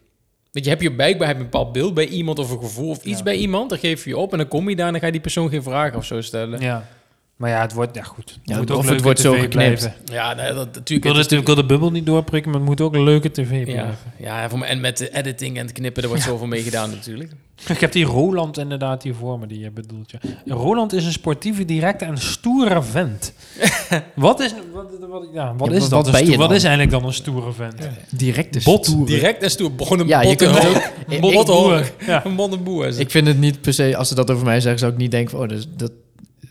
Dat 0.51 0.63
je 0.63 0.69
hebt 0.69 0.81
je 0.81 0.91
blijkbaar 0.93 1.29
een 1.29 1.37
bepaald 1.37 1.71
beeld 1.71 1.93
bij 1.93 2.07
iemand 2.07 2.39
of 2.39 2.51
een 2.51 2.59
gevoel 2.59 2.89
of 2.89 3.03
iets 3.03 3.17
Ja. 3.17 3.23
bij 3.23 3.35
iemand. 3.35 3.69
Dan 3.69 3.79
geef 3.79 4.03
je 4.03 4.09
je 4.09 4.17
op 4.17 4.31
en 4.31 4.37
dan 4.37 4.47
kom 4.47 4.69
je 4.69 4.75
daar 4.75 4.85
en 4.85 4.91
dan 4.91 4.99
ga 5.01 5.05
je 5.05 5.11
die 5.11 5.21
persoon 5.21 5.49
geen 5.49 5.63
vragen 5.63 5.97
of 5.97 6.05
zo 6.05 6.21
stellen. 6.21 6.59
Ja, 6.59 6.65
Ja. 6.65 6.87
Maar 7.35 7.49
ja, 7.49 7.61
het 7.61 7.73
wordt, 7.73 7.95
ja 7.95 8.03
goed. 8.03 8.29
Het 8.29 8.39
Ja, 8.43 8.57
moet 8.57 8.71
of 8.71 8.77
ook 8.85 8.91
het 8.91 9.01
wordt 9.01 9.19
zo 9.19 9.31
geknipt. 9.31 9.49
blijven. 9.53 9.93
nee, 10.35 10.53
dat, 10.53 10.65
natuurlijk. 10.65 10.89
Ik 10.89 11.03
wil, 11.03 11.15
het 11.15 11.31
ik 11.31 11.45
wil 11.45 11.55
de 11.55 11.65
bubbel 11.65 11.91
niet 11.91 12.05
doorprikken, 12.05 12.51
maar 12.51 12.59
het 12.59 12.69
moet 12.69 12.81
ook 12.81 12.93
een 12.93 13.03
leuke 13.03 13.31
tv 13.31 13.63
blijven. 13.63 13.97
ja, 14.19 14.41
ja, 14.41 14.49
voor 14.49 14.59
me, 14.59 14.65
en 14.65 14.79
met 14.81 14.97
de 14.97 15.15
editing 15.15 15.57
en 15.57 15.63
het 15.65 15.71
knippen, 15.71 16.03
er 16.03 16.09
wordt 16.09 16.23
zoveel 16.23 16.47
mee 16.47 16.61
gedaan 16.63 16.89
natuurlijk. 16.89 17.31
Ik 17.67 17.79
heb 17.79 17.91
die 17.91 18.05
Roland 18.05 18.57
inderdaad 18.57 19.03
hier 19.03 19.15
voor 19.15 19.39
me, 19.39 19.47
die 19.47 19.59
je 19.59 19.71
bedoelt. 19.71 20.11
Ja. 20.11 20.19
Roland 20.53 20.93
is 20.93 21.05
een 21.05 21.11
sportieve, 21.11 21.65
directe 21.65 22.05
en 22.05 22.17
stoere 22.17 22.83
vent. 22.83 23.33
wat 24.15 24.39
is, 24.39 24.53
wat, 24.73 24.85
wat, 25.09 25.27
ja, 25.33 25.55
wat 25.55 25.69
Ja, 25.69 25.75
is 25.75 25.81
dat? 25.81 25.89
wat 25.89 26.07
Een 26.07 26.25
stoer- 26.25 26.37
wat 26.37 26.51
is 26.51 26.63
eigenlijk 26.63 26.91
dan 26.91 27.05
een 27.05 27.13
stoere 27.13 27.51
vent? 27.53 27.89
Direct 28.09 28.53
de 28.53 28.61
Bot. 28.63 28.85
stoere. 28.85 29.05
Direct 29.05 29.43
en 29.43 29.49
stoer. 29.49 29.71
Gewoon 29.77 29.99
een 29.99 30.07
Ja, 30.07 30.21
je 30.21 30.35
kunt 30.35 30.51
ook... 30.57 30.63
Een. 31.07 31.83
Ja. 32.05 32.25
Een 32.25 32.63
boer. 32.63 32.85
het. 32.85 32.99
Ik 32.99 33.11
vind 33.11 33.27
het 33.27 33.39
niet 33.39 33.61
per 33.61 33.73
se, 33.73 33.97
als 33.97 34.07
ze 34.07 34.15
dat 34.15 34.31
over 34.31 34.45
mij 34.45 34.59
zeggen, 34.59 34.79
zou 34.79 34.91
ik 34.91 34.97
niet 34.97 35.11
denken 35.11 35.31
van, 35.31 35.39
oh, 35.41 35.47
dus 35.47 35.67
dat, 35.75 35.91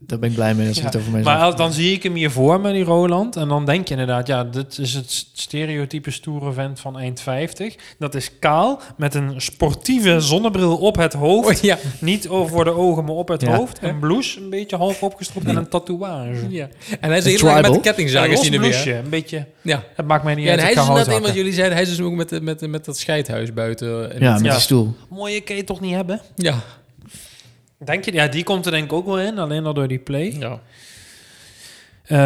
daar 0.06 0.18
ben 0.18 0.28
ik 0.28 0.34
blij 0.34 0.54
mee 0.54 0.66
dat 0.66 0.75
ze 0.75 0.80
Ja, 0.80 0.87
het 0.87 0.96
over 0.96 1.11
mij 1.12 1.23
Maar 1.23 1.38
als, 1.40 1.56
dan 1.56 1.73
zie 1.73 1.92
ik 1.92 2.02
hem 2.02 2.14
hier 2.14 2.30
voor 2.30 2.61
me, 2.61 2.73
die 2.73 2.84
Roland. 2.84 3.37
En 3.37 3.49
dan 3.49 3.64
denk 3.64 3.88
je 3.88 3.92
inderdaad, 3.94 4.26
ja, 4.26 4.44
dit 4.44 4.78
is 4.78 4.94
het 4.94 5.26
stereotype 5.32 6.11
stoere 6.11 6.52
vent 6.52 6.80
van 6.80 6.99
eind 6.99 7.20
50. 7.20 7.75
Dat 7.99 8.14
is 8.14 8.30
kaal, 8.38 8.80
met 8.96 9.14
een 9.14 9.40
sportieve 9.40 10.20
zonnebril 10.20 10.76
op 10.76 10.96
het 10.96 11.12
hoofd. 11.12 11.49
Oh, 11.58 11.62
ja. 11.62 11.78
Niet 12.00 12.28
over 12.28 12.52
voor 12.52 12.64
de 12.64 12.75
ogen, 12.76 13.04
maar 13.04 13.14
op 13.14 13.28
het 13.28 13.40
Ja. 13.40 13.56
hoofd. 13.56 13.78
Een 13.82 13.99
blouse, 13.99 14.40
een 14.40 14.50
beetje 14.50 14.76
half 14.76 15.02
opgestropt 15.02 15.46
en 15.46 15.56
een 15.56 15.68
tatoeage. 15.68 16.46
ja. 16.50 16.68
En 17.00 17.08
hij 17.08 17.18
is 17.18 17.25
heel 17.25 17.49
erg 17.49 17.62
met 17.62 17.73
de 17.73 17.80
kettingzagen 17.80 18.30
een 18.30 18.61
los 18.61 18.84
een 18.87 19.08
beetje... 19.08 19.46
Ja. 19.62 19.82
Het 19.94 20.06
maakt 20.06 20.25
mij 20.25 20.34
niet 20.34 20.44
Ja, 20.44 20.52
en 20.52 20.58
uit, 20.61 20.75
hij 20.75 20.82
is 20.84 20.88
net 21.06 21.16
een 21.16 21.23
wat 21.23 21.34
jullie 21.34 21.52
zeiden. 21.52 21.75
Hij 21.76 21.82
is 21.82 21.96
dus 21.96 22.00
ook 22.06 22.12
met, 22.14 22.42
met, 22.42 22.66
met 22.68 22.84
dat 22.84 22.99
scheidhuis 22.99 23.52
buiten. 23.52 24.12
En 24.14 24.20
Ja, 24.20 24.32
met 24.32 24.44
Ja. 24.44 24.50
die 24.50 24.61
stoel. 24.61 24.94
Mooie 25.08 25.40
kan 25.40 25.56
je 25.56 25.64
toch 25.64 25.80
niet 25.80 25.94
hebben? 25.94 26.20
ja. 26.37 26.54
Denk 27.78 28.04
je? 28.04 28.12
Ja, 28.12 28.26
die 28.28 28.45
komt 28.45 28.64
er 28.66 28.73
denk 28.73 28.85
ik 28.85 28.93
ook 28.93 29.07
wel 29.07 29.21
in, 29.21 29.38
alleen 29.38 29.66
al 29.66 29.75
door 29.75 29.88
die 29.88 29.99
play. 29.99 30.37
ja. 30.38 30.61
Eh, 32.04 32.19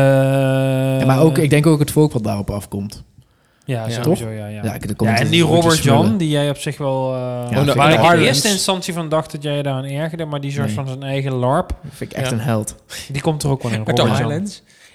Ja, 1.01 1.07
maar 1.07 1.21
ook, 1.21 1.39
ik 1.39 1.51
denk 1.51 1.67
ook 1.67 1.79
het 1.79 1.91
volk 1.91 2.13
wat 2.13 2.25
daarop 2.25 2.51
afkomt. 2.51 3.03
Ja, 3.65 3.87
Ja. 3.87 4.03
sowieso, 4.03 4.29
ja. 4.29 4.47
ja. 4.47 4.63
Ja, 4.65 4.75
ik- 4.75 4.89
Ja, 4.89 4.95
komt 4.97 5.21
en 5.21 5.29
die 5.29 5.43
Robert. 5.43 5.83
John, 5.83 6.17
die 6.17 6.29
jij 6.29 6.51
op 6.51 6.57
zich 6.57 6.77
wel... 6.79 7.15
eh 7.15 7.65
Ja, 7.65 7.75
waar 7.75 7.93
ik 8.15 8.21
in 8.21 8.27
eerste 8.27 8.49
instantie 8.49 8.95
van 8.95 9.09
dacht 9.09 9.33
dat 9.33 9.43
jij 9.43 9.57
je 9.57 9.63
daar 9.63 9.75
aan 9.75 9.85
ergerde, 9.85 10.25
maar 10.25 10.41
die 10.41 10.51
soort 10.51 10.67
Nee. 10.67 10.75
van 10.75 10.87
zijn 10.87 11.03
eigen 11.03 11.33
larp, 11.33 11.73
vind 11.91 12.13
ik 12.13 12.17
echt 12.19 12.27
Ja. 12.31 12.33
een 12.37 12.41
held. 12.41 12.75
die 13.13 13.23
komt 13.23 13.43
er 13.43 13.51
ook 13.51 13.63
wel 13.63 13.73
in. 13.73 13.79
Robert 13.79 14.19
John. 14.19 14.49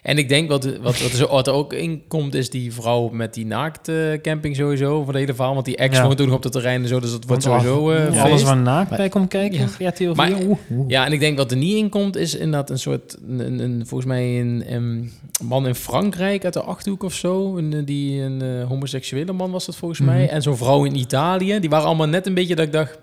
En 0.04 0.18
ik 0.18 0.30
denk 0.30 0.50
wat, 0.50 0.66
wat, 0.82 1.28
wat, 1.30 1.48
er, 1.48 1.54
ook 1.54 1.74
in 1.74 2.02
komt, 2.08 2.34
is 2.36 2.50
die 2.50 2.74
vrouw 2.74 3.10
met 3.10 3.34
die 3.34 3.46
naaktcamping 3.46 4.56
sowieso. 4.56 5.04
Voor 5.04 5.14
de 5.14 5.20
hele 5.20 5.34
verhaal. 5.34 5.54
Want 5.54 5.66
die 5.66 5.76
ex 5.76 5.98
Ja. 5.98 6.04
woont 6.06 6.18
toen 6.18 6.28
nog 6.28 6.36
op 6.36 6.44
het 6.44 6.52
terrein 6.52 6.82
en 6.82 6.88
zo. 6.88 7.00
Dus 7.00 7.12
dat 7.12 7.26
wordt 7.26 7.44
Want 7.46 7.64
sowieso 7.64 7.92
eh, 7.92 8.24
alles 8.24 8.44
waar 8.44 8.58
naakt 8.58 8.90
bij 8.98 9.10
komt 9.10 9.28
kijken, 9.28 9.60
Ja. 9.60 9.68
via 9.68 9.90
RTL 9.90 10.14
Maar- 10.14 10.28
4. 10.32 10.48
Oeh. 10.48 10.58
Ja, 10.88 11.06
en 11.06 11.12
ik 11.12 11.20
denk 11.20 11.38
wat 11.38 11.52
er 11.52 11.58
niet 11.58 11.76
in 11.76 11.90
komt, 11.90 12.16
is 12.16 12.36
inderdaad 12.36 12.70
een 12.70 12.80
soort, 12.80 13.18
een, 13.28 13.60
een, 13.60 13.84
volgens 13.88 14.10
mij 14.10 14.40
een, 14.40 14.64
een 14.74 15.12
man 15.44 15.68
in 15.68 15.76
Frankrijk 15.76 16.44
uit 16.44 16.54
de 16.54 16.62
Achterhoek 16.62 17.04
of 17.04 17.14
zo. 17.14 17.58
Een, 17.58 17.74
eh, 17.74 17.80
die, 17.86 18.22
een 18.22 18.42
eh, 18.42 18.68
homoseksuele 18.68 19.32
man 19.34 19.52
was 19.52 19.66
dat 19.66 19.76
volgens 19.76 20.00
Mhm. 20.00 20.10
mij. 20.10 20.30
En 20.30 20.42
zo'n 20.42 20.58
vrouw 20.58 20.84
in 20.86 20.96
Italië. 20.98 21.60
Die 21.60 21.70
waren 21.70 21.86
allemaal 21.88 22.08
net 22.08 22.28
een 22.28 22.34
beetje 22.34 22.56
dat 22.56 22.66
ik 22.66 22.72
dacht... 22.72 23.00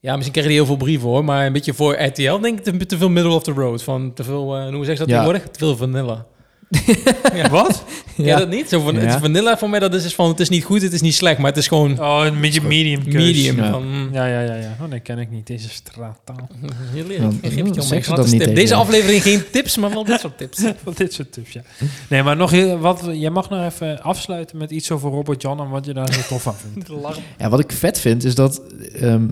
Ja, 0.00 0.12
misschien 0.12 0.32
krijg 0.32 0.48
je 0.48 0.54
heel 0.54 0.66
veel 0.66 0.76
brieven 0.76 1.08
hoor, 1.08 1.24
maar 1.24 1.46
een 1.46 1.52
beetje 1.52 1.74
voor 1.74 2.02
RTL 2.02 2.38
denk 2.40 2.58
ik 2.58 2.64
te, 2.64 2.86
te 2.86 2.98
veel 2.98 3.08
middle 3.10 3.32
of 3.32 3.42
the 3.42 3.52
road. 3.52 3.82
Van 3.82 4.12
te 4.14 4.24
veel, 4.24 4.56
eh, 4.56 4.74
hoe 4.74 4.84
zeg 4.84 4.92
je 4.98 4.98
dat 4.98 5.08
Ja. 5.08 5.16
tegenwoordig? 5.22 5.42
Te 5.50 5.58
veel 5.58 5.76
vanilla. 5.76 6.26
Wat? 7.50 7.84
Ken 8.16 8.24
je 8.24 8.36
dat 8.36 8.48
niet? 8.48 8.68
Zo 8.68 8.80
van, 8.80 8.94
Ja. 8.94 9.00
het 9.00 9.20
vanilla 9.20 9.58
voor 9.58 9.70
mij, 9.70 9.78
dat 9.80 9.94
is 9.94 10.02
dus 10.02 10.14
van, 10.14 10.28
het 10.28 10.40
is 10.40 10.48
niet 10.48 10.64
goed, 10.64 10.82
het 10.82 10.92
is 10.92 11.00
niet 11.00 11.14
slecht, 11.14 11.38
maar 11.38 11.46
het 11.48 11.56
is 11.56 11.68
gewoon 11.68 12.00
Oh, 12.00 12.22
een 12.24 12.40
beetje 12.40 12.62
medium 12.62 13.02
medium. 13.06 13.56
Ja. 13.56 13.70
Van, 13.70 13.88
mm, 13.88 14.08
Ja, 14.12 14.26
ja, 14.26 14.40
ja, 14.40 14.54
ja. 14.54 14.76
Oh, 14.82 14.90
dat 14.90 15.02
ken 15.02 15.18
ik 15.18 15.30
niet, 15.30 15.46
deze 15.46 15.68
straattaal. 15.68 16.48
heel 16.94 17.10
Ja, 17.10 18.52
Deze 18.54 18.74
aflevering 18.74 19.22
geen 19.22 19.42
tips, 19.50 19.76
maar 19.76 19.90
wel 19.90 20.04
dit 20.04 20.20
soort 20.20 20.38
tips. 20.38 20.62
Van 20.84 20.92
dit 20.96 21.12
soort 21.12 21.32
tips, 21.32 21.52
ja. 21.52 21.62
Nee, 22.08 22.22
maar 22.22 22.36
nog 22.36 22.50
heel, 22.50 22.78
wat, 22.78 23.08
jij 23.12 23.30
mag 23.30 23.50
nog 23.50 23.64
even 23.64 24.02
afsluiten 24.02 24.58
met 24.58 24.70
iets 24.70 24.90
over 24.90 25.10
Robert 25.10 25.42
John 25.42 25.60
en 25.60 25.68
wat 25.68 25.84
je 25.86 25.92
daar 25.94 26.12
zo 26.12 26.20
tof 26.28 26.46
aan 26.46 26.54
vindt. 26.72 26.90
Ja, 27.38 27.48
wat 27.48 27.60
ik 27.60 27.72
vet 27.72 28.00
vind, 28.00 28.24
is 28.24 28.34
dat 28.34 28.62
ehm, 28.94 29.28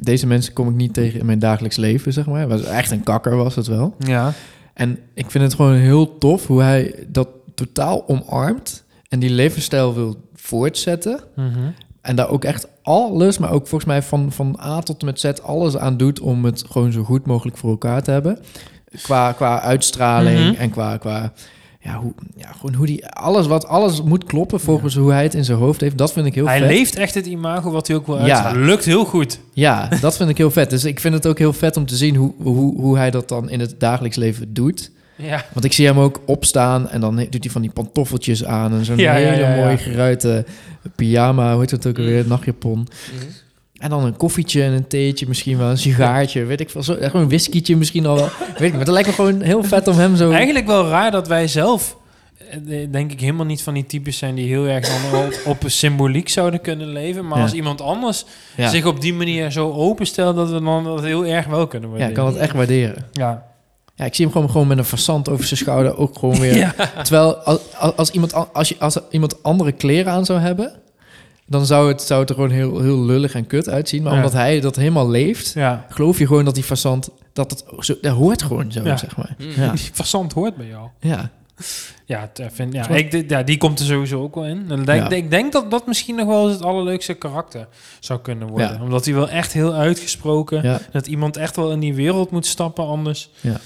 deze 0.00 0.26
mensen 0.26 0.52
kom 0.52 0.68
ik 0.68 0.74
niet 0.74 0.94
tegen 0.94 1.20
in 1.20 1.26
mijn 1.26 1.38
dagelijks 1.38 1.76
leven, 1.76 2.12
zeg 2.12 2.26
maar. 2.26 2.48
Was 2.48 2.62
echt 2.64 2.90
een 2.90 3.02
kakker 3.02 3.36
was 3.36 3.54
het 3.54 3.66
wel. 3.66 3.94
Ja. 3.98 4.32
En 4.74 4.98
ik 5.14 5.30
vind 5.30 5.44
het 5.44 5.54
gewoon 5.54 5.74
heel 5.74 6.18
tof 6.18 6.46
hoe 6.46 6.62
hij 6.62 6.94
dat 7.08 7.28
totaal 7.54 8.08
omarmt 8.08 8.84
en 9.08 9.18
die 9.18 9.30
levensstijl 9.30 9.94
wil 9.94 10.16
voortzetten. 10.34 11.20
Mhm. 11.36 11.58
En 12.00 12.16
daar 12.16 12.28
ook 12.28 12.44
echt 12.44 12.68
alles, 12.82 13.38
maar 13.38 13.50
ook 13.50 13.66
volgens 13.66 13.90
mij 13.90 14.02
van, 14.02 14.32
van 14.32 14.58
A 14.64 14.80
tot 14.80 15.00
en 15.00 15.06
met 15.06 15.20
Z 15.20 15.24
alles 15.42 15.76
aan 15.76 15.96
doet 15.96 16.20
om 16.20 16.44
het 16.44 16.64
gewoon 16.70 16.92
zo 16.92 17.02
goed 17.04 17.26
mogelijk 17.26 17.56
voor 17.56 17.70
elkaar 17.70 18.02
te 18.02 18.10
hebben. 18.10 18.38
Qua, 19.02 19.32
qua 19.32 19.60
uitstraling 19.60 20.50
Mhm. 20.52 20.60
en 20.60 20.70
qua, 20.70 20.96
qua 20.96 21.32
ja, 21.80 21.98
hoe, 21.98 22.12
ja, 22.36 22.52
gewoon 22.52 22.74
hoe 22.74 22.86
die 22.86 23.06
alles 23.06 23.46
wat 23.46 23.66
alles 23.66 24.02
moet 24.02 24.24
kloppen 24.24 24.60
volgens 24.60 24.94
hoe 24.94 25.12
hij 25.12 25.22
het 25.22 25.34
in 25.34 25.44
zijn 25.44 25.58
hoofd 25.58 25.80
heeft. 25.80 25.98
Dat 25.98 26.12
vind 26.12 26.26
ik 26.26 26.34
heel 26.34 26.46
Hij 26.46 26.58
vet. 26.58 26.68
leeft 26.68 26.96
echt 26.96 27.14
het 27.14 27.26
imago 27.26 27.70
wat 27.70 27.86
hij 27.86 27.96
ook 27.96 28.06
wil 28.06 28.16
Ja. 28.16 28.22
uitstralen. 28.22 28.64
Lukt 28.64 28.84
heel 28.84 29.04
goed. 29.04 29.40
Ja, 29.52 29.88
dat 30.00 30.16
vind 30.16 30.30
ik 30.30 30.36
heel 30.38 30.50
vet. 30.50 30.70
Dus 30.70 30.84
ik 30.84 31.00
vind 31.00 31.14
het 31.14 31.26
ook 31.26 31.38
heel 31.38 31.52
vet 31.52 31.76
om 31.76 31.86
te 31.86 31.96
zien 31.96 32.14
hoe, 32.16 32.32
hoe, 32.42 32.80
hoe 32.80 32.96
hij 32.96 33.10
dat 33.10 33.28
dan 33.28 33.50
in 33.50 33.60
het 33.60 33.74
dagelijks 33.80 34.16
leven 34.16 34.52
doet. 34.54 34.90
Ja. 35.16 35.44
Want 35.52 35.64
ik 35.64 35.72
zie 35.72 35.86
hem 35.86 35.98
ook 35.98 36.20
opstaan 36.26 36.88
en 36.88 37.00
dan 37.00 37.16
doet 37.16 37.42
hij 37.44 37.52
van 37.52 37.62
die 37.62 37.70
pantoffeltjes 37.70 38.44
aan 38.44 38.72
en 38.72 38.84
zo'n 38.84 38.96
Ja, 38.96 39.12
hele 39.12 39.56
mooie 39.56 39.76
geruite 39.78 40.44
pyjama, 40.96 41.50
hoe 41.52 41.60
heet 41.60 41.70
het 41.70 41.86
ook 41.86 41.98
alweer, 41.98 42.24
nachtjapon. 42.26 42.88
En 43.78 43.90
dan 43.90 44.04
een 44.04 44.16
koffietje 44.16 44.62
en 44.62 44.72
een 44.72 44.86
theetje, 44.86 45.28
misschien 45.28 45.58
wel 45.58 45.70
een 45.70 45.78
sigaartje, 45.78 46.44
weet 46.44 46.60
ik 46.60 46.70
veel. 46.70 46.82
Zo, 46.82 46.94
gewoon 47.00 47.22
een 47.22 47.28
whiskietje 47.28 47.76
misschien 47.76 48.06
al 48.06 48.14
wel. 48.14 48.28
Weet 48.58 48.60
ik 48.60 48.70
maar 48.70 48.80
het 48.80 48.88
lijkt 48.88 49.08
me 49.08 49.14
gewoon 49.14 49.40
heel 49.40 49.62
vet 49.64 49.88
om 49.88 49.96
hem 49.98 50.16
zo... 50.16 50.30
Eigenlijk 50.30 50.66
wel 50.66 50.88
raar 50.88 51.10
dat 51.10 51.28
wij 51.28 51.48
zelf 51.48 51.96
eh, 52.68 52.86
denk 52.90 53.12
ik 53.12 53.20
helemaal 53.20 53.46
niet 53.46 53.62
van 53.62 53.74
die 53.74 53.86
types 53.86 54.18
zijn 54.18 54.34
die 54.34 54.46
heel 54.48 54.66
erg 54.66 54.88
dan 55.10 55.20
op, 55.24 55.40
op 55.44 55.62
symboliek 55.66 56.28
zouden 56.28 56.60
kunnen 56.60 56.88
leven. 56.88 57.26
Maar 57.26 57.36
Ja. 57.38 57.42
als 57.44 57.52
iemand 57.52 57.80
anders 57.80 58.24
Ja. 58.56 58.68
zich 58.68 58.84
op 58.86 59.00
die 59.00 59.14
manier 59.14 59.50
zo 59.50 59.70
openstelt, 59.72 60.36
dat 60.36 60.50
we 60.50 60.62
dan 60.62 60.84
dat 60.84 61.04
heel 61.04 61.26
erg 61.26 61.46
wel 61.46 61.66
kunnen 61.66 61.88
ja, 61.88 61.94
worden. 61.94 62.08
ik 62.08 62.14
kan 62.14 62.26
het 62.26 62.36
echt 62.36 62.54
waarderen. 62.54 63.04
Ja. 63.12 63.46
Ja, 63.94 64.04
ik 64.04 64.14
zie 64.14 64.24
hem 64.24 64.34
gewoon, 64.34 64.50
gewoon 64.50 64.66
met 64.66 64.78
een 64.78 64.84
versand 64.84 65.28
over 65.28 65.44
zijn 65.44 65.58
schouder 65.60 65.96
ook 65.96 66.18
gewoon 66.18 66.38
weer. 66.40 66.56
Ja. 66.66 66.74
Terwijl 67.02 67.34
als, 67.36 67.60
als, 67.96 68.10
iemand, 68.10 68.32
an- 68.34 68.48
als, 68.52 68.68
je, 68.68 68.76
als 68.78 68.98
iemand 69.10 69.42
andere 69.42 69.72
kleren 69.72 70.12
aan 70.12 70.24
zou 70.24 70.38
hebben, 70.40 70.72
dan 71.48 71.66
zou 71.66 71.88
het, 71.88 72.02
zou 72.02 72.20
het 72.20 72.28
er 72.28 72.34
gewoon 72.34 72.50
heel, 72.50 72.80
heel 72.80 73.04
lullig 73.04 73.34
en 73.34 73.46
kut 73.46 73.68
uitzien. 73.68 74.02
Maar 74.02 74.12
Ja. 74.12 74.18
omdat 74.18 74.32
hij 74.32 74.60
dat 74.60 74.76
helemaal 74.76 75.08
leeft, 75.10 75.52
ja. 75.52 75.86
geloof 75.88 76.18
je 76.18 76.26
gewoon 76.26 76.44
dat 76.44 76.54
die 76.54 76.64
versand, 76.64 77.08
dat 77.32 77.50
het 77.50 77.64
zo, 77.78 77.94
dat 78.00 78.14
hoort 78.16 78.42
gewoon 78.42 78.72
zo, 78.72 78.84
Ja. 78.84 78.96
zeg 78.96 79.16
maar. 79.16 79.34
Mm. 79.38 79.46
Ja. 79.56 79.70
Die 79.72 79.90
verzand 79.92 80.32
hoort 80.32 80.56
bij 80.56 80.66
jou. 80.66 80.88
ja. 81.00 81.30
Ja, 82.06 82.30
t- 82.32 82.40
vind, 82.52 82.72
ja, 82.72 82.88
ik, 82.88 83.30
ja, 83.30 83.42
die 83.42 83.56
komt 83.56 83.78
er 83.78 83.84
sowieso 83.86 84.22
ook 84.22 84.34
wel 84.34 84.44
in. 84.46 84.64
En 84.68 84.80
ik 84.80 84.86
denk, 84.86 85.10
Ja. 85.10 85.16
ik 85.16 85.30
denk 85.30 85.52
dat 85.52 85.70
dat 85.70 85.86
misschien 85.86 86.14
nog 86.16 86.26
wel 86.26 86.44
eens 86.44 86.52
het 86.54 86.62
allerleukste 86.64 87.14
karakter 87.14 87.68
zou 88.00 88.20
kunnen 88.20 88.48
worden. 88.48 88.72
Ja. 88.76 88.82
Omdat 88.82 89.04
hij 89.04 89.14
wel 89.14 89.28
echt 89.28 89.52
heel 89.52 89.74
uitgesproken... 89.74 90.62
Ja. 90.62 90.80
Dat 90.92 91.06
iemand 91.06 91.36
echt 91.36 91.56
wel 91.56 91.70
in 91.72 91.80
die 91.80 91.94
wereld 91.94 92.30
moet 92.30 92.46
stappen 92.46 92.84
anders. 92.86 93.30
Ja. 93.40 93.60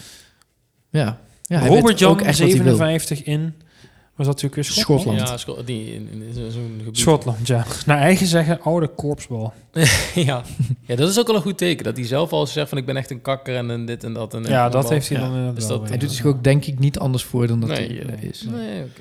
ja 0.90 1.18
hij 1.46 1.68
Robert 1.68 1.98
Jan, 1.98 2.10
ook 2.10 2.20
echt 2.20 2.38
wat 2.38 2.48
hij 2.48 2.62
wil. 2.62 2.76
57 2.76 3.22
in... 3.22 3.54
Was 4.16 4.26
dat 4.26 4.42
natuurlijk 4.42 4.54
weer 4.54 4.84
Schotland? 4.84 5.28
Schotland. 5.28 5.58
Ja, 5.58 5.64
die, 5.64 5.94
in, 5.94 6.08
in, 6.12 6.22
in 6.22 6.50
zo'n 6.52 6.74
gebied. 6.78 6.98
Schotland, 6.98 7.46
ja. 7.46 7.64
Naar 7.86 7.98
eigen 7.98 8.26
zeggen, 8.26 8.60
oude 8.62 8.88
korpsbal. 8.88 9.52
ja. 10.14 10.42
ja, 10.86 10.96
dat 10.96 11.08
is 11.08 11.18
ook 11.18 11.26
wel 11.26 11.36
een 11.36 11.42
goed 11.42 11.58
teken. 11.58 11.84
Dat 11.84 11.96
hij 11.96 12.06
zelf 12.06 12.32
al 12.32 12.46
zegt 12.46 12.68
van 12.68 12.78
ik 12.78 12.86
ben 12.86 12.96
echt 12.96 13.10
een 13.10 13.22
kakker 13.22 13.56
en, 13.56 13.70
en 13.70 13.86
dit 13.86 14.04
en 14.04 14.12
dat. 14.12 14.34
En, 14.34 14.42
Ja, 14.44 14.64
en 14.64 14.70
dat 14.70 14.88
heeft 14.88 15.08
hij 15.08 15.18
Ja. 15.20 15.28
dan 15.28 15.54
Dus 15.54 15.66
dat-. 15.66 15.88
Hij 15.88 15.98
doet 15.98 16.12
zich 16.12 16.24
ook 16.24 16.44
denk 16.44 16.64
ik 16.64 16.78
niet 16.78 16.98
anders 16.98 17.24
voor 17.24 17.46
dan 17.46 17.60
dat 17.60 17.68
Nee, 17.68 17.86
hij 17.86 18.00
eh, 18.00 18.06
nee. 18.06 18.30
is. 18.30 18.42
Nee, 18.42 18.82
oké. 18.82 19.00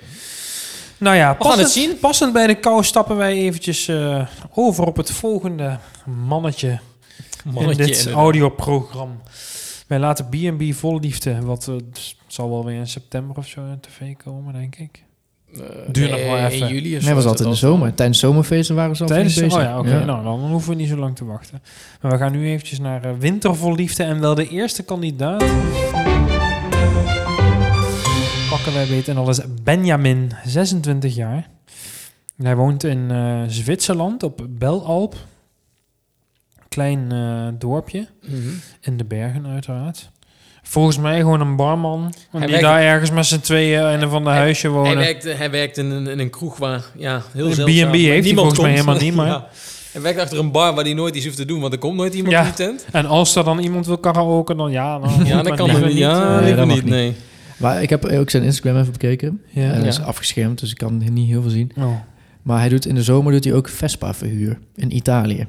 Nou 0.98 1.16
ja, 1.16 1.34
passend, 1.34 1.70
zien. 1.70 2.00
passend 2.00 2.34
bij 2.34 2.48
de 2.48 2.56
kou 2.56 2.84
stappen 2.84 3.18
wij 3.18 3.34
eventjes 3.34 3.88
eh, 3.88 4.28
over 4.54 4.86
op 4.86 4.98
het 4.98 5.12
volgende 5.12 5.80
mannetje, 6.06 6.80
Mannetje 7.44 7.84
in 7.84 7.88
dit 7.88 8.08
audioprogramma. 8.12 9.16
Wij 9.92 10.00
laten 10.00 10.30
B&B 10.30 10.74
Vol 10.74 11.00
Liefde, 11.00 11.42
wat 11.42 11.68
eh, 11.68 11.76
het 11.76 12.16
zal 12.28 12.50
wel 12.50 12.66
weer 12.66 12.76
in 12.76 12.88
september 12.88 13.38
of 13.38 13.48
zo 13.48 13.66
in 13.66 13.80
tv 13.80 14.16
komen, 14.24 14.54
denk 14.54 14.76
ik. 14.76 15.04
Eh, 15.54 15.60
Duurt 15.92 16.12
nog 16.12 16.20
wel 16.20 16.36
nee, 16.36 16.46
even. 16.46 16.68
In 16.68 16.74
juli 16.74 16.98
of 16.98 17.04
Nee, 17.04 17.14
was 17.14 17.26
altijd 17.26 17.40
in 17.40 17.46
de 17.46 17.52
al. 17.52 17.72
zomer. 17.72 17.94
Tijdens 17.94 18.20
zomerfeesten 18.20 18.76
waren 18.76 18.96
ze 18.96 19.02
al 19.02 19.08
Tijdens, 19.08 19.34
flink 19.34 19.52
oh 19.52 19.58
bezig. 19.58 19.72
ja, 19.74 19.80
oké. 19.80 20.06
Nou, 20.06 20.24
dan 20.24 20.40
hoeven 20.40 20.70
we 20.70 20.76
niet 20.76 20.88
zo 20.88 20.98
lang 20.98 21.16
te 21.16 21.26
wachten. 21.26 21.62
Maar 22.02 22.12
we 22.12 22.18
gaan 22.18 22.32
nu 22.32 22.48
eventjes 22.48 22.80
naar 22.80 23.06
eh, 23.06 23.12
Winter 23.20 23.56
Vol 23.56 23.76
Liefde 23.76 24.04
en 24.04 24.20
wel 24.20 24.36
de 24.36 24.48
eerste 24.48 24.84
kandidaat. 24.84 25.46
Pakken 28.50 28.74
wij 28.74 28.88
weten, 28.88 29.18
en 29.18 29.26
dat 29.26 29.38
is 29.38 29.42
Benjamin, 29.64 30.32
26 30.46 31.16
jaar. 31.16 31.50
Hij 32.38 32.56
woont 32.56 32.84
in 32.84 33.12
eh, 33.12 33.42
Zwitserland 33.48 34.24
op 34.24 34.46
Belalp. 34.50 35.16
Klein 36.76 37.12
eh, 37.12 37.48
dorpje. 37.60 38.08
Mhm. 38.30 38.36
In 38.82 38.98
de 38.98 39.04
bergen 39.06 39.46
uiteraard. 39.48 40.10
Volgens 40.64 40.98
mij 40.98 41.20
gewoon 41.20 41.42
een 41.42 41.56
barman. 41.56 42.02
Hij 42.32 42.40
die 42.40 42.50
werkt- 42.50 42.64
daar 42.64 42.82
ergens 42.82 43.12
met 43.12 43.26
z'n 43.26 43.40
tweeën 43.40 43.92
in 43.92 44.02
een 44.02 44.10
van 44.10 44.24
de 44.24 44.30
Hij- 44.30 44.38
huisje 44.38 44.68
Hij 44.68 44.76
wonen. 44.76 44.98
werkt, 44.98 45.24
hij 45.38 45.52
werkt 45.52 45.78
in 45.78 45.86
een, 45.92 46.08
in 46.08 46.20
een 46.20 46.30
kroeg 46.30 46.58
waar, 46.58 46.84
ja, 46.98 47.22
heel 47.32 47.46
Een 47.48 47.54
zeldzaam. 47.54 47.90
B&B 47.90 47.94
heeft 47.96 48.08
hij 48.12 48.20
niemand 48.22 48.56
volgens 48.56 48.58
mij 48.58 48.74
komt. 48.86 48.86
helemaal 48.86 49.02
niet, 49.04 49.16
maar- 49.20 49.28
Ja. 49.28 49.48
Hij 49.92 50.02
werkt 50.02 50.20
achter 50.20 50.40
een 50.40 50.52
bar 50.52 50.74
waar 50.76 50.84
hij 50.84 50.94
nooit 50.94 51.16
iets 51.16 51.26
hoeft 51.26 51.38
te 51.38 51.46
doen, 51.46 51.60
want 51.62 51.74
er 51.74 51.80
komt 51.80 51.96
nooit 51.98 52.14
iemand 52.14 52.34
Ja. 52.34 52.40
in 52.40 52.46
die 52.46 52.54
tent. 52.54 52.86
En 52.92 53.06
als 53.06 53.36
er 53.36 53.44
dan 53.44 53.60
iemand 53.60 53.86
wil 53.86 53.98
karaoke, 53.98 54.56
dan 54.56 54.72
ja. 54.72 55.00
Dan 55.00 55.10
Ja, 55.26 55.36
maar 55.36 55.44
dat 55.44 55.56
kan 55.56 55.70
er 55.70 55.88
niet. 55.88 55.98
Ja, 55.98 56.40
nee, 56.40 56.56
dat 56.56 56.66
niet, 56.68 56.76
niet. 56.76 56.86
nee. 56.86 57.16
Maar 57.58 57.82
ik 57.82 57.90
heb 57.90 58.06
ook 58.06 58.30
zijn 58.30 58.44
Instagram 58.44 58.80
even 58.80 58.92
bekeken. 58.92 59.42
Ja. 59.50 59.62
En 59.62 59.74
dat 59.74 59.82
Ja. 59.84 59.88
is 59.88 60.02
afgeschermd, 60.02 60.60
dus 60.60 60.72
ik 60.72 60.78
kan 60.78 60.98
niet 61.14 61.28
heel 61.30 61.42
veel 61.42 61.52
zien. 61.52 61.72
Oh. 61.78 61.96
Maar 62.42 62.60
hij 62.60 62.70
doet 62.70 62.86
in 62.86 62.96
de 62.96 63.04
zomer 63.04 63.32
doet 63.32 63.44
hij 63.44 63.54
ook 63.54 63.70
Vespa-verhuur 63.70 64.60
in 64.76 64.96
Italië. 64.96 65.48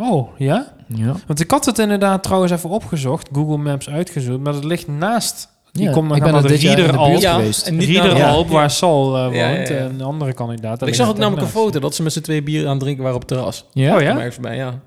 Oh, 0.00 0.28
ja? 0.38 0.72
Ja. 0.86 1.14
Want 1.26 1.40
ik 1.40 1.50
had 1.50 1.64
het 1.64 1.78
inderdaad 1.78 2.22
trouwens 2.22 2.52
even 2.52 2.70
opgezocht, 2.70 3.28
Google 3.32 3.56
Maps 3.56 3.88
uitgezocht, 3.88 4.38
maar 4.40 4.54
het 4.54 4.64
ligt 4.64 4.88
naast. 4.88 5.48
Die 5.72 5.84
Ja, 5.84 5.92
komt 5.92 6.08
dan 6.08 6.16
ik 6.16 6.22
gaan 6.22 6.32
ben 6.32 6.40
naar 6.42 6.50
de 6.50 6.58
buurt 6.58 7.20
Ja, 7.22 7.40
en 7.64 7.76
niet 7.76 7.88
ja. 7.88 8.44
waar 8.44 8.70
Sal 8.70 9.16
eh, 9.16 9.22
woont, 9.22 9.34
Ja, 9.36 9.48
ja, 9.48 9.60
ja. 9.60 9.66
en 9.66 9.90
een 9.94 10.00
andere 10.02 10.32
kandidaat. 10.32 10.86
Ik 10.86 10.94
zag 10.94 11.06
ook 11.06 11.12
het 11.12 11.22
namelijk 11.22 11.46
een 11.46 11.52
foto 11.52 11.80
dat 11.80 11.94
ze 11.94 12.02
met 12.02 12.12
z'n 12.12 12.20
twee 12.20 12.42
bieren 12.42 12.66
aan 12.66 12.72
het 12.74 12.80
drinken 12.82 13.02
waren 13.02 13.20
op 13.20 13.28
het 13.28 13.36
terras. 13.36 13.64
Ja? 13.72 13.94
Oh 13.96 14.00
ja? 14.02 14.16
Ergens 14.16 14.34
voorbij, 14.34 14.56
ja. 14.56 14.80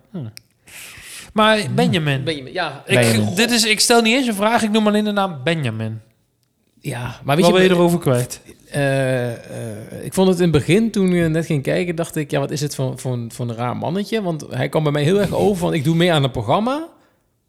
Maar 1.34 1.60
Benjamin. 1.76 2.24
Ben 2.24 2.36
je, 2.36 2.54
ja, 2.54 2.84
Ik, 2.86 2.96
Benjamin. 2.96 3.36
dit 3.36 3.52
is, 3.52 3.65
ik 3.65 3.80
stel 3.80 4.02
niet 4.02 4.15
eens 4.15 4.28
een 4.28 4.34
vraag, 4.34 4.62
ik 4.63 4.72
noem 4.72 4.88
alleen 4.88 5.04
de 5.04 5.12
naam 5.12 5.39
Benjamin. 5.43 6.02
ja, 6.82 7.15
maar 7.24 7.36
weet 7.36 7.46
Wat 7.46 7.54
je, 7.54 7.60
ben 7.60 7.70
je 7.70 7.76
erover 7.76 8.00
kwijt? 8.00 8.41
Eh, 8.72 9.32
eh, 9.32 9.38
ik 10.08 10.13
vond 10.13 10.28
het 10.28 10.38
in 10.38 10.43
het 10.43 10.52
begin, 10.52 10.91
toen 10.91 11.10
je 11.12 11.28
net 11.28 11.46
ging 11.46 11.63
kijken, 11.63 11.96
dacht 11.96 12.15
ik, 12.15 12.32
ja, 12.32 12.39
wat 12.39 12.52
is 12.52 12.62
het 12.62 12.76
voor, 12.76 12.93
voor, 12.96 13.17
voor 13.28 13.50
een 13.50 13.56
raar 13.56 13.78
mannetje? 13.78 14.22
Want 14.22 14.46
hij 14.50 14.70
kwam 14.70 14.84
bij 14.84 14.91
mij 14.91 15.04
heel 15.04 15.20
erg 15.20 15.34
over 15.43 15.58
van, 15.58 15.74
ik 15.74 15.84
doe 15.84 15.96
mee 15.96 16.12
aan 16.13 16.24
een 16.24 16.32
programma, 16.32 16.88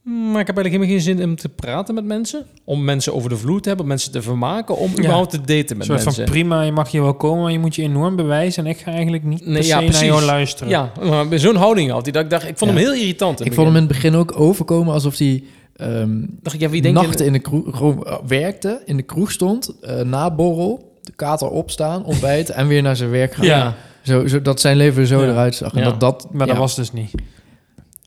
maar 0.03 0.41
ik 0.41 0.47
heb 0.47 0.57
eigenlijk 0.57 0.67
helemaal 0.67 0.89
geen 0.89 1.01
zin 1.17 1.23
om 1.25 1.37
te 1.37 1.49
praten 1.49 1.95
met 1.95 2.05
mensen. 2.05 2.47
Om 2.65 2.85
mensen 2.85 3.15
over 3.15 3.29
de 3.31 3.37
vloer 3.37 3.61
te 3.61 3.69
hebben, 3.69 3.85
om 3.87 3.91
mensen 3.93 4.13
te 4.13 4.23
vermaken, 4.23 4.77
om 4.77 4.91
Ja. 4.91 4.99
überhaupt 4.99 5.31
te 5.31 5.41
daten 5.41 5.77
met 5.77 5.89
mensen. 5.89 6.13
van 6.15 6.25
prima, 6.25 6.63
je 6.63 6.73
mag 6.73 6.91
hier 6.91 7.03
wel 7.03 7.15
komen, 7.15 7.43
maar 7.43 7.53
je 7.53 7.59
moet 7.59 7.75
je 7.75 7.83
enorm 7.83 8.17
bewijzen. 8.17 8.65
En 8.65 8.71
ik 8.71 8.79
ga 8.79 8.91
eigenlijk 8.93 9.25
niet 9.25 9.45
Nee, 9.47 9.55
per 9.55 9.65
se 9.65 9.69
ja, 9.69 9.81
naar 9.81 10.05
jou 10.05 10.23
luisteren. 10.23 10.69
Ja, 10.69 10.93
maar 11.03 11.39
zo'n 11.39 11.57
houding 11.57 11.91
had 11.91 12.03
hij 12.03 12.13
dat 12.13 12.23
ik 12.25 12.31
dacht, 12.31 12.49
ik 12.49 12.59
vond 12.59 12.71
Ja. 12.71 12.77
hem 12.77 12.87
heel 12.87 12.95
irritant. 12.95 13.41
Ik 13.45 13.53
vond 13.55 13.67
hem 13.67 13.77
in 13.77 13.83
het 13.83 13.93
begin 13.93 14.15
ook 14.15 14.41
overkomen 14.41 14.93
alsof 14.95 15.19
hij 15.19 15.45
ehm, 15.77 16.11
dacht 16.41 16.55
ik, 16.55 16.61
ja, 16.63 16.69
wie 16.69 16.83
denk 16.83 16.97
je? 16.99 17.03
nachten 17.07 17.27
in 17.27 17.33
de 17.33 17.39
kroeg 17.39 17.83
eh, 18.05 18.15
werkte, 18.27 18.83
in 18.85 18.97
de 18.97 19.03
kroeg 19.03 19.31
stond, 19.33 19.79
eh, 19.81 20.01
na 20.01 20.35
borrel, 20.35 20.98
kater 21.19 21.49
opstaan, 21.51 22.05
ontbijten 22.05 22.55
en 22.55 22.67
weer 22.67 22.83
naar 22.83 22.97
zijn 22.97 23.11
werk 23.11 23.35
gaan. 23.35 23.45
Ja. 23.47 23.75
Zo, 24.03 24.27
zo, 24.27 24.43
dat 24.43 24.61
zijn 24.61 24.77
leven 24.77 25.07
zo 25.07 25.23
Ja. 25.25 25.29
eruit 25.31 25.55
zag. 25.55 25.73
En 25.73 25.79
Ja. 25.79 25.85
dat, 25.85 26.01
dat, 26.01 26.29
Maar 26.33 26.47
dat 26.47 26.57
ja. 26.57 26.63
was 26.63 26.75
dus 26.77 26.93
niet. 26.93 27.11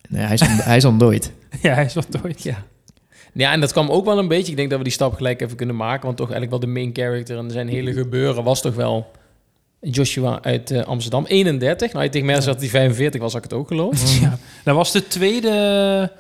Nee, 0.10 0.24
hij 0.24 0.34
is, 0.34 0.42
hij 0.46 0.78
is 0.78 0.86
ontdooid. 0.86 1.32
Ja, 1.62 1.74
hij 1.74 1.86
is 1.86 1.94
wat 1.94 2.08
ooit. 2.24 2.44
Ja. 2.44 2.64
Ja, 3.34 3.52
en 3.52 3.60
dat 3.60 3.72
kwam 3.72 3.90
ook 3.90 4.06
wel 4.06 4.18
een 4.20 4.28
beetje. 4.28 4.52
Ik 4.52 4.58
denk 4.58 4.70
dat 4.70 4.78
we 4.78 4.84
die 4.84 4.94
stap 4.94 5.14
gelijk 5.14 5.42
even 5.42 5.56
kunnen 5.58 5.76
maken. 5.76 6.06
Want 6.06 6.18
toch 6.18 6.32
eigenlijk 6.32 6.64
wel 6.64 6.74
de 6.74 6.80
main 6.80 6.90
character 6.94 7.38
en 7.38 7.52
zijn 7.52 7.68
hele 7.68 7.94
gebeuren 7.94 8.44
was 8.44 8.62
toch 8.62 8.76
wel 8.76 9.12
Joshua 9.82 10.40
uit 10.42 10.72
eh, 10.72 10.84
Amsterdam. 10.84 11.26
31. 11.26 11.92
Nou, 11.94 12.04
je 12.04 12.10
tegen 12.12 12.26
mij 12.26 12.36
zegt 12.36 12.46
dat 12.48 12.60
hij 12.60 12.70
45 12.70 13.22
was, 13.22 13.34
had 13.34 13.44
ik 13.46 13.50
het 13.52 13.60
ook 13.60 13.68
geloofd. 13.68 14.12
Ja. 14.22 14.38
Dat 14.64 14.76
was 14.76 14.92
de 14.92 15.08
tweede 15.08 16.12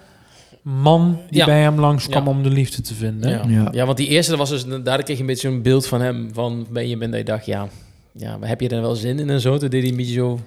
man 0.61 1.19
die 1.29 1.39
Ja. 1.39 1.45
bij 1.45 1.61
hem 1.61 1.79
langskwam 1.79 2.23
Ja. 2.23 2.29
om 2.29 2.43
de 2.43 2.49
liefde 2.49 2.81
te 2.81 2.93
vinden. 2.93 3.29
Ja. 3.29 3.41
Ja. 3.47 3.67
Ja. 3.71 3.85
want 3.85 3.97
die 3.97 4.07
eerste, 4.07 4.31
dat 4.31 4.39
was 4.39 4.49
dus, 4.49 4.65
daar 4.83 5.03
kreeg 5.03 5.15
je 5.15 5.21
een 5.21 5.27
beetje 5.27 5.49
zo'n 5.49 5.61
beeld 5.61 5.87
van 5.87 6.01
hem. 6.01 6.29
Van 6.33 6.65
Benjamin, 6.69 7.09
dat 7.09 7.19
je 7.19 7.25
dacht, 7.25 7.45
ja, 7.45 7.67
ja, 8.11 8.37
maar 8.37 8.47
heb 8.49 8.61
je 8.61 8.69
er 8.69 8.81
wel 8.81 8.95
zin 8.95 9.19
in 9.19 9.29
en 9.29 9.41
zo? 9.41 9.57
Toen 9.57 9.69
deed 9.69 9.81
hij 9.81 9.91
een 9.91 9.97
beetje 9.97 10.13
zo... 10.13 10.39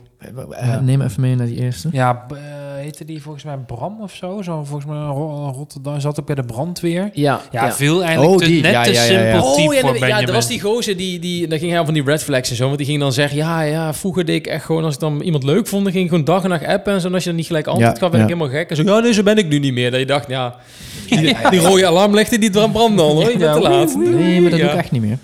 Eh, 0.51 0.81
Neem 0.81 1.01
even 1.01 1.21
mee 1.21 1.35
naar 1.37 1.47
die 1.47 1.57
eerste. 1.61 1.89
Ja, 1.93 2.27
heette 2.85 3.05
die 3.05 3.23
volgens 3.23 3.45
mij 3.45 3.57
Bram 3.67 3.99
of 4.03 4.13
zo? 4.15 4.43
zo 4.43 4.63
volgens 4.65 4.85
mij 4.91 4.97
Ro- 4.99 5.53
Rotterdam. 5.57 6.01
Zat 6.01 6.21
ook 6.21 6.27
bij 6.27 6.35
de 6.35 6.43
brandweer. 6.45 7.11
Ja, 7.13 7.41
Ja, 7.51 7.73
veel 7.73 8.03
eigenlijk 8.05 8.33
Oh, 8.35 8.39
te, 8.39 8.45
die. 8.47 8.63
net 8.63 8.73
Ja, 8.73 8.83
te 8.83 8.93
ja, 8.93 9.01
ja, 9.03 9.07
simpel 9.07 9.49
ja. 9.49 9.55
type 9.55 9.69
Oh 9.69 9.75
ja, 9.75 10.17
voor 10.17 10.25
dat 10.27 10.35
was 10.35 10.47
die 10.49 10.61
gozer 10.61 10.97
die, 10.97 11.19
die, 11.19 11.47
dan 11.49 11.59
ging 11.59 11.73
hij 11.73 11.85
van 11.85 11.95
die 11.95 12.03
red 12.05 12.23
flags 12.23 12.51
en 12.51 12.57
zo, 12.57 12.65
want 12.67 12.79
die 12.79 12.87
ging 12.87 13.01
dan 13.01 13.13
zeggen, 13.13 13.37
ja, 13.37 13.63
ja, 13.63 13.95
vroeger 13.95 14.25
deed 14.25 14.37
ik 14.37 14.47
echt 14.47 14.65
gewoon, 14.65 14.85
als 14.85 14.95
ik 14.95 15.01
dan 15.01 15.21
iemand 15.21 15.45
leuk 15.45 15.67
vond, 15.67 15.83
dan 15.85 15.93
ging 15.93 16.05
ik 16.05 16.11
gewoon 16.11 16.25
dag 16.25 16.43
en 16.43 16.49
nacht 16.49 16.65
appen 16.67 16.93
en 16.93 17.01
zo, 17.01 17.07
en 17.09 17.15
als 17.15 17.23
je 17.23 17.29
dan 17.29 17.39
niet 17.39 17.47
gelijk 17.47 17.67
antwoord 17.67 17.93
Ja, 17.95 17.99
gaf, 18.01 18.11
werd 18.11 18.23
ik 18.23 18.29
helemaal 18.37 18.49
gek. 18.59 18.71
En 18.71 18.77
zo, 18.77 18.83
ja, 18.83 18.99
nee, 18.99 19.13
zo 19.13 19.23
ben 19.23 19.37
ik 19.39 19.49
nu 19.49 19.59
niet 19.59 19.73
meer. 19.73 19.91
Dat 19.91 20.01
je 20.01 20.07
dacht, 20.07 20.29
ja, 20.29 20.55
die, 21.09 21.37
die 21.51 21.61
rode 21.61 21.87
alarm 21.87 22.15
legde 22.15 22.39
die 22.39 22.51
brand 22.51 22.77
al, 23.01 23.13
hoor, 23.15 23.23
je 23.23 23.29
bent 23.29 23.41
Ja, 23.41 23.53
te 23.55 23.61
laat. 23.61 23.95
Nee, 23.97 24.41
maar 24.41 24.51
dat 24.51 24.59
Ja. 24.59 24.65
doe 24.65 24.75
ik 24.75 24.81
echt 24.81 24.91
niet 24.91 25.03
meer. 25.03 25.19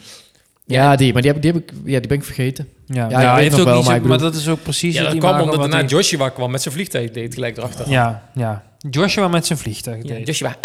Ja, 0.71 0.97
die, 0.97 1.13
maar 1.13 1.23
die 1.23 1.31
heb, 1.33 1.43
die, 1.43 1.53
heb 1.53 1.63
ik, 1.63 1.71
ja, 1.85 1.99
die 1.99 2.09
ben 2.09 2.19
ik 2.19 2.25
vergeten. 2.25 2.69
Ja, 2.87 3.05
ik 3.05 3.11
ja, 3.11 3.17
weet 3.17 3.27
hij 3.27 3.35
heeft 3.43 3.51
nog 3.51 3.61
ook 3.61 3.67
wel, 3.67 3.77
niet 3.93 4.05
maar 4.05 4.19
zo- 4.19 4.25
dat 4.25 4.35
is 4.35 4.49
ook 4.49 4.63
precies 4.63 4.95
Ja, 4.95 5.03
dat 5.03 5.19
kwam 5.19 5.41
omdat 5.41 5.61
daarna 5.61 5.77
hij- 5.77 5.85
Joshua 5.87 6.29
kwam 6.29 6.51
met 6.51 6.63
zijn 6.63 6.75
vliegtuig, 6.75 7.11
deed 7.11 7.35
gelijk 7.35 7.57
erachter. 7.57 7.91
Ja, 7.91 8.31
ja. 8.35 8.63
Joshua 8.91 9.29
met 9.29 9.47
zijn 9.47 9.59
vliegtuig. 9.59 10.03
Ja, 10.03 10.15
deed. 10.15 10.27
Joshua. 10.27 10.57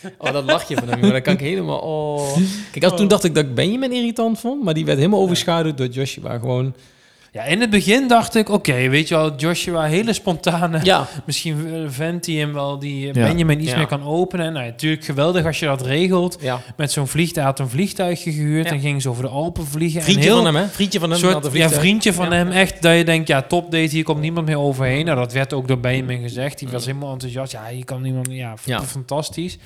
oh, 0.18 0.32
dat 0.32 0.44
lachje 0.44 0.76
van 0.76 0.88
hem. 0.88 1.00
Dat 1.00 1.22
kan 1.22 1.32
ik 1.34 1.40
helemaal... 1.40 1.78
Oh. 1.78 2.36
Kijk, 2.72 2.84
als, 2.84 2.96
toen 2.96 3.08
dacht 3.08 3.24
ik 3.24 3.34
dat 3.34 3.44
ik 3.44 3.54
Benjamin 3.54 3.92
irritant 3.92 4.38
vond, 4.40 4.64
maar 4.64 4.74
die 4.74 4.84
werd 4.84 4.98
helemaal 4.98 5.20
overschaduwd 5.20 5.78
door 5.78 5.86
Joshua. 5.86 6.38
Gewoon... 6.38 6.74
Ja, 7.32 7.42
in 7.42 7.60
het 7.60 7.70
begin 7.70 8.08
dacht 8.08 8.34
ik, 8.34 8.48
oké, 8.48 8.88
weet 8.88 9.08
je 9.08 9.14
wel, 9.14 9.34
Joshua, 9.36 9.82
hele 9.82 10.12
spontane. 10.12 10.80
Ja, 10.82 11.06
Misschien 11.26 11.84
vent 11.88 12.24
die 12.24 12.40
hem 12.40 12.52
wel, 12.52 12.78
die 12.78 13.06
Ja. 13.06 13.12
Benjamin 13.12 13.60
iets 13.60 13.70
Ja. 13.70 13.76
meer 13.76 13.86
kan 13.86 14.02
openen. 14.04 14.52
Nou, 14.52 14.64
natuurlijk 14.66 15.04
geweldig 15.04 15.46
als 15.46 15.58
je 15.58 15.66
dat 15.66 15.82
regelt. 15.82 16.36
ja. 16.40 16.60
Met 16.76 16.92
zo'n 16.92 17.06
vliegtuig, 17.06 17.34
hij 17.36 17.44
had 17.44 17.58
een 17.58 17.68
vliegtuig 17.68 18.22
gehuurd 18.22 18.66
Ja. 18.66 18.72
en 18.72 18.80
ging 18.80 19.02
ze 19.02 19.08
over 19.08 19.22
de 19.22 19.28
Alpen 19.28 19.66
vliegen. 19.66 20.02
Vriendje 20.02 20.22
en 20.22 20.28
heel, 20.28 20.36
van 20.44 20.54
hem, 20.54 20.62
hè? 20.64 20.68
Vriendje 20.68 20.98
van 21.00 21.10
hem. 21.10 21.18
soort, 21.18 21.52
ja, 21.52 21.68
vriendje 21.70 22.12
van 22.12 22.26
Ja. 22.26 22.32
hem. 22.32 22.50
Echt 22.50 22.82
dat 22.82 22.96
je 22.96 23.04
denkt, 23.04 23.28
ja, 23.28 23.42
top 23.42 23.64
date, 23.70 23.90
hier 23.90 24.04
komt 24.04 24.20
niemand 24.20 24.46
meer 24.46 24.58
overheen. 24.58 25.04
Nou, 25.04 25.18
dat 25.18 25.32
werd 25.32 25.52
ook 25.52 25.68
door 25.68 25.80
Benjamin 25.80 26.22
gezegd. 26.22 26.58
Die 26.58 26.68
was 26.68 26.86
helemaal 26.86 27.12
enthousiast. 27.12 27.52
Ja, 27.52 27.66
hier 27.66 27.84
kan 27.84 28.02
niemand, 28.02 28.28
ja, 28.30 28.54
fantastisch. 28.86 29.58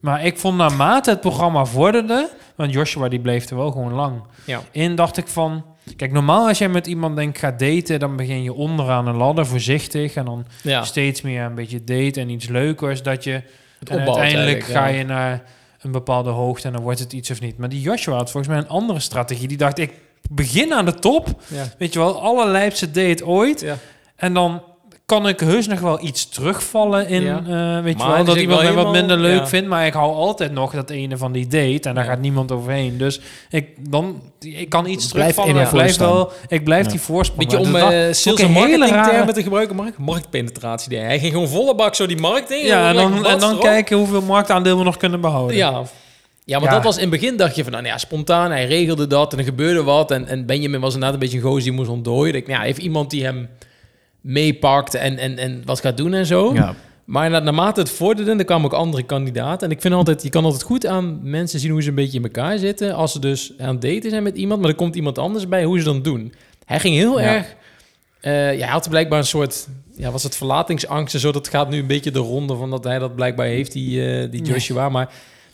Maar 0.00 0.24
ik 0.24 0.38
vond 0.38 0.56
naarmate 0.56 1.10
het 1.10 1.20
programma 1.20 1.64
vorderde, 1.64 2.30
want 2.56 2.72
Joshua 2.72 3.08
die 3.08 3.20
bleef 3.20 3.50
er 3.50 3.56
wel 3.56 3.70
gewoon 3.70 3.92
lang 3.92 4.22
Ja. 4.44 4.60
in, 4.70 4.94
dacht 4.94 5.16
ik 5.16 5.28
van... 5.28 5.64
Kijk, 5.96 6.12
normaal 6.12 6.48
als 6.48 6.58
jij 6.58 6.68
met 6.68 6.86
iemand 6.86 7.16
denkt 7.16 7.38
gaat 7.38 7.58
daten, 7.58 8.00
dan 8.00 8.16
begin 8.16 8.42
je 8.42 8.52
onderaan 8.52 9.06
een 9.06 9.16
ladder, 9.16 9.46
voorzichtig. 9.46 10.14
En 10.14 10.24
dan 10.24 10.46
Ja. 10.62 10.84
steeds 10.84 11.22
meer 11.22 11.42
een 11.42 11.54
beetje 11.54 11.84
daten 11.84 12.22
en 12.22 12.28
iets 12.28 12.48
leukers. 12.48 13.02
Dat 13.02 13.24
je 13.24 13.30
Het 13.78 13.90
en 13.90 13.98
opbouwt 13.98 14.18
uiteindelijk 14.18 14.64
ga 14.64 14.86
ja. 14.86 14.96
je 14.98 15.04
naar 15.04 15.42
een 15.80 15.92
bepaalde 15.92 16.30
hoogte 16.30 16.66
en 16.66 16.72
dan 16.72 16.82
wordt 16.82 16.98
het 16.98 17.12
iets 17.12 17.30
of 17.30 17.40
niet. 17.40 17.58
Maar 17.58 17.68
die 17.68 17.80
Joshua 17.80 18.14
had 18.16 18.30
volgens 18.30 18.52
mij 18.52 18.62
een 18.62 18.68
andere 18.68 19.00
strategie. 19.00 19.48
Die 19.48 19.56
dacht, 19.56 19.78
ik 19.78 19.92
begin 20.30 20.72
aan 20.72 20.84
de 20.84 20.94
top. 20.94 21.42
Ja. 21.46 21.64
Weet 21.78 21.92
je 21.92 21.98
wel, 21.98 22.22
allerlijpste 22.22 22.88
het 22.92 23.22
ooit. 23.22 23.60
Ja. 23.60 23.76
En 24.16 24.34
dan 24.34 24.62
kan 25.06 25.28
ik 25.28 25.40
heus 25.40 25.66
nog 25.66 25.80
wel 25.80 26.04
iets 26.04 26.28
terugvallen 26.28 27.08
in, 27.08 27.22
Ja. 27.22 27.36
eh, 27.38 27.82
weet 27.82 28.00
je 28.00 28.06
wel, 28.08 28.24
dat 28.24 28.34
ik 28.36 28.40
iemand 28.42 28.62
mij 28.62 28.74
wel 28.74 28.84
wat 28.84 28.92
minder 28.92 29.18
leuk 29.18 29.38
ja. 29.38 29.46
vindt. 29.46 29.68
Maar 29.68 29.86
ik 29.86 29.92
hou 29.92 30.14
altijd 30.14 30.52
nog 30.52 30.72
dat 30.72 30.90
ene 30.90 31.16
van 31.16 31.32
die 31.32 31.46
date 31.46 31.88
en 31.88 31.94
daar 31.94 32.04
Ja. 32.04 32.10
gaat 32.10 32.20
niemand 32.20 32.52
overheen. 32.52 32.98
Dus 32.98 33.20
ik, 33.50 33.90
dan, 33.90 34.22
ik 34.40 34.68
kan 34.68 34.86
iets 34.86 35.12
Blijf 35.12 35.34
terugvallen, 35.34 35.62
ik 35.62 35.70
blijf 35.70 35.96
wel, 35.96 36.32
ik 36.48 36.64
blijf 36.64 36.84
Ja. 36.84 36.90
die 36.90 37.00
voorsprong. 37.00 37.42
Beetje 37.50 37.66
om. 37.66 37.72
Dus 37.72 37.80
dat- 37.80 38.16
sales 38.16 38.40
en 38.40 38.50
marketing 38.50 38.90
rare- 38.90 39.10
termen 39.10 39.34
te 39.34 39.42
gebruiken, 39.42 39.76
markt, 39.76 39.98
marktpenetratie. 39.98 40.88
deed 40.88 40.98
hij. 40.98 41.08
Hij 41.08 41.18
ging 41.18 41.32
gewoon 41.32 41.48
volle 41.48 41.74
bak 41.74 41.94
zo 41.94 42.06
die 42.06 42.20
markt 42.20 42.50
in. 42.50 42.66
Ja, 42.66 42.88
en 42.88 42.94
dan, 42.94 43.26
en 43.26 43.38
dan 43.38 43.58
kijken 43.58 43.96
hoeveel 43.96 44.22
marktaandeel 44.22 44.78
we 44.78 44.84
nog 44.84 44.96
kunnen 44.96 45.20
behouden. 45.20 45.56
Ja. 45.56 45.82
Ja, 46.46 46.58
maar 46.58 46.68
Ja. 46.68 46.74
dat 46.74 46.84
was 46.84 46.94
in 46.96 47.00
het 47.00 47.10
begin 47.10 47.36
dacht 47.36 47.56
je 47.56 47.62
van, 47.62 47.72
nou 47.72 47.84
ja, 47.84 47.98
spontaan, 47.98 48.50
hij 48.50 48.66
regelde 48.66 49.06
dat 49.06 49.32
en 49.32 49.38
er 49.38 49.44
gebeurde 49.44 49.82
wat. 49.82 50.10
En, 50.10 50.26
en 50.28 50.46
Benjamin 50.46 50.80
was 50.80 50.94
inderdaad 50.94 51.14
een 51.14 51.20
beetje 51.20 51.36
een 51.38 51.44
gozer 51.44 51.62
die 51.62 51.72
moest 51.72 51.88
ontdooien. 51.90 52.34
Ik, 52.34 52.46
nou 52.46 52.58
ja, 52.58 52.64
heeft 52.64 52.78
iemand 52.78 53.10
die 53.10 53.24
hem 53.24 53.48
meepakt 54.28 54.94
en, 54.94 55.18
en, 55.18 55.38
en 55.38 55.62
wat 55.64 55.80
gaat 55.80 55.96
doen 55.96 56.14
en 56.14 56.26
zo. 56.26 56.54
Ja. 56.54 56.74
Maar 57.04 57.30
na, 57.30 57.38
naarmate 57.38 57.80
het 57.80 57.90
vorderde, 57.90 58.34
er 58.36 58.44
kwamen 58.44 58.64
ook 58.66 58.72
andere 58.78 59.02
kandidaten. 59.02 59.66
En 59.68 59.74
ik 59.74 59.80
vind 59.80 59.94
altijd, 59.94 60.22
je 60.22 60.28
kan 60.28 60.44
altijd 60.44 60.62
goed 60.62 60.86
aan 60.86 61.18
mensen 61.22 61.60
zien 61.60 61.70
hoe 61.70 61.82
ze 61.82 61.88
een 61.88 61.94
beetje 61.94 62.18
in 62.18 62.24
elkaar 62.24 62.58
zitten. 62.58 62.94
Als 62.94 63.12
ze 63.12 63.18
dus 63.18 63.52
aan 63.58 63.68
het 63.74 63.82
daten 63.82 64.10
zijn 64.10 64.22
met 64.22 64.36
iemand, 64.36 64.60
maar 64.60 64.70
er 64.70 64.76
komt 64.76 64.96
iemand 64.96 65.18
anders 65.18 65.48
bij, 65.48 65.64
hoe 65.64 65.78
ze 65.78 65.84
dan 65.84 66.02
doen. 66.02 66.32
Hij 66.64 66.80
ging 66.80 66.94
heel 66.94 67.20
Ja. 67.20 67.26
erg... 67.34 67.54
eh, 68.20 68.52
ja, 68.58 68.58
hij 68.64 68.72
had 68.72 68.88
blijkbaar 68.88 69.18
een 69.18 69.24
soort... 69.26 69.66
Ja, 69.96 70.10
was 70.10 70.22
het 70.22 70.36
verlatingsangst 70.36 71.14
en 71.14 71.20
zo? 71.20 71.32
Dat 71.32 71.48
gaat 71.48 71.70
nu 71.70 71.78
een 71.78 71.86
beetje 71.86 72.10
de 72.10 72.18
ronde 72.18 72.54
van 72.56 72.70
dat 72.70 72.84
hij 72.84 72.98
dat 72.98 73.14
blijkbaar 73.14 73.46
heeft, 73.46 73.72
die, 73.72 74.06
eh, 74.06 74.30
die 74.30 74.42
Nee. 74.42 74.52
Joshua. 74.52 74.88
Maar 74.88 75.08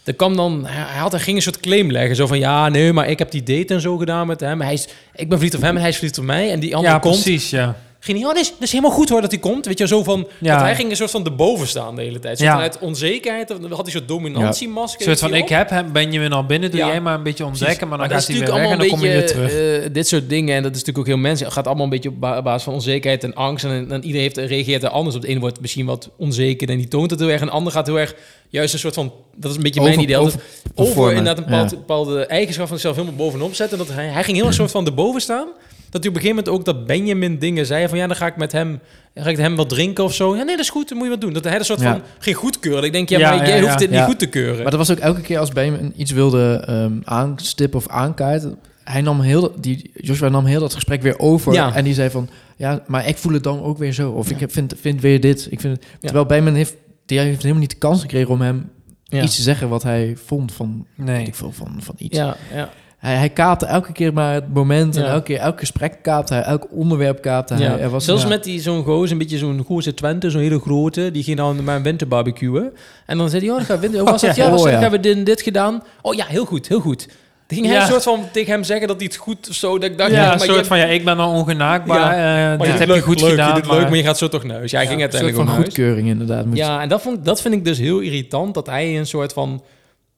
er 0.05 0.15
kwam 0.15 0.37
dan... 0.37 0.67
Hij, 0.67 0.85
hij 0.87 1.01
had, 1.01 1.13
hij 1.13 1.21
ging 1.21 1.37
een 1.37 1.43
soort 1.43 1.61
claim 1.61 1.91
leggen. 1.91 2.17
Zo 2.17 2.27
van, 2.27 2.39
ja, 2.39 2.69
nee, 2.69 2.93
maar 2.93 3.09
ik 3.09 3.19
heb 3.19 3.31
die 3.31 3.43
date 3.43 3.75
en 3.75 3.81
zo 3.81 3.97
gedaan 3.97 4.27
met 4.27 4.41
hem. 4.41 4.61
Hij 4.61 4.73
is, 4.73 4.89
ik 5.15 5.29
ben 5.29 5.39
verliefd 5.39 5.55
op 5.57 5.63
hem 5.63 5.75
en 5.75 5.81
hij 5.81 5.89
is 5.91 5.97
verliefd 5.97 6.19
op 6.19 6.25
mij. 6.25 6.51
En 6.51 6.61
die 6.61 6.77
andere 6.77 6.95
Ja, 6.95 7.01
komt. 7.01 7.15
precies, 7.23 7.51
ja. 7.51 7.77
Ging 8.03 8.19
hij, 8.19 8.27
dat 8.27 8.37
is, 8.43 8.53
is 8.61 8.71
helemaal 8.73 8.91
goed 8.97 9.09
hoor 9.09 9.21
dat 9.21 9.31
hij 9.31 9.41
komt. 9.41 9.67
Weet 9.67 9.79
je, 9.79 9.87
zo 9.87 10.03
van... 10.03 10.29
Ja. 10.39 10.53
Dat 10.55 10.63
hij 10.63 10.75
ging 10.75 10.91
een 10.91 10.97
soort 10.97 11.11
van 11.11 11.25
erboven 11.25 11.67
staan 11.69 11.97
de 11.97 12.03
hele 12.03 12.19
tijd. 12.19 12.39
Zo 12.39 12.45
Ja. 12.45 12.53
vanuit 12.53 12.79
onzekerheid. 12.79 13.49
Dan 13.49 13.61
had 13.63 13.71
hij 13.71 13.79
een 13.85 13.91
soort 13.91 14.09
dominantiemasker. 14.09 15.01
Een 15.09 15.17
soort 15.17 15.31
van, 15.31 15.39
ik 15.39 15.49
heb 15.49 15.71
hem, 15.71 15.93
Benjamin 15.93 16.33
al 16.33 16.45
binnen, 16.47 16.71
doe 16.71 16.81
jij 16.81 17.01
maar 17.01 17.15
een 17.15 17.23
beetje 17.23 17.45
ontdekken, 17.45 17.89
maar 17.89 17.99
dan 17.99 18.11
gaat 18.11 18.27
hij 18.27 18.37
weer 18.39 18.53
weg 18.55 18.71
en 18.71 18.79
dan 18.79 18.89
kom 18.89 18.99
een 19.03 19.05
je 19.07 19.13
weer 19.13 19.21
beetje 19.21 19.35
terug. 19.35 19.83
eh, 19.85 19.89
dit 19.93 20.09
soort 20.09 20.29
dingen. 20.29 20.57
En 20.57 20.63
dat 20.63 20.71
is 20.71 20.79
natuurlijk 20.79 20.99
ook 20.99 21.15
heel 21.15 21.23
mensen. 21.23 21.45
Het 21.47 21.55
gaat 21.55 21.67
allemaal 21.67 21.85
een 21.85 21.91
beetje 21.91 22.09
op 22.09 22.21
ba- 22.21 22.43
basis 22.43 22.63
van 22.63 22.73
onzekerheid 22.75 23.25
en 23.25 23.35
angst. 23.35 23.65
En, 23.65 23.71
en 23.91 24.05
iedereen 24.05 24.21
heeft, 24.35 24.37
reageert 24.37 24.83
er 24.83 24.89
anders 24.89 25.17
op. 25.17 25.23
De 25.23 25.29
ene 25.29 25.41
wordt 25.41 25.61
misschien 25.61 25.87
wat 25.87 26.09
onzeker 26.17 26.69
en 26.69 26.77
die 26.77 26.89
toont 26.89 27.11
het 27.11 27.21
heel 27.21 27.29
erg. 27.29 27.41
En 27.41 27.47
de 27.47 27.53
ander 27.53 27.73
gaat 27.73 27.87
heel 27.87 27.99
erg 27.99 28.15
juist 28.49 28.73
een 28.73 28.79
soort 28.81 28.95
van... 28.95 29.13
Dat 29.37 29.51
is 29.51 29.57
een 29.57 29.63
beetje 29.63 29.81
mijn 29.83 30.01
idee. 30.01 30.17
over- 30.17 30.41
over 30.75 31.09
inderdaad 31.09 31.39
een 31.39 31.45
bepaald, 31.45 31.71
bepaalde 31.71 32.27
eigenschap 32.27 32.67
van 32.69 32.79
zichzelf 32.79 32.97
helemaal 32.97 33.27
bovenop 33.27 33.55
zetten. 33.55 33.79
Dat 33.79 33.89
hij, 33.89 34.07
hij 34.07 34.25
ging 34.25 34.37
heel 34.37 34.47
erg 34.47 34.55
soort 34.55 34.71
van 34.71 34.87
erboven 34.87 35.21
staan. 35.21 35.47
Dat 35.91 36.03
hij 36.03 36.11
op 36.11 36.17
een 36.17 36.23
gegeven 36.23 36.45
moment 36.45 36.49
ook 36.49 36.65
dat 36.65 36.87
Benjamin 36.87 37.39
dingen 37.39 37.67
zei 37.67 37.89
van 37.89 37.99
ja, 37.99 38.07
dan 38.07 38.17
ga 38.17 38.27
ik 38.27 38.37
met 38.37 38.53
hem, 38.53 38.81
ga 39.15 39.31
ik 39.31 39.37
hem 39.37 39.57
wat 39.57 39.69
drinken 39.69 40.05
of 40.05 40.15
zo. 40.15 40.37
Ja, 40.37 40.43
nee, 40.43 40.57
dat 40.57 40.65
is 40.65 40.71
goed, 40.71 40.89
dan 40.89 40.97
moet 40.99 41.07
je 41.07 41.13
wat 41.13 41.21
doen. 41.21 41.33
Dat 41.33 41.45
hij 41.45 41.59
een 41.59 41.65
soort 41.65 41.81
Ja. 41.81 41.93
van 41.93 42.03
ging 42.19 42.37
goedkeuren. 42.37 42.83
Ik 42.85 42.93
denk, 42.93 43.09
ja, 43.09 43.19
Ja, 43.19 43.29
maar 43.31 43.39
ja, 43.39 43.47
jij 43.49 43.57
ja. 43.61 43.63
hoeft 43.63 43.79
dit 43.79 43.91
Ja. 43.91 43.97
niet 43.97 44.05
goed 44.05 44.19
te 44.19 44.27
keuren. 44.27 44.63
Maar 44.63 44.71
dat 44.71 44.87
was 44.87 44.91
ook 44.91 44.99
elke 44.99 45.21
keer 45.21 45.39
als 45.39 45.51
Benjamin 45.53 45.93
iets 45.97 46.11
wilde 46.11 46.63
ehm, 46.67 46.93
aanstippen 47.05 47.79
of 47.79 47.89
aankaarten. 47.89 48.59
Hij 48.85 49.01
nam 49.01 49.21
heel, 49.21 49.55
die, 49.61 49.91
Joshua 49.95 50.29
nam 50.29 50.45
heel 50.45 50.61
dat 50.61 50.75
gesprek 50.75 51.03
weer 51.03 51.19
over. 51.19 51.53
Ja. 51.53 51.75
En 51.75 51.85
die 51.85 51.95
zei 51.95 52.11
van, 52.11 52.29
ja, 52.57 52.83
maar 52.87 53.09
ik 53.09 53.17
voel 53.17 53.33
het 53.33 53.43
dan 53.43 53.63
ook 53.63 53.79
weer 53.79 53.93
zo. 53.93 54.11
Of 54.11 54.31
ik 54.31 54.41
heb- 54.41 54.53
vind, 54.53 54.75
vind 54.81 55.01
weer 55.01 55.21
dit. 55.21 55.47
Ik 55.51 55.61
vind, 55.61 55.77
het- 55.77 55.85
Ja. 55.91 55.97
Terwijl 56.01 56.27
Benjamin 56.27 56.55
heeft, 56.55 56.75
die 57.07 57.19
heeft 57.19 57.41
helemaal 57.43 57.61
niet 57.61 57.71
de 57.71 57.77
kans 57.77 58.01
gekregen 58.01 58.29
om 58.31 58.41
hem 58.41 58.71
ja. 59.05 59.23
iets 59.23 59.37
te 59.37 59.43
zeggen 59.43 59.69
wat 59.69 59.83
hij 59.83 60.17
vond 60.25 60.53
van, 60.53 60.87
Nee. 60.95 61.27
ik 61.27 61.35
veel, 61.35 61.53
van, 61.53 61.75
van 61.79 61.95
iets. 61.99 62.17
Ja, 62.17 62.37
ja. 62.55 62.71
Hij, 63.01 63.15
hij 63.15 63.29
kaapte 63.29 63.67
elke 63.67 63.93
keer 63.93 64.13
maar 64.13 64.35
het 64.35 64.55
moment 64.55 64.97
en 64.97 65.03
Ja. 65.03 65.09
elke 65.09 65.23
keer 65.23 65.39
elk 65.39 65.59
gesprek 65.59 65.99
kaapte 66.03 66.35
hij, 66.35 66.43
elk 66.43 66.67
onderwerp 66.71 67.23
kaapte 67.23 67.55
Ja. 67.57 67.61
hij. 67.71 67.79
Er 67.81 67.91
was, 67.91 68.05
Zelfs 68.05 68.23
ja. 68.23 68.29
met 68.29 68.45
die 68.45 68.61
zo'n 68.61 68.85
gozer, 68.85 69.13
een 69.13 69.19
beetje 69.19 69.39
zo'n 69.39 69.65
gozer 69.67 69.95
Twente, 69.95 70.31
zo'n 70.31 70.41
hele 70.41 70.59
grote, 70.61 71.11
die 71.11 71.23
ging 71.23 71.37
dan 71.37 71.65
maar 71.65 71.77
een 71.77 71.83
winterbarbecuen. 71.83 72.73
En 73.07 73.19
dan 73.19 73.31
zei 73.31 73.47
hij, 73.47 73.55
oh, 73.55 73.65
gaan 73.65 73.77
we 73.77 73.81
winter, 73.83 74.01
hoe 74.01 74.11
was 74.11 74.23
Oh, 74.23 74.29
dat? 74.29 74.37
ja. 74.37 74.45
Ja, 74.45 74.51
was 74.51 74.59
Oh, 74.61 74.65
dat? 74.65 74.75
ja. 74.75 74.81
hebben 74.81 75.01
we 75.01 75.07
dit, 75.09 75.17
en 75.17 75.25
dit 75.25 75.43
gedaan. 75.43 75.83
Oh 76.03 76.15
ja, 76.15 76.25
heel 76.27 76.45
goed, 76.45 76.69
heel 76.69 76.81
goed. 76.81 77.07
Dan 77.47 77.59
ging 77.59 77.67
hij 77.67 77.77
Ja. 77.77 77.83
een 77.83 77.91
soort 77.91 78.03
van 78.03 78.25
tegen 78.33 78.53
hem 78.53 78.65
zeggen 78.65 78.89
dat 78.89 78.97
hij 78.97 79.07
het 79.07 79.17
goed 79.17 79.49
of 79.49 79.55
zo. 79.55 79.79
Dat 79.79 79.91
ik 79.91 79.99
dacht, 79.99 80.11
Ja, 80.11 80.17
ja, 80.23 80.33
een 80.33 80.39
soort 80.41 80.59
je, 80.59 80.65
van, 80.65 80.79
ja, 80.79 80.85
ik 80.85 81.05
ben 81.05 81.17
dan 81.17 81.29
ongenaakbaar, 81.35 82.11
eh, 82.13 82.59
maar 82.59 82.67
dit 82.67 82.79
heb 82.79 82.89
leuk, 82.89 82.97
je 82.97 83.03
goed 83.03 83.21
leuk, 83.21 83.31
gedaan, 83.31 83.57
Je 83.57 83.63
maar... 83.67 83.77
leuk, 83.79 83.89
maar 83.89 83.97
je 83.97 84.03
gaat 84.05 84.19
zo 84.19 84.29
toch 84.29 84.45
naar 84.45 84.57
huis. 84.57 84.71
Ja, 84.71 84.79
hij 84.79 84.87
ging 84.87 85.03
een 85.03 85.11
soort 85.11 85.23
uiteindelijk 85.23 85.51
van 85.51 85.59
naar 85.59 85.65
goedkeuring 85.67 86.09
inderdaad. 86.09 86.45
Moet 86.47 86.57
Ja, 86.57 86.81
en 86.83 86.89
dat, 86.89 87.03
vond, 87.03 87.25
dat 87.25 87.41
vind 87.41 87.55
ik 87.55 87.65
dus 87.65 87.79
heel 87.79 87.99
irritant. 87.99 88.55
Dat 88.55 88.67
hij 88.67 88.99
een 88.99 89.07
soort 89.07 89.33
van... 89.33 89.63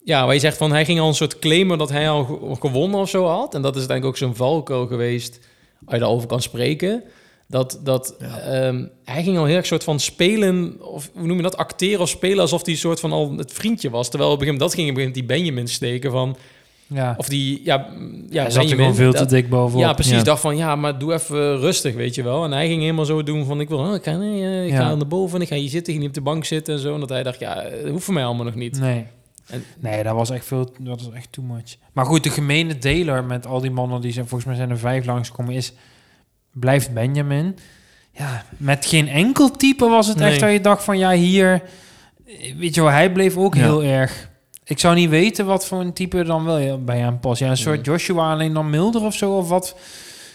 Ja, 0.05 0.25
waar 0.25 0.35
je 0.35 0.41
zegt 0.41 0.57
van 0.57 0.73
hij 0.73 0.85
ging 0.85 1.01
al 1.01 1.09
een 1.09 1.15
soort 1.15 1.38
claimen 1.38 1.79
dat 1.79 1.91
hij 1.91 2.09
al 2.11 2.25
ge- 2.25 2.57
gewonnen 2.61 3.01
of 3.01 3.09
zo 3.09 3.25
had. 3.27 3.55
En 3.55 3.62
dat 3.62 3.77
is 3.77 3.87
denk 3.87 4.01
ik 4.03 4.07
ook 4.09 4.17
zo'n 4.17 4.35
valkuil 4.35 4.87
geweest. 4.87 5.38
Als 5.85 5.95
je 5.95 6.01
daarover 6.01 6.29
kan 6.29 6.43
spreken. 6.43 7.03
Dat, 7.49 7.81
dat 7.85 8.15
Ja. 8.19 8.38
ehm, 8.38 8.85
hij 9.05 9.23
ging 9.23 9.38
al 9.38 9.45
heel 9.45 9.57
erg 9.57 9.67
soort 9.67 9.85
van 9.85 10.01
spelen, 10.01 10.77
of 10.81 11.11
hoe 11.15 11.27
noem 11.27 11.37
je 11.37 11.43
dat, 11.43 11.57
acteren 11.57 12.01
of 12.01 12.09
spelen 12.09 12.38
alsof 12.41 12.65
hij 12.65 12.73
een 12.75 12.79
soort 12.81 13.01
van 13.01 13.12
al 13.12 13.35
het 13.37 13.53
vriendje 13.53 13.91
was. 13.91 14.09
Terwijl 14.11 14.31
op 14.31 14.41
een 14.41 14.47
gegeven 14.47 14.61
moment, 14.62 14.77
dat 14.79 14.85
ging 14.87 14.97
moment 14.97 15.15
die 15.15 15.37
Benjamin 15.37 15.69
steken 15.69 16.11
van, 16.11 16.37
Ja, 16.87 17.15
of 17.19 17.29
die, 17.29 17.61
ja, 17.65 17.87
ja 18.31 18.43
hij 18.43 18.51
zat 18.51 18.62
er 18.71 18.77
gewoon 18.77 18.95
veel 18.95 19.12
te 19.12 19.27
dik 19.27 19.49
bovenop. 19.49 19.81
ja, 19.85 19.93
precies. 19.93 20.17
Ja. 20.17 20.23
dacht 20.23 20.41
van, 20.41 20.57
ja, 20.57 20.77
maar 20.77 20.99
doe 20.99 21.12
even 21.12 21.59
rustig, 21.59 21.95
weet 21.95 22.15
je 22.15 22.23
wel. 22.23 22.45
En 22.45 22.53
hij 22.53 22.67
ging 22.69 22.81
helemaal 22.81 23.05
zo 23.05 23.23
doen 23.23 23.45
van, 23.45 23.61
ik 23.61 23.69
wil, 23.69 23.79
oh, 23.79 23.95
ik 23.95 24.03
ga, 24.03 24.17
nee, 24.17 24.43
eh, 24.43 24.67
ik 24.67 24.73
ga 24.73 24.95
naar 24.95 25.07
boven, 25.07 25.41
ik 25.41 25.49
ga 25.49 25.55
hier 25.57 25.69
zitten, 25.69 25.93
ik 25.93 25.99
ga 25.99 26.07
niet 26.07 26.17
op 26.17 26.25
de 26.25 26.31
bank 26.31 26.45
zitten 26.45 26.75
en 26.75 26.81
zo. 26.81 26.95
En 26.95 27.01
dat 27.01 27.09
hij 27.09 27.23
dacht, 27.23 27.41
ja, 27.41 27.55
dat 27.55 27.91
hoeft 27.91 28.05
voor 28.05 28.15
mij 28.15 28.25
allemaal 28.25 28.45
nog 28.45 28.55
niet. 28.55 28.81
Nee. 28.81 29.05
En- 29.46 29.64
nee, 29.78 30.02
dat 30.02 30.14
was 30.14 30.31
echt 30.31 30.46
veel, 30.46 30.72
dat 30.78 31.02
was 31.02 31.12
echt 31.14 31.33
too 31.33 31.44
much. 31.44 31.76
Maar 31.92 32.05
goed, 32.07 32.22
de 32.22 32.31
gemene 32.31 32.78
deler 32.78 33.24
met 33.24 33.46
al 33.46 33.61
die 33.61 33.70
mannen 33.70 34.00
die 34.00 34.12
zijn, 34.12 34.26
volgens 34.28 34.48
mij 34.48 34.59
zijn 34.59 34.70
er 34.70 34.78
vijf 34.78 35.05
langskomen, 35.07 35.55
is, 35.55 35.72
blijft 36.52 36.92
Benjamin. 36.94 37.59
Ja, 38.12 38.44
met 38.57 38.87
geen 38.87 39.09
enkel 39.09 39.50
type 39.50 39.88
was 39.88 40.07
het 40.07 40.16
Nee. 40.16 40.31
echt 40.31 40.40
waar 40.40 40.50
je 40.50 40.61
dacht 40.61 40.85
van, 40.85 40.98
ja, 40.98 41.11
hier, 41.12 41.62
weet 42.57 42.74
je 42.74 42.81
wel, 42.83 42.90
hij 42.90 43.12
bleef 43.12 43.37
ook 43.37 43.55
Ja. 43.55 43.61
heel 43.61 43.83
erg. 43.83 44.31
Ik 44.64 44.78
zou 44.78 44.94
niet 44.94 45.09
weten 45.11 45.46
wat 45.46 45.66
voor 45.66 45.81
een 45.81 45.92
type 45.92 46.24
dan 46.24 46.44
wel 46.44 46.85
bij 46.85 46.98
hem 46.98 47.18
past. 47.20 47.40
Ja, 47.40 47.50
een 47.50 47.57
soort 47.57 47.85
Joshua, 47.85 48.33
alleen 48.33 48.52
dan 48.52 48.70
milder 48.70 49.02
of 49.02 49.14
zo, 49.14 49.37
of 49.37 49.48
wat. 49.48 49.76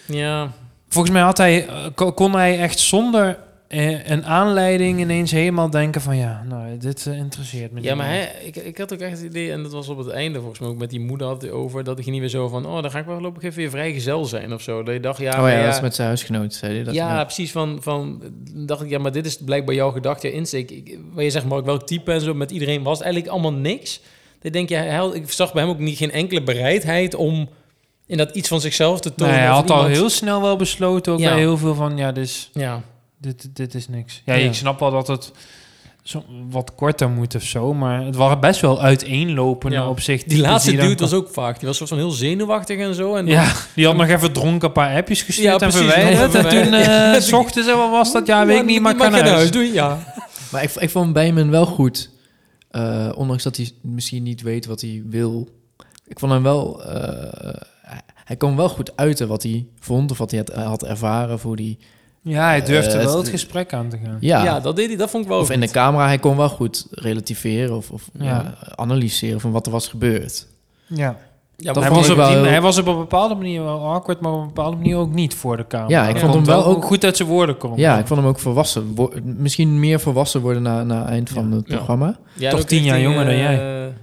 Ja, 0.05 0.51
Volgens 0.89 1.13
mij 1.13 1.23
had 1.23 1.37
hij, 1.37 1.67
eh, 1.67 1.85
ko- 1.95 2.11
kon 2.13 2.33
hij 2.33 2.59
echt 2.59 2.79
zonder 2.79 3.37
een 3.69 4.25
aanleiding 4.25 4.99
ineens 4.99 5.31
helemaal 5.31 5.69
denken 5.69 6.01
van 6.01 6.17
ja, 6.17 6.43
nou, 6.49 6.77
dit 6.77 7.05
eh, 7.05 7.17
interesseert 7.17 7.71
me 7.71 7.81
ja 7.81 7.87
niet 7.89 7.97
maar 7.97 8.07
meer. 8.09 8.15
hij, 8.15 8.35
ik, 8.43 8.55
ik 8.55 8.77
had 8.77 8.93
ook 8.93 8.99
echt 8.99 9.11
het 9.17 9.21
idee, 9.25 9.51
en 9.51 9.63
dat 9.63 9.71
was 9.71 9.87
op 9.87 9.97
het 9.97 10.07
einde 10.09 10.39
volgens 10.39 10.59
mij 10.59 10.69
ook 10.69 10.77
met 10.77 10.89
die 10.89 10.99
moeder 10.99 11.27
had 11.27 11.41
hij 11.41 11.51
over, 11.51 11.83
dat 11.83 11.99
ik 11.99 12.05
niet 12.05 12.19
weer 12.19 12.29
zo 12.29 12.47
van, 12.47 12.65
oh, 12.65 12.81
dan 12.81 12.91
ga 12.91 12.99
ik 12.99 13.05
wel 13.05 13.13
voorlopig 13.13 13.43
even 13.43 13.57
weer 13.57 13.69
vrijgezel 13.69 14.25
zijn 14.25 14.53
of 14.53 14.61
zo. 14.61 14.83
Dat 14.83 14.93
je 14.93 14.99
dacht, 14.99 15.19
ja, 15.19 15.31
oh 15.31 15.37
maar 15.41 15.51
ja, 15.51 15.57
ja, 15.57 15.65
dat 15.65 15.75
is 15.75 15.81
met 15.81 15.95
zijn 15.95 16.07
huisgenoot, 16.07 16.53
zei 16.53 16.73
hij. 16.73 16.83
Dat 16.83 16.93
ja, 16.93 17.23
precies. 17.23 17.51
Van, 17.51 17.77
van, 17.81 18.21
dacht 18.53 18.81
ik, 18.81 18.89
ja, 18.89 18.99
maar 18.99 19.11
dit 19.11 19.25
is 19.25 19.37
blijkbaar 19.37 19.75
jouw 19.75 19.91
gedachte, 19.91 20.27
jouw 20.27 20.37
insteek. 20.37 20.71
Ik, 20.71 20.97
waar 21.13 21.23
je 21.23 21.29
zegt, 21.29 21.45
maar 21.45 21.63
welk 21.63 21.87
type 21.87 22.11
en 22.11 22.21
zo, 22.21 22.33
met 22.33 22.51
iedereen 22.51 22.83
was 22.83 22.97
het 22.97 23.03
eigenlijk 23.05 23.33
allemaal 23.33 23.59
niks. 23.59 24.01
Dan 24.41 24.51
denk 24.51 24.69
je, 24.69 24.75
hij, 24.75 25.09
ik 25.13 25.31
zag 25.31 25.53
bij 25.53 25.61
hem 25.61 25.71
ook 25.71 25.79
niet 25.79 25.97
geen 25.97 26.11
enkele 26.11 26.43
bereidheid 26.43 27.15
om 27.15 27.49
in 28.05 28.17
dat 28.17 28.35
iets 28.35 28.47
van 28.47 28.61
zichzelf 28.61 28.99
te 28.99 29.15
tonen. 29.15 29.33
Nee, 29.33 29.43
hij 29.43 29.51
of 29.51 29.55
had 29.59 29.69
al 29.71 29.85
heel 29.85 30.09
snel 30.09 30.41
wel 30.41 30.55
besloten, 30.55 31.13
ook 31.13 31.19
Ja. 31.19 31.29
bij 31.29 31.39
heel 31.39 31.57
veel 31.57 31.75
van 31.75 31.97
ja, 31.97 32.11
dus 32.11 32.49
Ja, 32.53 32.81
dit, 33.17 33.49
dit 33.55 33.73
is 33.75 33.87
niks. 33.87 34.21
Ja, 34.25 34.33
Ja. 34.33 34.45
ik 34.47 34.53
snap 34.53 34.79
wel 34.79 34.91
dat 34.91 35.07
het 35.07 35.31
zo 36.03 36.23
wat 36.49 36.75
korter 36.75 37.09
moet 37.09 37.35
of 37.35 37.43
zo, 37.43 37.73
maar 37.73 38.05
het 38.05 38.15
waren 38.15 38.39
best 38.39 38.61
wel 38.61 38.81
uiteenlopende 38.81 39.75
Ja. 39.75 39.89
op 39.89 39.99
zich. 39.99 40.23
die 40.23 40.39
laatste 40.41 40.75
dan- 40.75 40.87
dude 40.87 40.99
was 41.01 41.13
ook 41.13 41.29
vaak. 41.29 41.57
Die 41.59 41.67
was 41.67 41.77
soort 41.77 41.89
van 41.89 41.97
heel 41.97 42.11
zenuwachtig 42.11 42.79
en 42.79 42.95
zo. 42.95 43.15
En 43.15 43.25
dan- 43.25 43.33
Ja, 43.33 43.53
die 43.75 43.85
had 43.85 43.95
nog 43.95 44.07
even 44.07 44.33
dronken 44.33 44.67
een 44.67 44.73
paar 44.73 44.95
appjes 44.95 45.21
gestuurd 45.21 45.59
Ja, 45.59 45.65
en 45.65 45.71
verwijderd. 45.71 46.35
En 46.35 46.49
toen 46.49 46.73
eh, 46.73 47.13
s 47.21 47.31
ochtends 47.33 47.69
en 47.69 47.77
wat 47.77 47.89
was 47.89 48.11
dat? 48.13 48.27
Ja, 48.27 48.45
weet 48.45 48.59
ik 48.59 48.65
niet, 48.65 48.81
maar 48.81 48.91
ik 48.91 48.97
mag 48.97 49.07
kan 49.09 49.17
je 49.17 49.23
naar 49.23 49.33
huis. 49.33 49.51
doen. 49.51 49.73
Ja. 49.73 49.97
Maar 50.51 50.63
ik, 50.63 50.71
ik 50.75 50.89
vond 50.89 51.13
Benjamin 51.13 51.49
wel 51.49 51.65
goed. 51.65 52.09
Eh, 52.71 53.09
ondanks 53.15 53.43
dat 53.43 53.57
hij 53.57 53.71
misschien 53.81 54.23
niet 54.23 54.41
weet 54.41 54.65
wat 54.65 54.81
hij 54.81 55.03
wil. 55.05 55.49
Ik 56.05 56.19
vond 56.19 56.31
hem 56.31 56.43
wel... 56.43 56.83
eh, 56.83 57.53
hij- 58.25 58.35
kon 58.37 58.55
wel 58.55 58.69
goed 58.69 58.97
uiten 58.97 59.27
wat 59.27 59.43
hij 59.43 59.65
vond. 59.79 60.11
Of 60.11 60.17
wat 60.17 60.31
hij 60.31 60.43
had, 60.45 60.63
had 60.63 60.83
ervaren. 60.85 61.39
Hoe 61.41 61.55
die... 61.55 61.77
Ja, 62.27 62.47
hij 62.47 62.61
durfde 62.63 62.91
Eh, 62.91 62.97
wel 63.03 63.07
het- 63.15 63.17
het 63.21 63.29
gesprek 63.29 63.73
aan 63.73 63.89
te 63.89 63.97
gaan. 64.03 64.17
Ja, 64.19 64.43
Ja. 64.43 64.59
dat 64.59 64.75
deed 64.75 64.87
hij. 64.87 64.97
Dat 64.97 65.09
vond 65.09 65.23
ik 65.23 65.29
wel 65.29 65.39
of 65.39 65.51
in 65.51 65.59
de 65.59 65.69
camera. 65.69 66.05
Hij 66.05 66.17
kon 66.19 66.37
wel 66.37 66.49
goed 66.49 66.87
relativeren. 66.91 67.75
Of, 67.75 67.89
of 67.89 68.09
Ja. 68.19 68.25
ja, 68.25 68.53
analyseren 68.75 69.39
van 69.39 69.51
wat 69.51 69.65
er 69.65 69.71
was 69.71 69.87
gebeurd. 69.87 70.47
Ja. 70.85 71.15
Ja, 71.59 71.73
Dat 71.73 71.83
hij, 71.83 71.91
was 71.91 72.09
op, 72.09 72.15
wel 72.15 72.27
die- 72.27 72.35
heel- 72.37 72.45
hij 72.45 72.61
was 72.61 72.77
op 72.77 72.87
een 72.87 72.97
bepaalde 72.97 73.35
manier 73.35 73.63
wel 73.63 73.93
awkward, 73.93 74.19
maar 74.21 74.31
op 74.31 74.39
een 74.41 74.47
bepaalde 74.47 74.77
manier 74.77 74.97
ook 74.97 75.13
niet 75.13 75.35
voor 75.35 75.57
de 75.57 75.67
camera. 75.67 75.89
Ja, 75.89 76.05
ik 76.07 76.11
Hij 76.11 76.21
vond 76.21 76.33
hem 76.33 76.45
wel 76.45 76.65
ook- 76.65 76.85
goed 76.85 77.03
uit 77.03 77.17
zijn 77.17 77.29
woorden 77.29 77.57
komen. 77.57 77.79
Ja, 77.79 77.97
ik 77.97 78.07
vond 78.07 78.19
hem 78.19 78.29
ook 78.29 78.39
volwassen. 78.39 78.95
wo- 78.95 79.11
misschien 79.23 79.79
meer 79.79 79.99
volwassen 79.99 80.41
worden 80.41 80.61
na, 80.61 80.83
na 80.83 80.99
het 80.99 81.07
eind 81.09 81.29
van 81.29 81.49
Ja. 81.49 81.55
het 81.55 81.65
programma. 81.65 82.17
Ja, 82.33 82.49
toch 82.49 82.63
tien 82.63 82.83
jaar 82.83 82.99
jonger 82.99 83.25
dan 83.25 83.33
eh, 83.33 83.39
jij. 83.41 83.93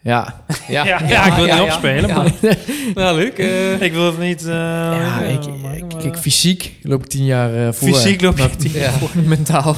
Ja, 0.00 0.42
Ja, 0.68 0.84
Ja, 0.86 1.00
ja, 1.08 1.24
ik 1.26 1.32
wil 1.32 1.44
het 1.46 1.52
niet 1.60 1.62
opspelen, 1.62 2.14
maar- 2.14 2.32
Nou, 2.94 3.16
leuk. 3.18 3.38
eh. 3.38 3.80
Ik 3.86 3.92
wil 3.92 4.06
het 4.06 4.18
niet... 4.18 4.40
eh, 4.46 4.52
ja 4.52 5.20
ik, 5.20 5.44
ik, 5.94 6.02
ik- 6.04 6.16
fysiek 6.16 6.72
loop 6.82 7.02
ik 7.02 7.08
tien 7.08 7.24
jaar 7.24 7.54
eh 7.66 7.72
voor. 7.72 7.88
Fysiek 7.88 8.20
loop 8.20 8.36
je 8.36 8.42
Maar- 8.42 8.56
tien 8.56 8.70
jaar 8.72 8.92
voor. 8.92 9.10
Mentaal. 9.26 9.76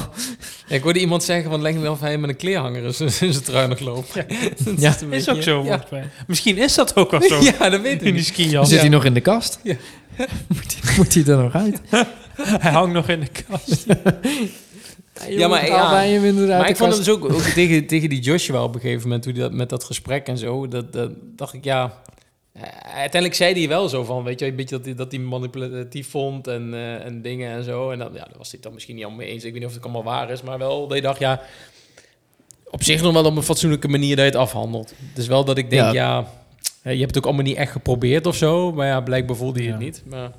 Ja, 0.67 0.75
ik 0.75 0.81
hoorde 0.83 0.99
iemand 0.99 1.23
zeggen 1.23 1.49
van 1.49 1.61
leg 1.61 1.73
me 1.75 1.91
of 1.91 1.99
hij 1.99 2.17
met 2.17 2.29
een 2.29 2.35
kleerhanger 2.35 2.83
is 2.83 2.99
in 3.01 3.11
zijn 3.11 3.43
trui 3.43 3.67
nog 3.67 3.79
loopt. 3.79 4.13
Ja. 4.77 4.95
Een 5.01 5.11
Is 5.13 5.29
ook 5.29 5.41
zo. 5.41 5.65
Misschien 6.27 6.57
is 6.57 6.75
dat 6.75 6.95
ook 6.95 7.11
wel 7.11 7.21
zo. 7.21 7.41
ja, 7.59 7.69
dat 7.69 7.81
weet 7.81 7.93
ik 8.01 8.07
In 8.07 8.13
die 8.13 8.23
skijas. 8.23 8.65
Zit 8.67 8.75
Ja. 8.75 8.81
hij 8.81 8.89
nog 8.89 9.05
in 9.05 9.13
de 9.13 9.21
kast? 9.21 9.59
Ja. 9.63 9.75
moet, 10.47 10.75
hij, 10.81 10.95
moet 10.97 11.13
hij 11.13 11.23
er 11.25 11.37
nog 11.43 11.53
uit? 11.55 11.81
Hij 12.41 12.71
hangt 12.71 12.93
nog 12.93 13.09
in 13.09 13.19
de 13.19 13.27
kast. 13.49 13.85
Ja, 15.29 15.47
maar 15.47 15.65
ja. 15.65 15.89
Bij 15.89 16.13
inderdaad 16.13 16.59
Maar 16.59 16.69
ik 16.69 16.75
vond 16.77 16.93
het 16.95 17.05
dus 17.05 17.13
ook, 17.13 17.25
ook 17.33 17.41
tegen, 17.41 17.85
tegen 17.87 18.09
die 18.09 18.19
Joshua 18.21 18.63
op 18.63 18.75
een 18.75 18.81
gegeven 18.81 19.01
moment, 19.03 19.23
hoe 19.23 19.33
die 19.33 19.41
dat, 19.41 19.53
met 19.53 19.69
dat 19.69 19.83
gesprek 19.83 20.27
en 20.27 20.37
zo, 20.37 20.67
dat, 20.67 20.93
dat 20.93 21.11
dacht 21.35 21.53
ik, 21.53 21.63
ja... 21.63 21.93
eh, 22.53 22.61
Uiteindelijk 22.83 23.33
zei 23.33 23.53
hij 23.53 23.67
wel 23.67 23.89
zo 23.89 24.03
van, 24.03 24.23
weet 24.23 24.39
je, 24.39 24.45
een 24.45 24.55
beetje 24.55 24.75
dat 24.75 24.85
hij, 24.85 24.95
dat 24.95 25.11
hij 25.11 25.19
manipulatief 25.21 26.09
vond 26.09 26.47
en, 26.47 26.73
eh, 26.73 27.05
en 27.05 27.21
dingen 27.21 27.51
en 27.51 27.63
zo. 27.63 27.91
En 27.91 27.99
dan, 27.99 28.09
ja, 28.13 28.19
daar 28.19 28.37
was 28.37 28.51
hij 28.51 28.59
dan 28.59 28.73
misschien 28.73 28.95
niet 28.95 29.03
allemaal 29.03 29.23
mee 29.23 29.33
eens. 29.33 29.43
Ik 29.43 29.51
weet 29.51 29.59
niet 29.59 29.69
of 29.69 29.75
het 29.75 29.83
allemaal 29.83 30.03
waar 30.03 30.29
is, 30.31 30.41
maar 30.41 30.57
wel 30.57 30.87
dat 30.87 30.97
je 30.97 31.03
dacht, 31.03 31.19
ja... 31.19 31.41
Op 32.71 32.83
zich 32.83 33.01
nog 33.01 33.13
wel 33.13 33.25
op 33.25 33.35
een 33.35 33.43
fatsoenlijke 33.43 33.87
manier 33.87 34.15
dat 34.15 34.25
je 34.25 34.31
het 34.31 34.39
afhandelt. 34.39 34.93
Dus 35.13 35.27
wel 35.27 35.45
dat 35.45 35.57
ik 35.57 35.69
denk, 35.69 35.93
Ja. 35.93 36.27
ja... 36.83 36.91
je 36.91 36.97
hebt 36.99 37.07
het 37.09 37.17
ook 37.17 37.25
allemaal 37.25 37.43
niet 37.43 37.57
echt 37.57 37.71
geprobeerd 37.71 38.25
of 38.25 38.35
zo, 38.35 38.71
maar 38.71 38.87
ja, 38.87 39.01
blijkbaar 39.01 39.35
voelde 39.35 39.63
je 39.63 39.69
het 39.69 39.79
niet. 39.79 40.03
Maar, 40.05 40.31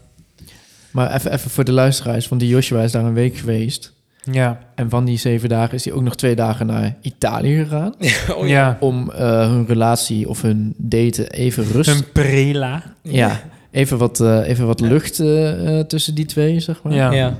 Maar 0.90 1.14
even, 1.14 1.32
even 1.32 1.50
voor 1.50 1.64
de 1.64 1.72
luisteraars, 1.72 2.28
want 2.28 2.40
die 2.40 2.50
Joshua 2.50 2.82
is 2.82 2.92
daar 2.92 3.04
een 3.04 3.14
week 3.14 3.36
geweest. 3.36 3.92
Ja. 4.22 4.58
En 4.74 4.90
van 4.90 5.04
die 5.04 5.18
zeven 5.18 5.48
dagen 5.48 5.74
is 5.74 5.84
hij 5.84 5.94
ook 5.94 6.02
nog 6.02 6.16
twee 6.16 6.34
dagen 6.34 6.66
naar 6.66 6.96
Italië 7.00 7.56
gegaan. 7.62 7.94
oh 8.38 8.48
ja. 8.48 8.76
Om 8.80 9.10
eh, 9.10 9.50
hun 9.50 9.66
relatie 9.66 10.28
of 10.28 10.42
hun 10.42 10.74
daten 10.76 11.30
even 11.30 11.64
rust... 11.64 11.90
Een 11.90 12.12
prela. 12.12 12.82
Ja, 13.02 13.40
even 13.70 13.98
wat, 13.98 14.20
eh, 14.20 14.48
even 14.48 14.66
wat 14.66 14.80
lucht 14.80 15.20
eh, 15.20 15.78
tussen 15.80 16.14
die 16.14 16.26
twee, 16.26 16.60
zeg 16.60 16.82
maar. 16.82 16.92
Ja. 16.92 17.12
ja. 17.12 17.36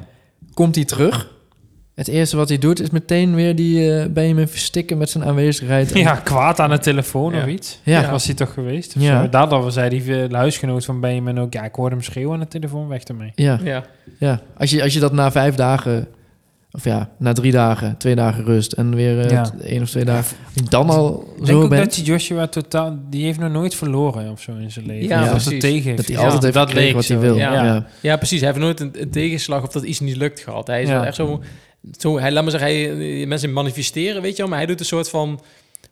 Komt 0.54 0.74
hij 0.74 0.84
terug? 0.84 1.38
Het 1.94 2.08
eerste 2.08 2.36
wat 2.36 2.48
hij 2.48 2.58
doet 2.58 2.80
is 2.80 2.90
meteen 2.90 3.34
weer 3.34 3.56
die 3.56 4.08
Benjamin 4.08 4.48
verstikken 4.48 4.98
met 4.98 5.10
zijn 5.10 5.24
aanwezigheid. 5.24 5.94
Ja, 5.98 6.14
kwaad 6.14 6.60
aan 6.60 6.70
de 6.70 6.78
telefoon 6.78 7.32
Ja. 7.34 7.42
of 7.42 7.46
iets. 7.46 7.80
Ja. 7.82 8.00
Ja. 8.00 8.10
Was 8.10 8.26
hij 8.26 8.34
toch 8.34 8.52
geweest? 8.52 8.96
Of 8.96 9.02
Ja. 9.02 9.22
ja. 9.22 9.28
Daardoor 9.28 9.72
zei 9.72 9.88
die 9.88 10.26
huisgenoot 10.30 10.84
van 10.84 11.00
Benjamin 11.00 11.38
ook... 11.38 11.52
Ja, 11.52 11.64
ik 11.64 11.74
hoorde 11.74 11.94
hem 11.94 12.04
schreeuwen 12.04 12.34
aan 12.34 12.40
de 12.40 12.48
telefoon, 12.48 12.88
weg 12.88 13.02
ermee. 13.02 13.32
Ja, 13.34 13.58
ja. 13.64 13.84
ja. 14.18 14.40
Als, 14.56 14.70
je, 14.70 14.82
als 14.82 14.92
je 14.94 15.00
dat 15.00 15.12
na 15.12 15.30
vijf 15.30 15.54
dagen, 15.54 16.08
of 16.72 16.84
ja, 16.84 17.10
na 17.18 17.32
drie 17.32 17.52
dagen, 17.52 17.94
twee 17.98 18.14
dagen 18.14 18.44
rust 18.44 18.72
en 18.72 18.94
weer 18.94 19.20
eh, 19.20 19.30
Ja. 19.30 19.50
één 19.64 19.82
of 19.82 19.90
twee 19.90 20.04
dagen, 20.04 20.36
dan 20.68 20.90
al 20.90 21.20
Ik 21.20 21.36
denk 21.36 21.48
zo 21.48 21.62
ook 21.62 21.68
bent. 21.68 21.84
dat 21.84 21.94
die 21.94 22.04
Joshua 22.04 22.46
totaal... 22.46 22.98
Die 23.10 23.24
heeft 23.24 23.38
nog 23.38 23.50
nooit 23.52 23.74
verloren 23.74 24.30
of 24.30 24.40
zo 24.40 24.52
in 24.56 24.70
zijn 24.70 24.86
leven. 24.86 25.08
Ja, 25.08 25.20
dat 25.20 25.30
precies. 25.30 25.52
er 25.52 25.58
tegen. 25.58 25.96
Dat 25.96 26.06
hij 26.06 26.14
Ja, 26.16 26.22
altijd 26.22 26.42
heeft 26.42 26.54
dat 26.54 26.72
leek 26.72 26.94
wat 26.94 27.06
hij 27.06 27.16
zo. 27.16 27.22
wil. 27.22 27.36
Ja. 27.36 27.52
Ja. 27.52 27.64
Ja. 27.64 27.86
Ja, 28.00 28.16
precies. 28.16 28.40
Hij 28.40 28.48
heeft 28.48 28.60
nooit 28.62 28.80
een, 28.80 28.90
een 29.00 29.10
tegenslag 29.10 29.62
of 29.62 29.68
dat 29.72 29.82
iets 29.82 30.00
niet 30.00 30.16
lukt 30.16 30.40
gehad. 30.40 30.66
Hij 30.66 30.82
is 30.82 30.88
Ja. 30.88 30.94
wel 30.94 31.04
echt 31.04 31.16
zo, 31.16 31.42
zo... 31.98 32.18
Hij, 32.18 32.32
laat 32.32 32.42
maar 32.42 32.52
zeggen, 32.60 32.70
hij, 32.98 33.26
mensen 33.26 33.52
manifesteren, 33.52 34.22
weet 34.22 34.30
je 34.36 34.36
wel. 34.42 34.48
Maar 34.48 34.58
hij 34.58 34.66
doet 34.66 34.80
een 34.80 34.86
soort 34.86 35.08
van 35.10 35.40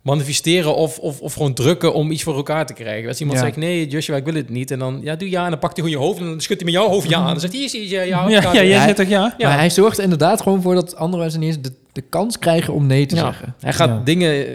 manifesteren 0.03 0.75
of, 0.77 0.99
of, 0.99 1.21
of 1.21 1.33
gewoon 1.33 1.55
drukken 1.55 1.95
om 1.95 2.11
iets 2.11 2.23
voor 2.23 2.37
elkaar 2.37 2.67
te 2.67 2.73
krijgen. 2.73 3.09
Als 3.09 3.21
iemand 3.21 3.39
Ja. 3.39 3.45
zegt, 3.45 3.57
nee, 3.57 3.87
Joshua, 3.89 4.17
ik 4.17 4.25
wil 4.25 4.35
het 4.35 4.49
niet. 4.49 4.71
En 4.71 4.79
dan, 4.79 5.01
ja, 5.03 5.17
doe 5.17 5.31
ja. 5.31 5.45
En 5.45 5.51
dan 5.51 5.59
pakt 5.59 5.77
hij 5.77 5.85
gewoon 5.87 6.01
je 6.01 6.07
hoofd 6.07 6.21
en 6.21 6.27
dan 6.27 6.41
schudt 6.41 6.61
hij 6.63 6.71
met 6.73 6.81
jouw 6.81 6.91
hoofd 6.91 7.09
ja. 7.09 7.21
En 7.21 7.27
dan 7.27 7.41
zegt 7.41 7.53
hij, 7.53 7.61
hier 7.61 7.71
zie 7.71 7.83
je, 7.89 7.89
ja, 7.89 8.03
Ja, 8.03 8.29
ja, 8.29 8.41
ja, 8.41 8.53
jij 8.53 8.73
Hij- 8.77 8.85
zegt 8.85 8.97
toch 8.97 9.09
ja? 9.09 9.35
Ja. 9.39 9.49
Maar 9.49 9.59
hij 9.59 9.71
zorgt 9.71 9.97
er 9.99 10.03
inderdaad 10.05 10.41
gewoon 10.41 10.63
voor 10.63 10.75
dat 10.75 10.97
andere 10.97 11.23
mensen 11.23 11.41
niet 11.41 11.49
eens 11.57 11.63
de, 11.63 11.73
de 11.93 12.01
kans 12.01 12.39
krijgen 12.39 12.75
om 12.75 12.87
nee 12.87 13.07
te 13.07 13.15
Ja. 13.15 13.25
zeggen. 13.25 13.55
Hij 13.61 13.73
gaat 13.73 13.89
Ja. 13.89 14.01
dingen 14.05 14.31
eh, 14.47 14.53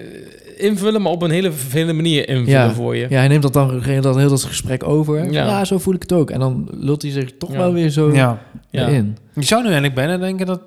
invullen, 0.57 1.01
maar 1.01 1.11
op 1.11 1.21
een 1.21 1.31
hele 1.31 1.51
vervelende 1.51 1.93
manier 1.93 2.27
invullen 2.29 2.59
Ja. 2.61 2.73
voor 2.73 2.95
je. 2.95 3.05
Ja, 3.09 3.17
hij 3.17 3.27
neemt 3.27 3.41
dat 3.43 3.53
dan 3.53 3.83
dat 4.01 4.15
heel 4.15 4.29
dat 4.29 4.43
gesprek 4.43 4.83
over. 4.87 5.31
Ja. 5.31 5.45
Ja. 5.45 5.65
zo 5.65 5.77
voel 5.77 5.93
ik 5.93 6.01
het 6.01 6.13
ook. 6.13 6.29
En 6.31 6.39
dan 6.39 6.67
lult 6.71 7.01
hij 7.01 7.11
zich 7.11 7.37
toch 7.37 7.51
Ja. 7.51 7.57
wel 7.57 7.73
weer 7.73 7.89
zo 7.89 8.13
Ja. 8.13 8.41
Ja. 8.69 8.87
in. 8.87 9.17
Je 9.33 9.43
zou 9.43 9.59
nu 9.61 9.65
eigenlijk 9.65 9.95
bijna 9.95 10.17
denken 10.17 10.45
dat 10.45 10.61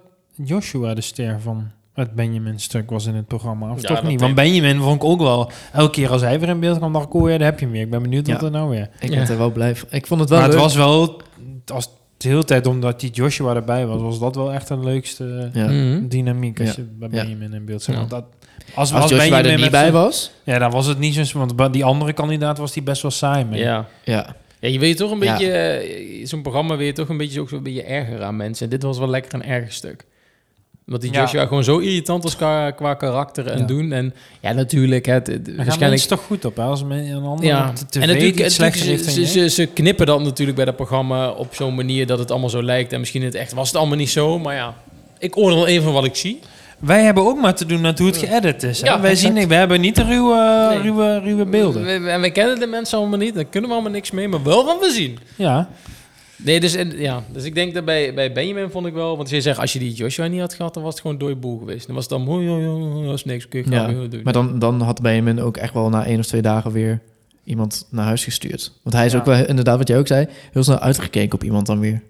Joshua 0.44 0.94
de 0.94 1.00
ster 1.00 1.40
van 1.40 1.70
het 1.96 2.14
Benjamin-stuk 2.14 2.90
was 2.90 3.06
in 3.06 3.14
het 3.14 3.26
programma. 3.26 3.70
Of 3.70 3.82
Ja, 3.82 3.88
toch 3.88 4.02
niet? 4.02 4.20
Want 4.20 4.35
Benjamin 4.35 4.80
vond 4.80 4.94
ik 4.96 5.04
ook 5.04 5.20
wel... 5.20 5.50
Elke 5.72 5.90
keer 5.90 6.11
als 6.11 6.22
hij 6.22 6.40
weer 6.40 6.48
in 6.48 6.61
beeld 6.61 6.76
kwam, 6.78 6.92
dacht 6.92 7.06
ik... 7.06 7.14
Oh 7.14 7.30
ja, 7.30 7.38
daar 7.38 7.46
heb 7.46 7.59
je 7.59 7.64
hem 7.64 7.74
weer. 7.74 7.82
Ik 7.82 7.90
ben 7.90 8.02
benieuwd 8.02 8.26
wat 8.28 8.40
Ja. 8.40 8.46
er 8.46 8.52
nou 8.52 8.70
weer... 8.70 8.88
Ik 9.00 9.11
Ja. 9.11 9.16
ben 9.18 9.28
er 9.28 9.38
wel 9.38 9.50
blij 9.50 9.76
van. 9.76 9.88
Ik 9.90 10.06
vond 10.06 10.20
het 10.20 10.28
wel 10.28 10.38
maar 10.38 10.48
leuk. 10.48 10.56
het 10.56 10.66
was 10.66 10.76
wel... 10.76 11.20
Als 11.66 11.88
de 12.16 12.28
hele 12.28 12.44
tijd 12.44 12.66
omdat 12.66 13.00
die 13.00 13.11
Joshua 13.11 13.54
erbij 13.54 13.87
was... 13.87 14.00
was 14.00 14.18
dat 14.18 14.35
wel 14.35 14.52
echt 14.52 14.68
de 14.68 14.78
leukste 14.78 15.50
ja. 15.52 15.66
Mhm. 15.66 16.09
dynamiek 16.09 16.61
als 16.61 16.68
Ja. 16.68 16.74
je 16.76 16.82
bij 16.98 17.09
Ja. 17.12 17.22
Benjamin 17.22 17.52
in 17.54 17.64
beeld 17.64 17.82
zag. 17.82 17.94
Ja. 17.94 18.00
Want 18.00 18.11
dat, 18.12 18.24
als, 18.74 18.92
Als 18.92 19.11
Joshua 19.11 19.24
er 19.37 19.42
Benjamin 19.42 19.61
niet 19.62 19.70
bij 19.70 19.92
was. 19.92 20.30
Ja, 20.44 20.59
dan 20.59 20.70
was 20.70 20.87
het 20.87 20.98
niet 20.98 21.14
zo... 21.14 21.38
Want 21.38 21.56
bij 21.56 21.70
die 21.70 21.85
andere 21.85 22.12
kandidaat 22.12 22.59
was 22.59 22.72
die 22.72 22.82
best 22.82 23.02
wel 23.02 23.11
saai 23.11 23.44
mee. 23.44 23.61
Ja. 23.61 23.87
Ja. 24.04 24.37
Ja, 24.61 24.68
je 24.68 24.78
weet 24.78 24.96
toch 24.96 25.11
een 25.11 25.20
Ja. 25.20 25.32
beetje, 25.32 25.50
eh, 25.52 26.26
zo'n 26.26 26.42
programma 26.42 26.76
wil 26.76 26.87
je 26.87 26.92
toch 26.92 27.09
een 27.09 27.16
beetje, 27.16 27.40
ook 27.40 27.48
zo'n 27.48 27.62
beetje 27.62 27.82
erger 27.82 28.22
aan 28.22 28.37
mensen. 28.37 28.64
En 28.64 28.70
dit 28.70 28.82
was 28.82 28.98
wel 28.98 29.09
lekker 29.09 29.35
een 29.35 29.44
erg 29.44 29.72
stuk. 29.72 30.04
Omdat 30.87 31.03
die 31.03 31.12
Ja. 31.12 31.20
Joshua 31.20 31.46
gewoon 31.46 31.64
zo 31.64 31.79
irritant 31.79 32.22
was 32.22 32.37
qua, 32.37 32.70
qua 32.70 32.94
karakter 32.94 33.46
en 33.46 33.59
Ja. 33.59 33.64
doen. 33.64 33.92
En 33.92 34.14
ja, 34.40 34.53
natuurlijk, 34.53 35.07
het, 35.07 35.27
het- 35.27 35.27
Daar 35.27 35.44
gaan 35.44 35.57
waarschijnlijk... 35.57 35.90
mensen 35.90 36.09
toch 36.09 36.20
goed 36.27 36.44
op, 36.44 36.57
hè? 36.57 36.62
Als 36.62 36.85
men 36.85 36.99
een 37.07 37.22
ander 37.25 37.44
Ja, 37.46 37.72
en 38.01 38.07
natuurlijk, 38.09 38.38
heeft 38.38 38.53
ze, 39.12 39.27
ze, 39.27 39.49
ze, 39.51 39.66
knippen 39.66 40.07
dat 40.07 40.22
natuurlijk 40.22 40.57
bij 40.57 40.64
dat 40.66 40.77
programma 40.77 41.31
op 41.31 41.55
zo'n 41.55 41.75
manier 41.75 42.07
dat 42.07 42.18
het 42.18 42.31
allemaal 42.31 42.49
zo 42.51 42.62
lijkt. 42.62 42.92
En 42.92 42.99
misschien 43.01 43.20
in 43.20 43.27
het 43.27 43.37
echt 43.37 43.53
was 43.53 43.68
het 43.68 43.77
allemaal 43.77 43.96
niet 43.96 44.11
zo, 44.11 44.38
maar 44.38 44.55
ja. 44.55 44.75
Ik 45.18 45.37
oordeel 45.37 45.66
even 45.66 45.85
van 45.85 45.92
wat 45.92 46.05
ik 46.05 46.16
zie. 46.16 46.38
Wij 46.79 47.03
hebben 47.05 47.27
ook 47.27 47.40
maar 47.40 47.55
te 47.55 47.66
doen 47.66 47.81
met 47.81 47.99
hoe 47.99 48.07
het 48.07 48.16
geëdit 48.16 48.62
is. 48.62 48.81
Hè? 48.81 48.87
Ja, 48.87 49.01
wij, 49.01 49.11
exact. 49.11 49.37
zien, 49.37 49.49
wij 49.49 49.59
hebben 49.59 49.81
niet 49.81 49.96
de 49.96 50.05
ruwe, 50.05 50.68
Nee. 50.70 50.81
ruwe, 50.81 51.18
ruwe 51.20 51.44
beelden. 51.44 51.85
We- 51.85 52.01
we- 52.01 52.11
En 52.11 52.20
wij 52.20 52.31
kennen 52.31 52.59
de 52.61 52.66
mensen 52.66 52.99
allemaal 52.99 53.18
niet, 53.18 53.35
daar 53.35 53.44
kunnen 53.44 53.68
we 53.70 53.75
allemaal 53.75 53.92
niks 53.94 54.11
mee, 54.11 54.29
maar 54.29 54.42
wel 54.42 54.64
wat 54.64 54.81
we 54.81 54.90
zien. 54.90 55.18
Ja, 55.37 55.68
Nee, 56.37 56.61
dus, 56.61 56.75
en- 56.75 56.99
ja, 56.99 57.22
dus 57.33 57.44
ik 57.44 57.55
denk 57.55 57.75
dat 57.75 57.85
bij, 57.85 58.14
bij 58.14 58.33
Benjamin 58.33 58.70
vond 58.70 58.87
ik 58.87 58.92
wel... 58.92 59.16
Want 59.16 59.31
je 59.31 59.40
zegt, 59.40 59.59
als 59.59 59.72
je 59.72 59.79
die 59.79 59.92
Joshua 59.94 60.27
niet 60.27 60.40
had 60.40 60.55
gehad, 60.55 60.75
dan 60.75 60.83
was 60.83 60.92
het 60.92 61.01
gewoon 61.03 61.18
dode 61.18 61.37
boel 61.37 61.59
geweest. 61.59 61.87
Dan 61.87 61.94
was 61.94 62.05
het 62.05 62.12
dan, 62.12 62.27
hoi, 62.27 62.49
hoi, 62.49 62.64
hoi, 62.66 63.05
dat 63.07 63.14
is 63.14 63.25
niks, 63.25 63.49
kun 63.49 63.62
je 63.64 63.70
Ja, 63.70 63.87
doen. 63.87 64.20
Maar 64.25 64.33
dan, 64.33 64.59
dan 64.59 64.81
had 64.81 65.03
Benjamin 65.03 65.40
ook 65.40 65.57
echt 65.57 65.75
wel 65.75 65.88
na 65.88 66.05
één 66.07 66.18
of 66.18 66.27
twee 66.27 66.42
dagen 66.42 66.72
weer 66.72 67.01
iemand 67.44 67.87
naar 67.90 68.05
huis 68.05 68.25
gestuurd. 68.25 68.72
Want 68.83 68.94
hij 68.94 69.07
is 69.07 69.12
Ja. 69.12 69.18
ook 69.18 69.25
wel, 69.25 69.46
inderdaad 69.46 69.79
wat 69.79 69.88
jij 69.88 69.99
ook 69.99 70.07
zei, 70.07 70.27
heel 70.53 70.62
snel 70.62 70.79
uitgekeken 70.79 71.35
op 71.35 71.44
iemand 71.44 71.66
dan 71.66 71.81
weer. 71.81 72.03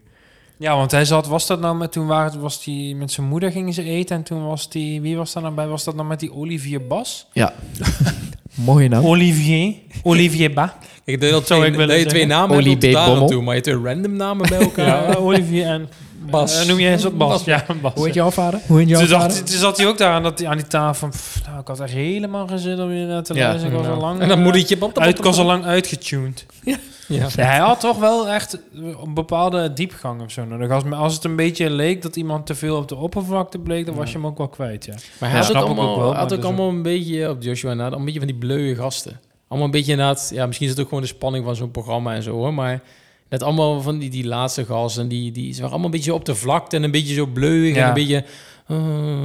Ja 0.58 0.76
want 0.76 0.90
hij 0.90 1.04
zat, 1.04 1.26
was 1.26 1.46
dat 1.46 1.60
nou 1.60 1.76
met, 1.76 1.92
toen 1.92 2.06
waren, 2.06 2.40
was 2.40 2.64
die, 2.64 2.96
met 2.96 3.12
zijn 3.12 3.26
moeder 3.26 3.50
gingen 3.50 3.72
ze 3.72 3.82
eten 3.82 4.16
en 4.16 4.22
toen 4.22 4.46
was 4.46 4.68
die, 4.70 5.00
wie 5.00 5.16
was 5.16 5.32
daar 5.32 5.42
nou 5.42 5.54
bij? 5.54 5.66
Was 5.66 5.84
dat 5.84 5.94
nou 5.94 6.06
met 6.08 6.20
die 6.20 6.32
Olivier 6.34 6.86
Bas? 6.86 7.26
Ja. 7.32 7.52
Mooie 8.54 8.88
naam. 8.88 9.04
Olivier, 9.04 9.74
Olivier 10.02 10.52
Ba. 10.52 10.76
Ik 11.04 11.20
denk 11.20 11.32
dat, 11.32 11.46
Zou 11.46 11.60
twee, 11.60 11.70
ik 11.72 11.76
willen 11.78 11.94
dat 11.94 12.04
je 12.04 12.10
twee 12.10 12.26
namen 12.26 12.56
Olie 12.56 12.76
hebt 12.80 12.80
tot 13.18 13.30
maar 13.30 13.54
je 13.54 13.60
hebt 13.60 13.64
twee 13.64 13.76
random 13.94 14.16
namen 14.16 14.48
bij 14.48 14.58
elkaar. 14.60 15.08
Ja, 15.10 15.14
Olivier 15.14 15.66
en 15.66 15.88
Bas. 16.30 16.60
Eh, 16.60 16.66
noem 16.66 16.78
jij 16.80 16.92
eens 16.92 17.02
wat 17.02 17.16
Bas? 17.18 17.44
Ja, 17.44 17.64
Bas. 17.82 17.92
Hoe 17.94 18.04
heet 18.04 18.14
jouw 18.14 18.30
vader? 18.30 18.60
Hoe 18.66 18.78
heet 18.78 18.88
jouw 18.88 19.00
Toen, 19.00 19.08
vader? 19.08 19.28
dacht, 19.28 19.46
toen 19.46 19.58
zat 19.58 19.76
hij 19.76 19.86
ook 19.86 19.98
daar 19.98 20.12
aan, 20.12 20.22
dat, 20.22 20.44
aan 20.44 20.56
die 20.56 20.66
tafel 20.66 20.94
van... 20.94 21.10
pff, 21.10 21.40
nou, 21.46 21.60
ik 21.60 21.66
had 21.66 21.80
er 21.80 21.88
helemaal 21.88 22.46
geen 22.46 22.58
zin 22.58 22.80
om 22.80 22.88
weer 22.88 23.06
naar 23.06 23.22
te 23.22 23.34
Ja. 23.34 23.46
luisteren. 23.46 23.70
Ik 23.72 23.78
was 23.78 23.86
Ja. 23.86 23.92
al 23.92 24.00
lang... 24.00 24.20
En 24.20 24.28
dan 24.28 24.38
eh, 24.38 24.44
moedertje... 24.44 24.78
uit, 24.94 25.18
ik 25.18 25.24
was 25.24 25.38
al 25.38 25.44
lang 25.44 25.64
uitgetuned. 25.64 26.46
Ja. 26.64 26.76
Ja, 27.08 27.28
hij 27.36 27.58
had 27.58 27.80
toch 27.80 27.98
wel 27.98 28.28
echt 28.28 28.58
een 28.74 29.14
bepaalde 29.14 29.72
diepgang 29.72 30.22
of 30.22 30.30
zo 30.30 30.44
nodig. 30.44 30.70
Als, 30.70 30.84
als 30.90 31.14
het 31.14 31.24
een 31.24 31.36
beetje 31.36 31.70
leek 31.70 32.02
dat 32.02 32.16
iemand 32.16 32.46
te 32.46 32.54
veel 32.54 32.76
op 32.76 32.88
de 32.88 32.96
oppervlakte 32.96 33.58
bleek, 33.58 33.86
dan 33.86 33.94
was 33.94 34.10
je 34.12 34.16
hem 34.16 34.26
ook 34.26 34.38
wel 34.38 34.48
kwijt, 34.48 34.84
ja. 34.84 34.94
Maar 35.20 35.30
hij 35.30 35.38
Ja, 35.38 35.44
had 35.44 35.54
ook 35.54 35.60
snap 35.60 35.62
ik 35.64 35.70
ook 35.70 35.76
allemaal, 35.78 35.98
wel, 35.98 36.14
had 36.14 36.32
ook 36.32 36.36
dus 36.38 36.44
allemaal 36.46 36.68
een 36.68 36.82
beetje, 36.82 37.30
op 37.30 37.42
Joshua 37.42 37.74
na, 37.74 37.92
een 37.92 38.04
beetje 38.04 38.18
van 38.18 38.28
die 38.28 38.36
bleuwe 38.38 38.74
gasten. 38.74 39.20
Allemaal 39.48 39.66
een 39.66 39.72
beetje 39.72 39.92
inderdaad, 39.92 40.30
ja, 40.34 40.46
misschien 40.46 40.66
is 40.68 40.72
het 40.72 40.82
ook 40.82 40.88
gewoon 40.88 41.02
de 41.02 41.08
spanning 41.10 41.44
van 41.44 41.56
zo'n 41.56 41.70
programma 41.70 42.14
en 42.14 42.22
zo 42.22 42.32
hoor, 42.32 42.54
maar 42.54 42.82
net 43.28 43.42
allemaal 43.42 43.80
van 43.80 43.98
die, 43.98 44.10
die 44.10 44.26
laatste 44.26 44.64
gasten, 44.64 45.08
die, 45.08 45.32
die 45.32 45.46
ze 45.52 45.54
waren 45.56 45.70
allemaal 45.70 45.90
een 45.90 45.96
beetje 45.96 46.14
op 46.14 46.24
de 46.24 46.34
vlakte 46.34 46.76
en 46.76 46.82
een 46.82 46.90
beetje 46.90 47.14
zo 47.14 47.26
bleuig 47.26 47.70
en 47.74 47.80
Ja. 47.80 47.88
een 47.88 47.94
beetje, 47.94 48.24
uh, 48.68 48.76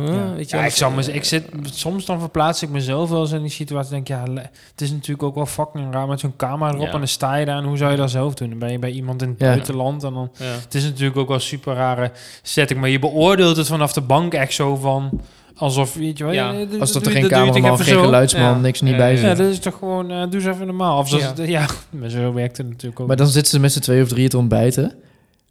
Ja, 0.08 0.34
weet 0.36 0.50
je 0.50 0.58
ja 0.58 0.66
ik, 0.66 0.96
me, 0.96 1.14
ik 1.14 1.24
zit, 1.24 1.44
soms 1.64 2.06
dan 2.06 2.20
verplaats 2.20 2.62
ik 2.64 2.70
mezelf 2.70 3.10
wel 3.10 3.22
eens 3.22 3.32
in 3.32 3.42
die 3.42 3.52
situatie. 3.52 3.92
Denk 3.92 4.08
ja, 4.08 4.24
het 4.72 4.82
is 4.82 4.92
natuurlijk 4.92 5.24
ook 5.24 5.36
wel 5.36 5.46
fucking 5.46 5.94
raar 5.94 6.08
met 6.08 6.20
zo'n 6.20 6.36
camera 6.38 6.70
erop 6.74 6.86
Ja. 6.86 6.92
en 6.92 6.98
dan 6.98 7.08
sta 7.08 7.36
je 7.36 7.46
daar 7.46 7.58
en 7.58 7.64
hoe 7.64 7.78
zou 7.78 7.92
je 7.92 7.98
dat 7.98 8.12
zelf 8.12 8.34
doen? 8.34 8.50
Dan 8.50 8.60
ben 8.60 8.72
je 8.72 8.80
bij 8.80 8.92
iemand 8.92 9.22
in 9.22 9.30
het 9.30 9.40
Ja. 9.40 9.46
buitenland 9.48 10.04
en 10.04 10.14
dan 10.14 10.32
ja. 10.38 10.46
Het 10.46 10.76
is 10.76 10.84
natuurlijk 10.84 11.18
ook 11.18 11.28
wel 11.28 11.36
een 11.36 11.42
super 11.42 11.74
rare 11.74 12.12
setting, 12.42 12.80
maar 12.80 12.90
je 12.90 13.00
beoordeelt 13.00 13.58
het 13.58 13.68
vanaf 13.68 13.94
de 13.94 14.02
bank 14.02 14.34
echt 14.34 14.54
zo 14.54 14.76
van 14.76 15.22
alsof 15.56 15.94
weet 15.94 16.18
je 16.18 16.24
wel. 16.24 16.34
Ja, 16.34 16.52
ja, 16.52 16.66
Als 16.80 16.92
dat 16.92 17.06
er 17.06 17.12
geen 17.12 17.28
cameraman, 17.28 17.78
geen 17.78 17.86
zo? 17.94 18.02
geluidsman, 18.04 18.44
Ja. 18.44 18.58
niks 18.58 18.82
niet 18.82 18.92
Ja, 18.92 18.98
bij 18.98 19.16
zit. 19.16 19.26
Ja, 19.26 19.34
dat 19.36 19.48
is 19.52 19.60
toch 19.60 19.78
gewoon, 19.78 20.12
eh, 20.12 20.22
doe 20.22 20.34
eens 20.42 20.46
even 20.46 20.66
normaal. 20.66 20.98
Of 21.00 21.10
ja, 21.38 21.66
maar 21.90 22.10
zo 22.10 22.34
werkt 22.34 22.58
het 22.58 22.70
natuurlijk 22.70 23.00
ook. 23.00 23.08
Maar 23.08 23.18
dan 23.18 23.28
zitten 23.28 23.52
ze 23.52 23.60
met 23.60 23.72
z'n 23.74 23.80
twee 23.80 24.02
of 24.02 24.08
drie 24.08 24.30
te 24.30 24.38
ontbijten. 24.38 24.94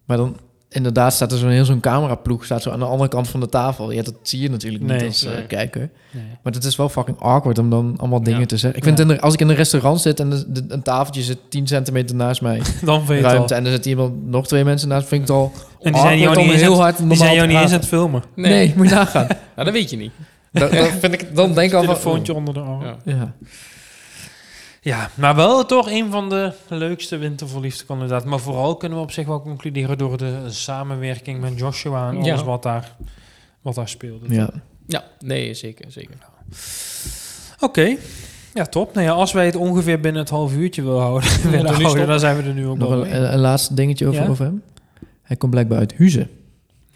Maar 0.05 0.16
dan 0.16 0.37
inderdaad 0.72 1.12
staat 1.12 1.33
er 1.33 1.38
zo'n 1.38 1.48
heel 1.50 1.64
zo'n 1.64 1.80
cameraploeg 1.80 2.44
staat 2.44 2.62
zo 2.62 2.70
aan 2.70 2.78
de 2.78 2.85
andere 2.85 3.09
kant 3.09 3.28
van 3.28 3.40
de 3.40 3.48
tafel. 3.48 3.90
Ja, 3.90 4.02
dat 4.02 4.14
zie 4.22 4.40
je 4.40 4.50
natuurlijk 4.50 4.83
niet 4.83 4.92
Nee, 4.92 5.06
als 5.06 5.24
eh, 5.24 5.33
kijker. 5.48 5.90
Nee. 6.11 6.22
Maar 6.42 6.52
het 6.52 6.64
is 6.64 6.76
wel 6.76 6.88
fucking 6.88 7.20
awkward 7.20 7.59
om 7.59 7.70
dan 7.70 7.94
allemaal 7.98 8.22
dingen 8.22 8.40
Ja. 8.40 8.46
te 8.46 8.56
zeggen. 8.56 8.78
Ik 8.78 8.85
vind 8.85 8.98
Ja. 8.98 9.04
in 9.04 9.11
de- 9.11 9.20
als 9.20 9.35
ik 9.35 9.40
in 9.40 9.48
een 9.48 9.54
restaurant 9.54 10.00
zit 10.00 10.20
en 10.20 10.30
de, 10.30 10.52
de- 10.52 10.64
een 10.68 10.83
tafeltje 10.83 11.22
zit 11.22 11.38
10 11.48 11.66
centimeter 11.66 12.16
naast 12.16 12.40
mij, 12.42 12.56
dan 12.83 13.06
vind 13.06 13.20
je 13.20 13.26
het 13.26 13.50
al. 13.50 13.56
en 13.56 13.64
er 13.64 13.70
zit 13.72 13.87
iemand 13.87 14.26
nog 14.26 14.46
twee 14.46 14.64
mensen 14.64 14.88
naast, 14.88 15.09
vind 15.09 15.22
ik 15.22 15.28
het 15.28 15.37
al 15.37 15.52
En 15.80 15.92
die 15.92 16.00
zijn 16.00 16.18
jou 16.18 16.37
niet 16.37 16.50
eens 16.52 16.61
heel 16.61 16.80
hard 16.80 17.09
Die 17.09 17.16
zijn 17.16 17.35
jou 17.35 17.46
niet 17.48 17.56
eens 17.56 17.72
aan 17.72 17.78
het 17.78 17.88
filmen. 17.88 18.22
Nee, 18.35 18.52
Nee, 18.52 18.72
moet 18.76 18.88
je 18.88 18.94
nagaan. 18.94 19.26
Nou, 19.56 19.72
dat 19.72 19.72
weet 19.72 19.90
je 19.90 19.96
niet. 19.96 20.12
dat, 20.52 20.72
dat 20.72 20.88
vind 21.00 21.12
ik, 21.12 21.37
dan 21.37 21.52
denk 21.54 21.70
ik 21.70 21.76
al 21.76 21.85
van... 21.85 21.94
Telefoontje 21.94 22.35
onder 22.35 22.54
de 22.54 22.61
arm. 22.61 22.83
Ja. 23.04 23.35
Ja. 24.81 25.11
Maar 25.14 25.35
wel 25.35 25.66
toch 25.66 25.90
een 25.90 26.11
van 26.11 26.29
de 26.29 26.53
leukste 26.69 27.16
winterverliefde 27.16 27.85
kandidaten. 27.85 28.29
Maar 28.29 28.38
vooral 28.38 28.77
kunnen 28.77 28.99
we 28.99 29.05
op 29.05 29.11
zich 29.12 29.27
wel 29.27 29.43
concluderen 29.43 29.99
door 29.99 30.16
de 30.16 30.35
samenwerking 30.49 31.40
met 31.40 31.59
Joshua 31.59 32.09
en 32.09 32.14
alles 32.16 32.27
Ja. 32.27 32.45
wat 32.45 32.62
daar, 32.62 32.97
wat 33.62 33.75
daar 33.75 33.88
speelde. 33.88 34.35
Ja. 34.35 34.51
Ja, 34.87 35.05
nee, 35.21 35.55
zeker, 35.55 35.85
zeker. 35.93 36.14
Oké. 37.61 37.97
Ja, 38.55 38.64
top. 38.66 38.95
Nou 38.95 39.07
ja, 39.07 39.12
als 39.12 39.33
wij 39.33 39.47
het 39.47 39.57
ongeveer 39.57 40.01
binnen 40.01 40.21
het 40.23 40.31
half 40.31 40.55
uurtje 40.55 40.83
willen 40.83 41.01
houden, 41.01 41.31
willen 41.43 41.59
houden 41.61 41.81
stoppen. 41.87 42.07
dan 42.07 42.21
zijn 42.21 42.37
we 42.37 42.43
er 42.43 42.55
nu 42.55 42.66
ook 42.66 42.79
Nog 42.79 42.88
wel 42.88 43.07
een, 43.07 43.33
een 43.33 43.38
laatste 43.38 43.75
dingetje 43.75 44.07
over, 44.07 44.23
Ja? 44.23 44.29
over 44.29 44.45
hem. 44.45 44.62
Hij 45.23 45.37
komt 45.37 45.51
blijkbaar 45.51 45.79
uit 45.79 45.95
Huizen. 45.99 46.31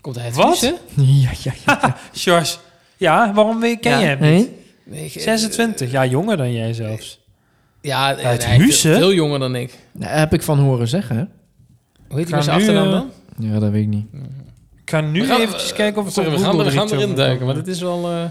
Komt 0.01 0.17
hij 0.17 0.25
het 0.25 0.35
Wat? 0.35 0.45
Huizen? 0.45 0.75
ja, 1.23 1.31
ja, 1.43 1.53
ja. 1.67 1.97
Sjors, 2.15 2.59
ja, 2.97 3.33
waarom 3.35 3.61
weet- 3.61 3.81
ken 3.81 3.93
Ja. 3.93 3.99
je 3.99 4.07
hem 4.07 4.21
niet? 4.21 4.31
Nee? 4.31 4.59
Nee, 4.85 5.05
ik- 5.05 5.21
26, 5.21 5.91
ja, 5.91 6.07
jonger 6.07 6.37
dan 6.37 6.53
jij 6.53 6.73
zelfs. 6.73 7.23
Ja, 7.85 8.07
Uit 8.07 8.23
nee, 8.23 8.37
veel- 8.39 8.47
Huizen? 8.59 8.95
Veel 8.95 9.13
jonger 9.15 9.39
dan 9.39 9.55
ik. 9.57 9.79
Nou, 9.93 10.13
heb 10.13 10.33
ik 10.33 10.43
van 10.43 10.59
horen 10.59 10.89
zeggen, 10.89 11.17
hè? 11.17 11.25
Hoe 12.09 12.19
heet 12.19 12.31
met 12.31 12.45
zijn 12.45 12.57
achternaam 12.57 12.87
eh, 12.87 12.93
dan? 12.93 13.11
Ja, 13.39 13.59
dat 13.59 13.71
weet 13.71 13.83
ik 13.83 13.89
niet. 13.89 14.07
Ik 14.83 14.91
ga 14.91 15.01
nu 15.01 15.25
gaan- 15.27 15.41
eventjes 15.41 15.73
kijken 15.73 15.99
of 15.99 16.05
het 16.05 16.15
Sorry, 16.15 16.31
op 16.31 16.37
we 16.37 16.43
gaan, 16.45 16.59
er- 16.59 16.65
we 16.65 16.81
er 16.81 16.93
erin 16.93 17.15
duiken, 17.15 17.47
maar 17.47 17.55
het 17.57 17.67
is 17.69 17.81
wel... 17.81 18.11
eh, 18.11 18.25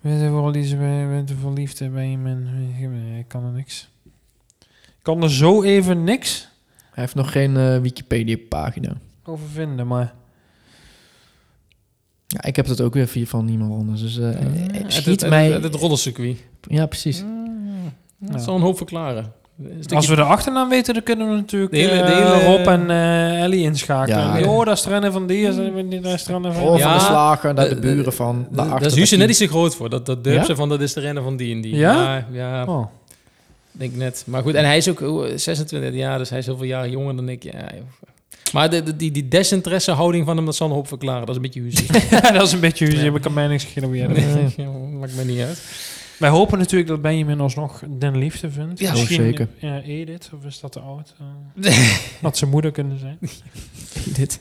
Weet 0.00 0.20
je 0.20 0.28
vooral 0.28 0.52
die 0.52 0.76
bent 1.08 1.30
er 1.30 1.36
verliefd 1.40 1.92
bij 1.92 2.08
je 2.08 2.18
man. 2.18 2.46
Ik 3.18 3.28
kan 3.28 3.44
er 3.44 3.52
niks. 3.52 3.88
Ik 4.70 5.02
kan 5.02 5.22
er 5.22 5.30
zo 5.30 5.62
even 5.62 6.04
niks 6.04 6.48
Hij 6.92 7.02
heeft 7.02 7.14
nog 7.14 7.32
geen 7.32 7.56
eh, 7.56 7.78
Wikipedia-pagina. 7.80 8.92
over 9.24 9.48
vinden, 9.48 9.86
maar... 9.86 10.14
Ja, 12.26 12.42
ik 12.44 12.56
heb 12.56 12.66
dat 12.66 12.80
ook 12.80 12.94
weer 12.94 13.06
via 13.08 13.24
van 13.26 13.44
niemand 13.44 13.72
anders. 13.72 14.00
Dus 14.00 14.18
eh, 14.18 14.30
het- 14.34 14.92
schiet 14.92 15.20
het, 15.20 15.30
mij... 15.30 15.50
Het, 15.50 15.62
het 15.62 15.74
roddelcircuit. 15.74 16.38
ja, 16.60 16.86
precies. 16.86 17.24
Dat 18.26 18.34
Ja. 18.34 18.38
zal 18.44 18.54
een 18.54 18.60
hoop 18.62 18.76
verklaren. 18.76 19.32
Stukje- 19.78 19.96
Als 19.96 20.06
we 20.08 20.14
de 20.14 20.22
achternaam 20.22 20.68
weten, 20.68 20.94
dan 20.94 21.02
kunnen 21.02 21.28
we 21.28 21.34
natuurlijk 21.34 21.72
De 21.72 21.78
hele- 21.78 21.92
eh, 21.92 22.06
de 22.06 22.12
hele- 22.12 22.44
Rob 22.56 22.66
en 22.66 22.90
eh, 22.90 23.42
Ellie 23.42 23.62
inschakelen. 23.62 24.18
Ja. 24.18 24.36
Ja. 24.36 24.48
Oh, 24.48 24.64
dat 24.64 24.78
is 24.78 24.84
rennen 24.86 25.12
van 25.12 25.26
die, 25.26 25.44
dat 26.00 26.12
is 26.12 26.26
rennen 26.26 26.54
van... 26.54 26.62
Of 26.62 26.78
Ja, 26.78 26.88
van 26.88 26.98
de 26.98 27.04
slager 27.04 27.54
naar 27.54 27.68
de 27.68 27.76
buren 27.78 28.12
van. 28.12 28.46
D- 28.52 28.56
daarachter 28.56 28.80
Daar 28.80 28.88
is 28.90 28.96
Huizen 28.96 29.18
net 29.18 29.28
iets 29.28 29.38
te 29.38 29.48
groot 29.48 29.74
voor. 29.74 29.90
Dat, 29.90 30.06
dat 30.06 30.24
durf 30.24 30.36
Ja? 30.36 30.44
ze 30.44 30.56
van, 30.56 30.68
dat 30.68 30.80
is 30.80 30.92
de 30.92 31.00
renner 31.00 31.22
van 31.22 31.36
die 31.36 31.54
en 31.54 31.60
die. 31.60 31.76
Ja? 31.76 31.92
Ja, 32.02 32.26
ja, 32.32 32.64
Oh. 32.64 32.86
denk 33.72 33.94
net. 33.94 34.22
Maar 34.26 34.42
goed, 34.42 34.54
en 34.54 34.64
hij 34.64 34.76
is 34.76 34.88
ook 34.88 35.00
oh, 35.00 35.24
26 35.36 35.94
jaar, 35.94 36.18
dus 36.18 36.30
hij 36.30 36.38
is 36.38 36.44
zoveel 36.44 36.66
jaar 36.66 36.88
jonger 36.88 37.16
dan 37.16 37.28
ik. 37.28 37.42
Ja, 37.42 37.52
maar 38.52 38.70
de, 38.70 38.82
de- 38.82 38.96
die, 38.96 39.10
die 39.10 39.28
desinteresse 39.28 39.90
houding 39.92 40.26
van 40.26 40.36
hem, 40.36 40.44
dat 40.44 40.56
zal 40.56 40.66
een 40.68 40.72
hoop 40.74 40.88
verklaren. 40.88 41.26
Dat 41.26 41.30
is 41.30 41.36
een 41.36 41.42
beetje 41.42 41.60
Huizen. 41.60 42.32
dat 42.38 42.42
is 42.46 42.52
een 42.52 42.60
beetje... 42.60 42.96
Ja. 42.96 43.02
Je 43.02 43.20
kan 43.20 43.32
mij 43.32 43.46
niks 43.46 43.66
ja, 43.74 44.66
maakt 45.00 45.14
mij 45.16 45.24
niet 45.24 45.40
uit. 45.40 45.62
Wij 46.18 46.30
hopen 46.30 46.58
natuurlijk 46.58 46.90
dat 46.90 47.02
Benjamin 47.02 47.40
alsnog 47.40 47.82
den 47.88 48.18
liefde 48.18 48.50
vindt. 48.50 48.80
Ja, 48.80 48.90
Misschien 48.92 49.20
oh, 49.20 49.24
zeker. 49.24 49.48
Ja, 49.58 49.80
Edith, 49.82 50.30
of 50.38 50.44
is 50.44 50.60
dat 50.60 50.72
te 50.72 50.80
oud? 50.80 51.14
Eh, 51.62 51.72
had 52.22 52.36
zijn 52.36 52.50
moeder 52.50 52.70
kunnen 52.70 52.98
zijn. 52.98 53.18
Dit. 54.16 54.40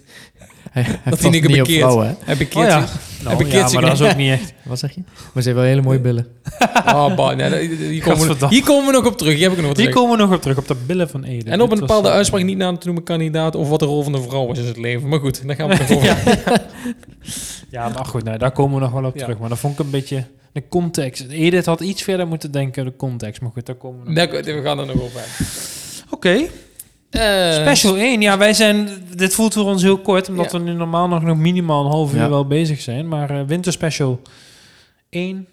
Hij, 0.72 0.84
hij 0.84 1.14
hij 1.20 1.30
niet 1.30 1.32
niet 1.32 1.44
op 1.44 1.50
bekeerd. 1.50 1.80
vrouwen, 1.80 2.08
hè? 2.08 2.14
Heb 2.20 2.40
ik 2.40 2.56
Oh 2.56 2.64
ja. 2.64 2.88
Kids 3.38 3.74
maar 3.74 3.82
dat 3.82 4.00
is 4.00 4.02
ook 4.02 4.16
niet 4.16 4.30
echt. 4.32 4.54
Wat 4.64 4.80
zeg 4.80 4.96
je? 4.96 5.02
Maar 5.34 5.44
ze 5.44 5.50
heeft 5.50 5.62
wel 5.62 5.70
hele 5.70 5.82
mooie 5.82 6.00
billen. 6.00 6.28
Oh, 6.86 7.16
bah, 7.16 7.36
nee, 7.36 7.50
hier, 7.50 7.68
komen 7.68 7.88
we, 7.88 8.02
Gadverdamme. 8.02 8.56
hier 8.56 8.64
komen 8.64 8.86
we 8.86 8.92
nog 8.92 9.06
op 9.06 9.18
terug. 9.18 9.34
Hier 9.34 9.50
heb 9.50 9.58
ik 9.58 9.66
nog 9.66 9.90
komen 9.92 10.18
we 10.18 10.24
nog 10.24 10.34
op 10.34 10.42
terug, 10.42 10.58
op 10.58 10.68
de 10.68 10.76
billen 10.86 11.10
van 11.10 11.24
Edith. 11.24 11.46
En 11.46 11.62
op 11.62 11.72
een 11.72 11.80
was, 11.80 11.80
bepaalde 11.80 12.08
eh, 12.10 12.14
uitspraak 12.14 12.44
niet 12.44 12.58
na 12.58 12.78
te 12.78 12.86
noemen 12.86 13.04
kandidaat 13.04 13.56
of 13.56 13.70
wat 13.70 13.80
de 13.80 13.86
rol 13.86 14.04
van 14.04 14.12
de 14.12 14.22
vrouw 14.22 14.52
is 14.52 14.60
in 14.60 14.66
het 14.66 14.78
leven. 14.78 15.10
Maar 15.10 15.20
goed, 15.20 15.48
daar 15.48 15.56
gaan 15.56 15.70
we 15.70 15.76
het 15.76 15.90
nog 15.90 15.98
over. 15.98 16.62
Ja, 17.70 17.90
maar 17.90 18.06
goed, 18.06 18.24
nou, 18.24 18.38
daar 18.38 18.52
komen 18.52 18.76
we 18.76 18.82
nog 18.82 18.92
wel 18.92 19.06
op 19.06 19.16
Ja. 19.16 19.22
terug. 19.22 19.40
Maar 19.40 19.50
dat 19.50 19.60
vond 19.60 19.74
ik 19.74 19.86
een 19.86 19.92
beetje 19.92 20.26
de 20.54 20.64
context. 20.70 21.26
Edith 21.30 21.66
had 21.66 21.82
iets 21.82 22.02
verder 22.04 22.28
moeten 22.28 22.52
denken, 22.52 22.86
de 22.86 22.96
context. 22.96 23.42
Maar 23.42 23.52
goed, 23.52 23.66
daar 23.66 23.76
komen 23.76 24.06
we 24.06 24.12
nog 24.12 24.30
we 24.46 24.62
gaan 24.64 24.80
er 24.80 24.86
nog 24.86 25.02
over. 25.02 25.22
Oké, 26.10 26.46
Eh, 27.10 27.54
special 27.54 27.98
1. 27.98 28.22
Ja, 28.22 28.38
wij 28.38 28.54
zijn... 28.54 28.90
Dit 29.16 29.34
voelt 29.36 29.54
voor 29.54 29.66
ons 29.66 29.82
heel 29.82 29.98
kort, 29.98 30.30
omdat 30.30 30.52
Ja. 30.52 30.58
we 30.58 30.64
nu 30.64 30.74
normaal 30.74 31.08
nog, 31.08 31.22
nog 31.24 31.38
minimaal 31.38 31.86
een 31.86 31.92
half 31.92 32.14
uur 32.14 32.20
Ja. 32.20 32.30
wel 32.30 32.48
bezig 32.48 32.82
zijn. 32.82 33.08
Maar 33.08 33.30
eh 33.30 33.46
winterspecial 33.48 34.22
1. 35.10 35.48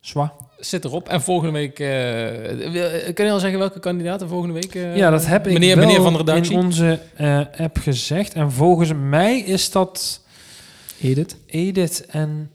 Zwa. 0.00 0.32
Zit 0.58 0.84
erop. 0.84 1.08
En 1.08 1.22
volgende 1.22 1.52
week... 1.52 1.78
eh, 1.78 2.70
wil- 2.70 3.12
kun 3.12 3.24
je 3.24 3.30
al 3.30 3.38
zeggen 3.38 3.58
welke 3.58 3.78
kandidaten 3.80 4.28
volgende 4.28 4.54
week... 4.54 4.74
eh, 4.74 4.96
Ja, 4.96 5.10
dat 5.10 5.26
heb 5.26 5.46
ik 5.46 5.52
meneer, 5.52 5.76
wel 5.76 5.86
meneer 5.86 6.02
van 6.02 6.12
de 6.12 6.18
redactie. 6.18 6.52
in 6.52 6.58
onze 6.58 7.00
eh, 7.16 7.40
app 7.58 7.78
gezegd. 7.78 8.32
En 8.34 8.52
volgens 8.52 8.92
mij 8.94 9.38
is 9.38 9.70
dat 9.70 10.20
Edith? 11.00 11.36
Edith 11.46 12.06
en 12.06 12.50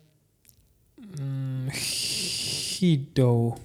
Guido, 1.67 3.58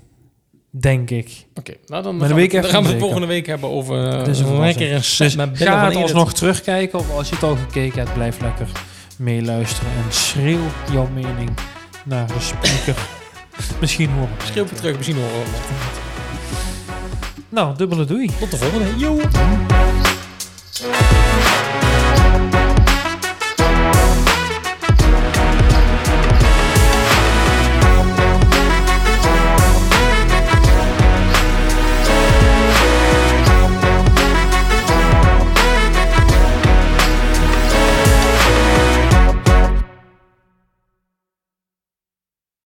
denk 0.71 1.11
ik. 1.11 1.47
Oké, 1.55 1.75
nou 1.87 2.03
dan, 2.03 2.17
Maar 2.17 2.29
gaan, 2.29 2.29
dan 2.29 2.37
weet 2.39 2.53
we, 2.53 2.61
dan 2.61 2.71
gaan 2.71 2.83
we 2.83 2.89
het 2.89 2.99
volgende 2.99 3.27
week 3.27 3.47
hebben 3.47 3.71
over 3.71 3.97
is 4.29 4.39
een 4.39 4.47
verrassing. 4.47 4.79
lekker 4.79 4.93
een 4.93 5.05
set 5.05 5.39
Dus 5.59 5.63
ga 5.69 5.87
het 5.87 5.97
alsnog 5.97 6.33
terugkijken 6.33 6.99
of 6.99 7.11
als 7.11 7.29
je 7.29 7.35
het 7.35 7.45
al 7.45 7.57
gekeken 7.57 7.99
hebt, 7.99 8.15
blijf 8.15 8.41
lekker 8.41 8.69
meeluisteren 9.19 9.91
en 9.93 10.13
schreeuw 10.13 10.65
jouw 10.93 11.09
mening 11.15 11.51
naar 12.05 12.27
de 12.27 12.41
speaker. 12.41 13.09
Misschien 13.81 14.11
horen 14.11 14.37
we. 14.39 14.45
Schreeuw 14.47 14.65
het 14.65 14.77
terug, 14.77 14.97
misschien 14.97 15.17
horen 15.17 15.33
we. 15.33 15.59
Nou, 17.49 17.77
dubbele 17.77 18.05
doei. 18.05 18.31
Tot 18.41 18.51
de 18.51 18.57
volgende. 18.57 18.99
Yo! 18.99 19.21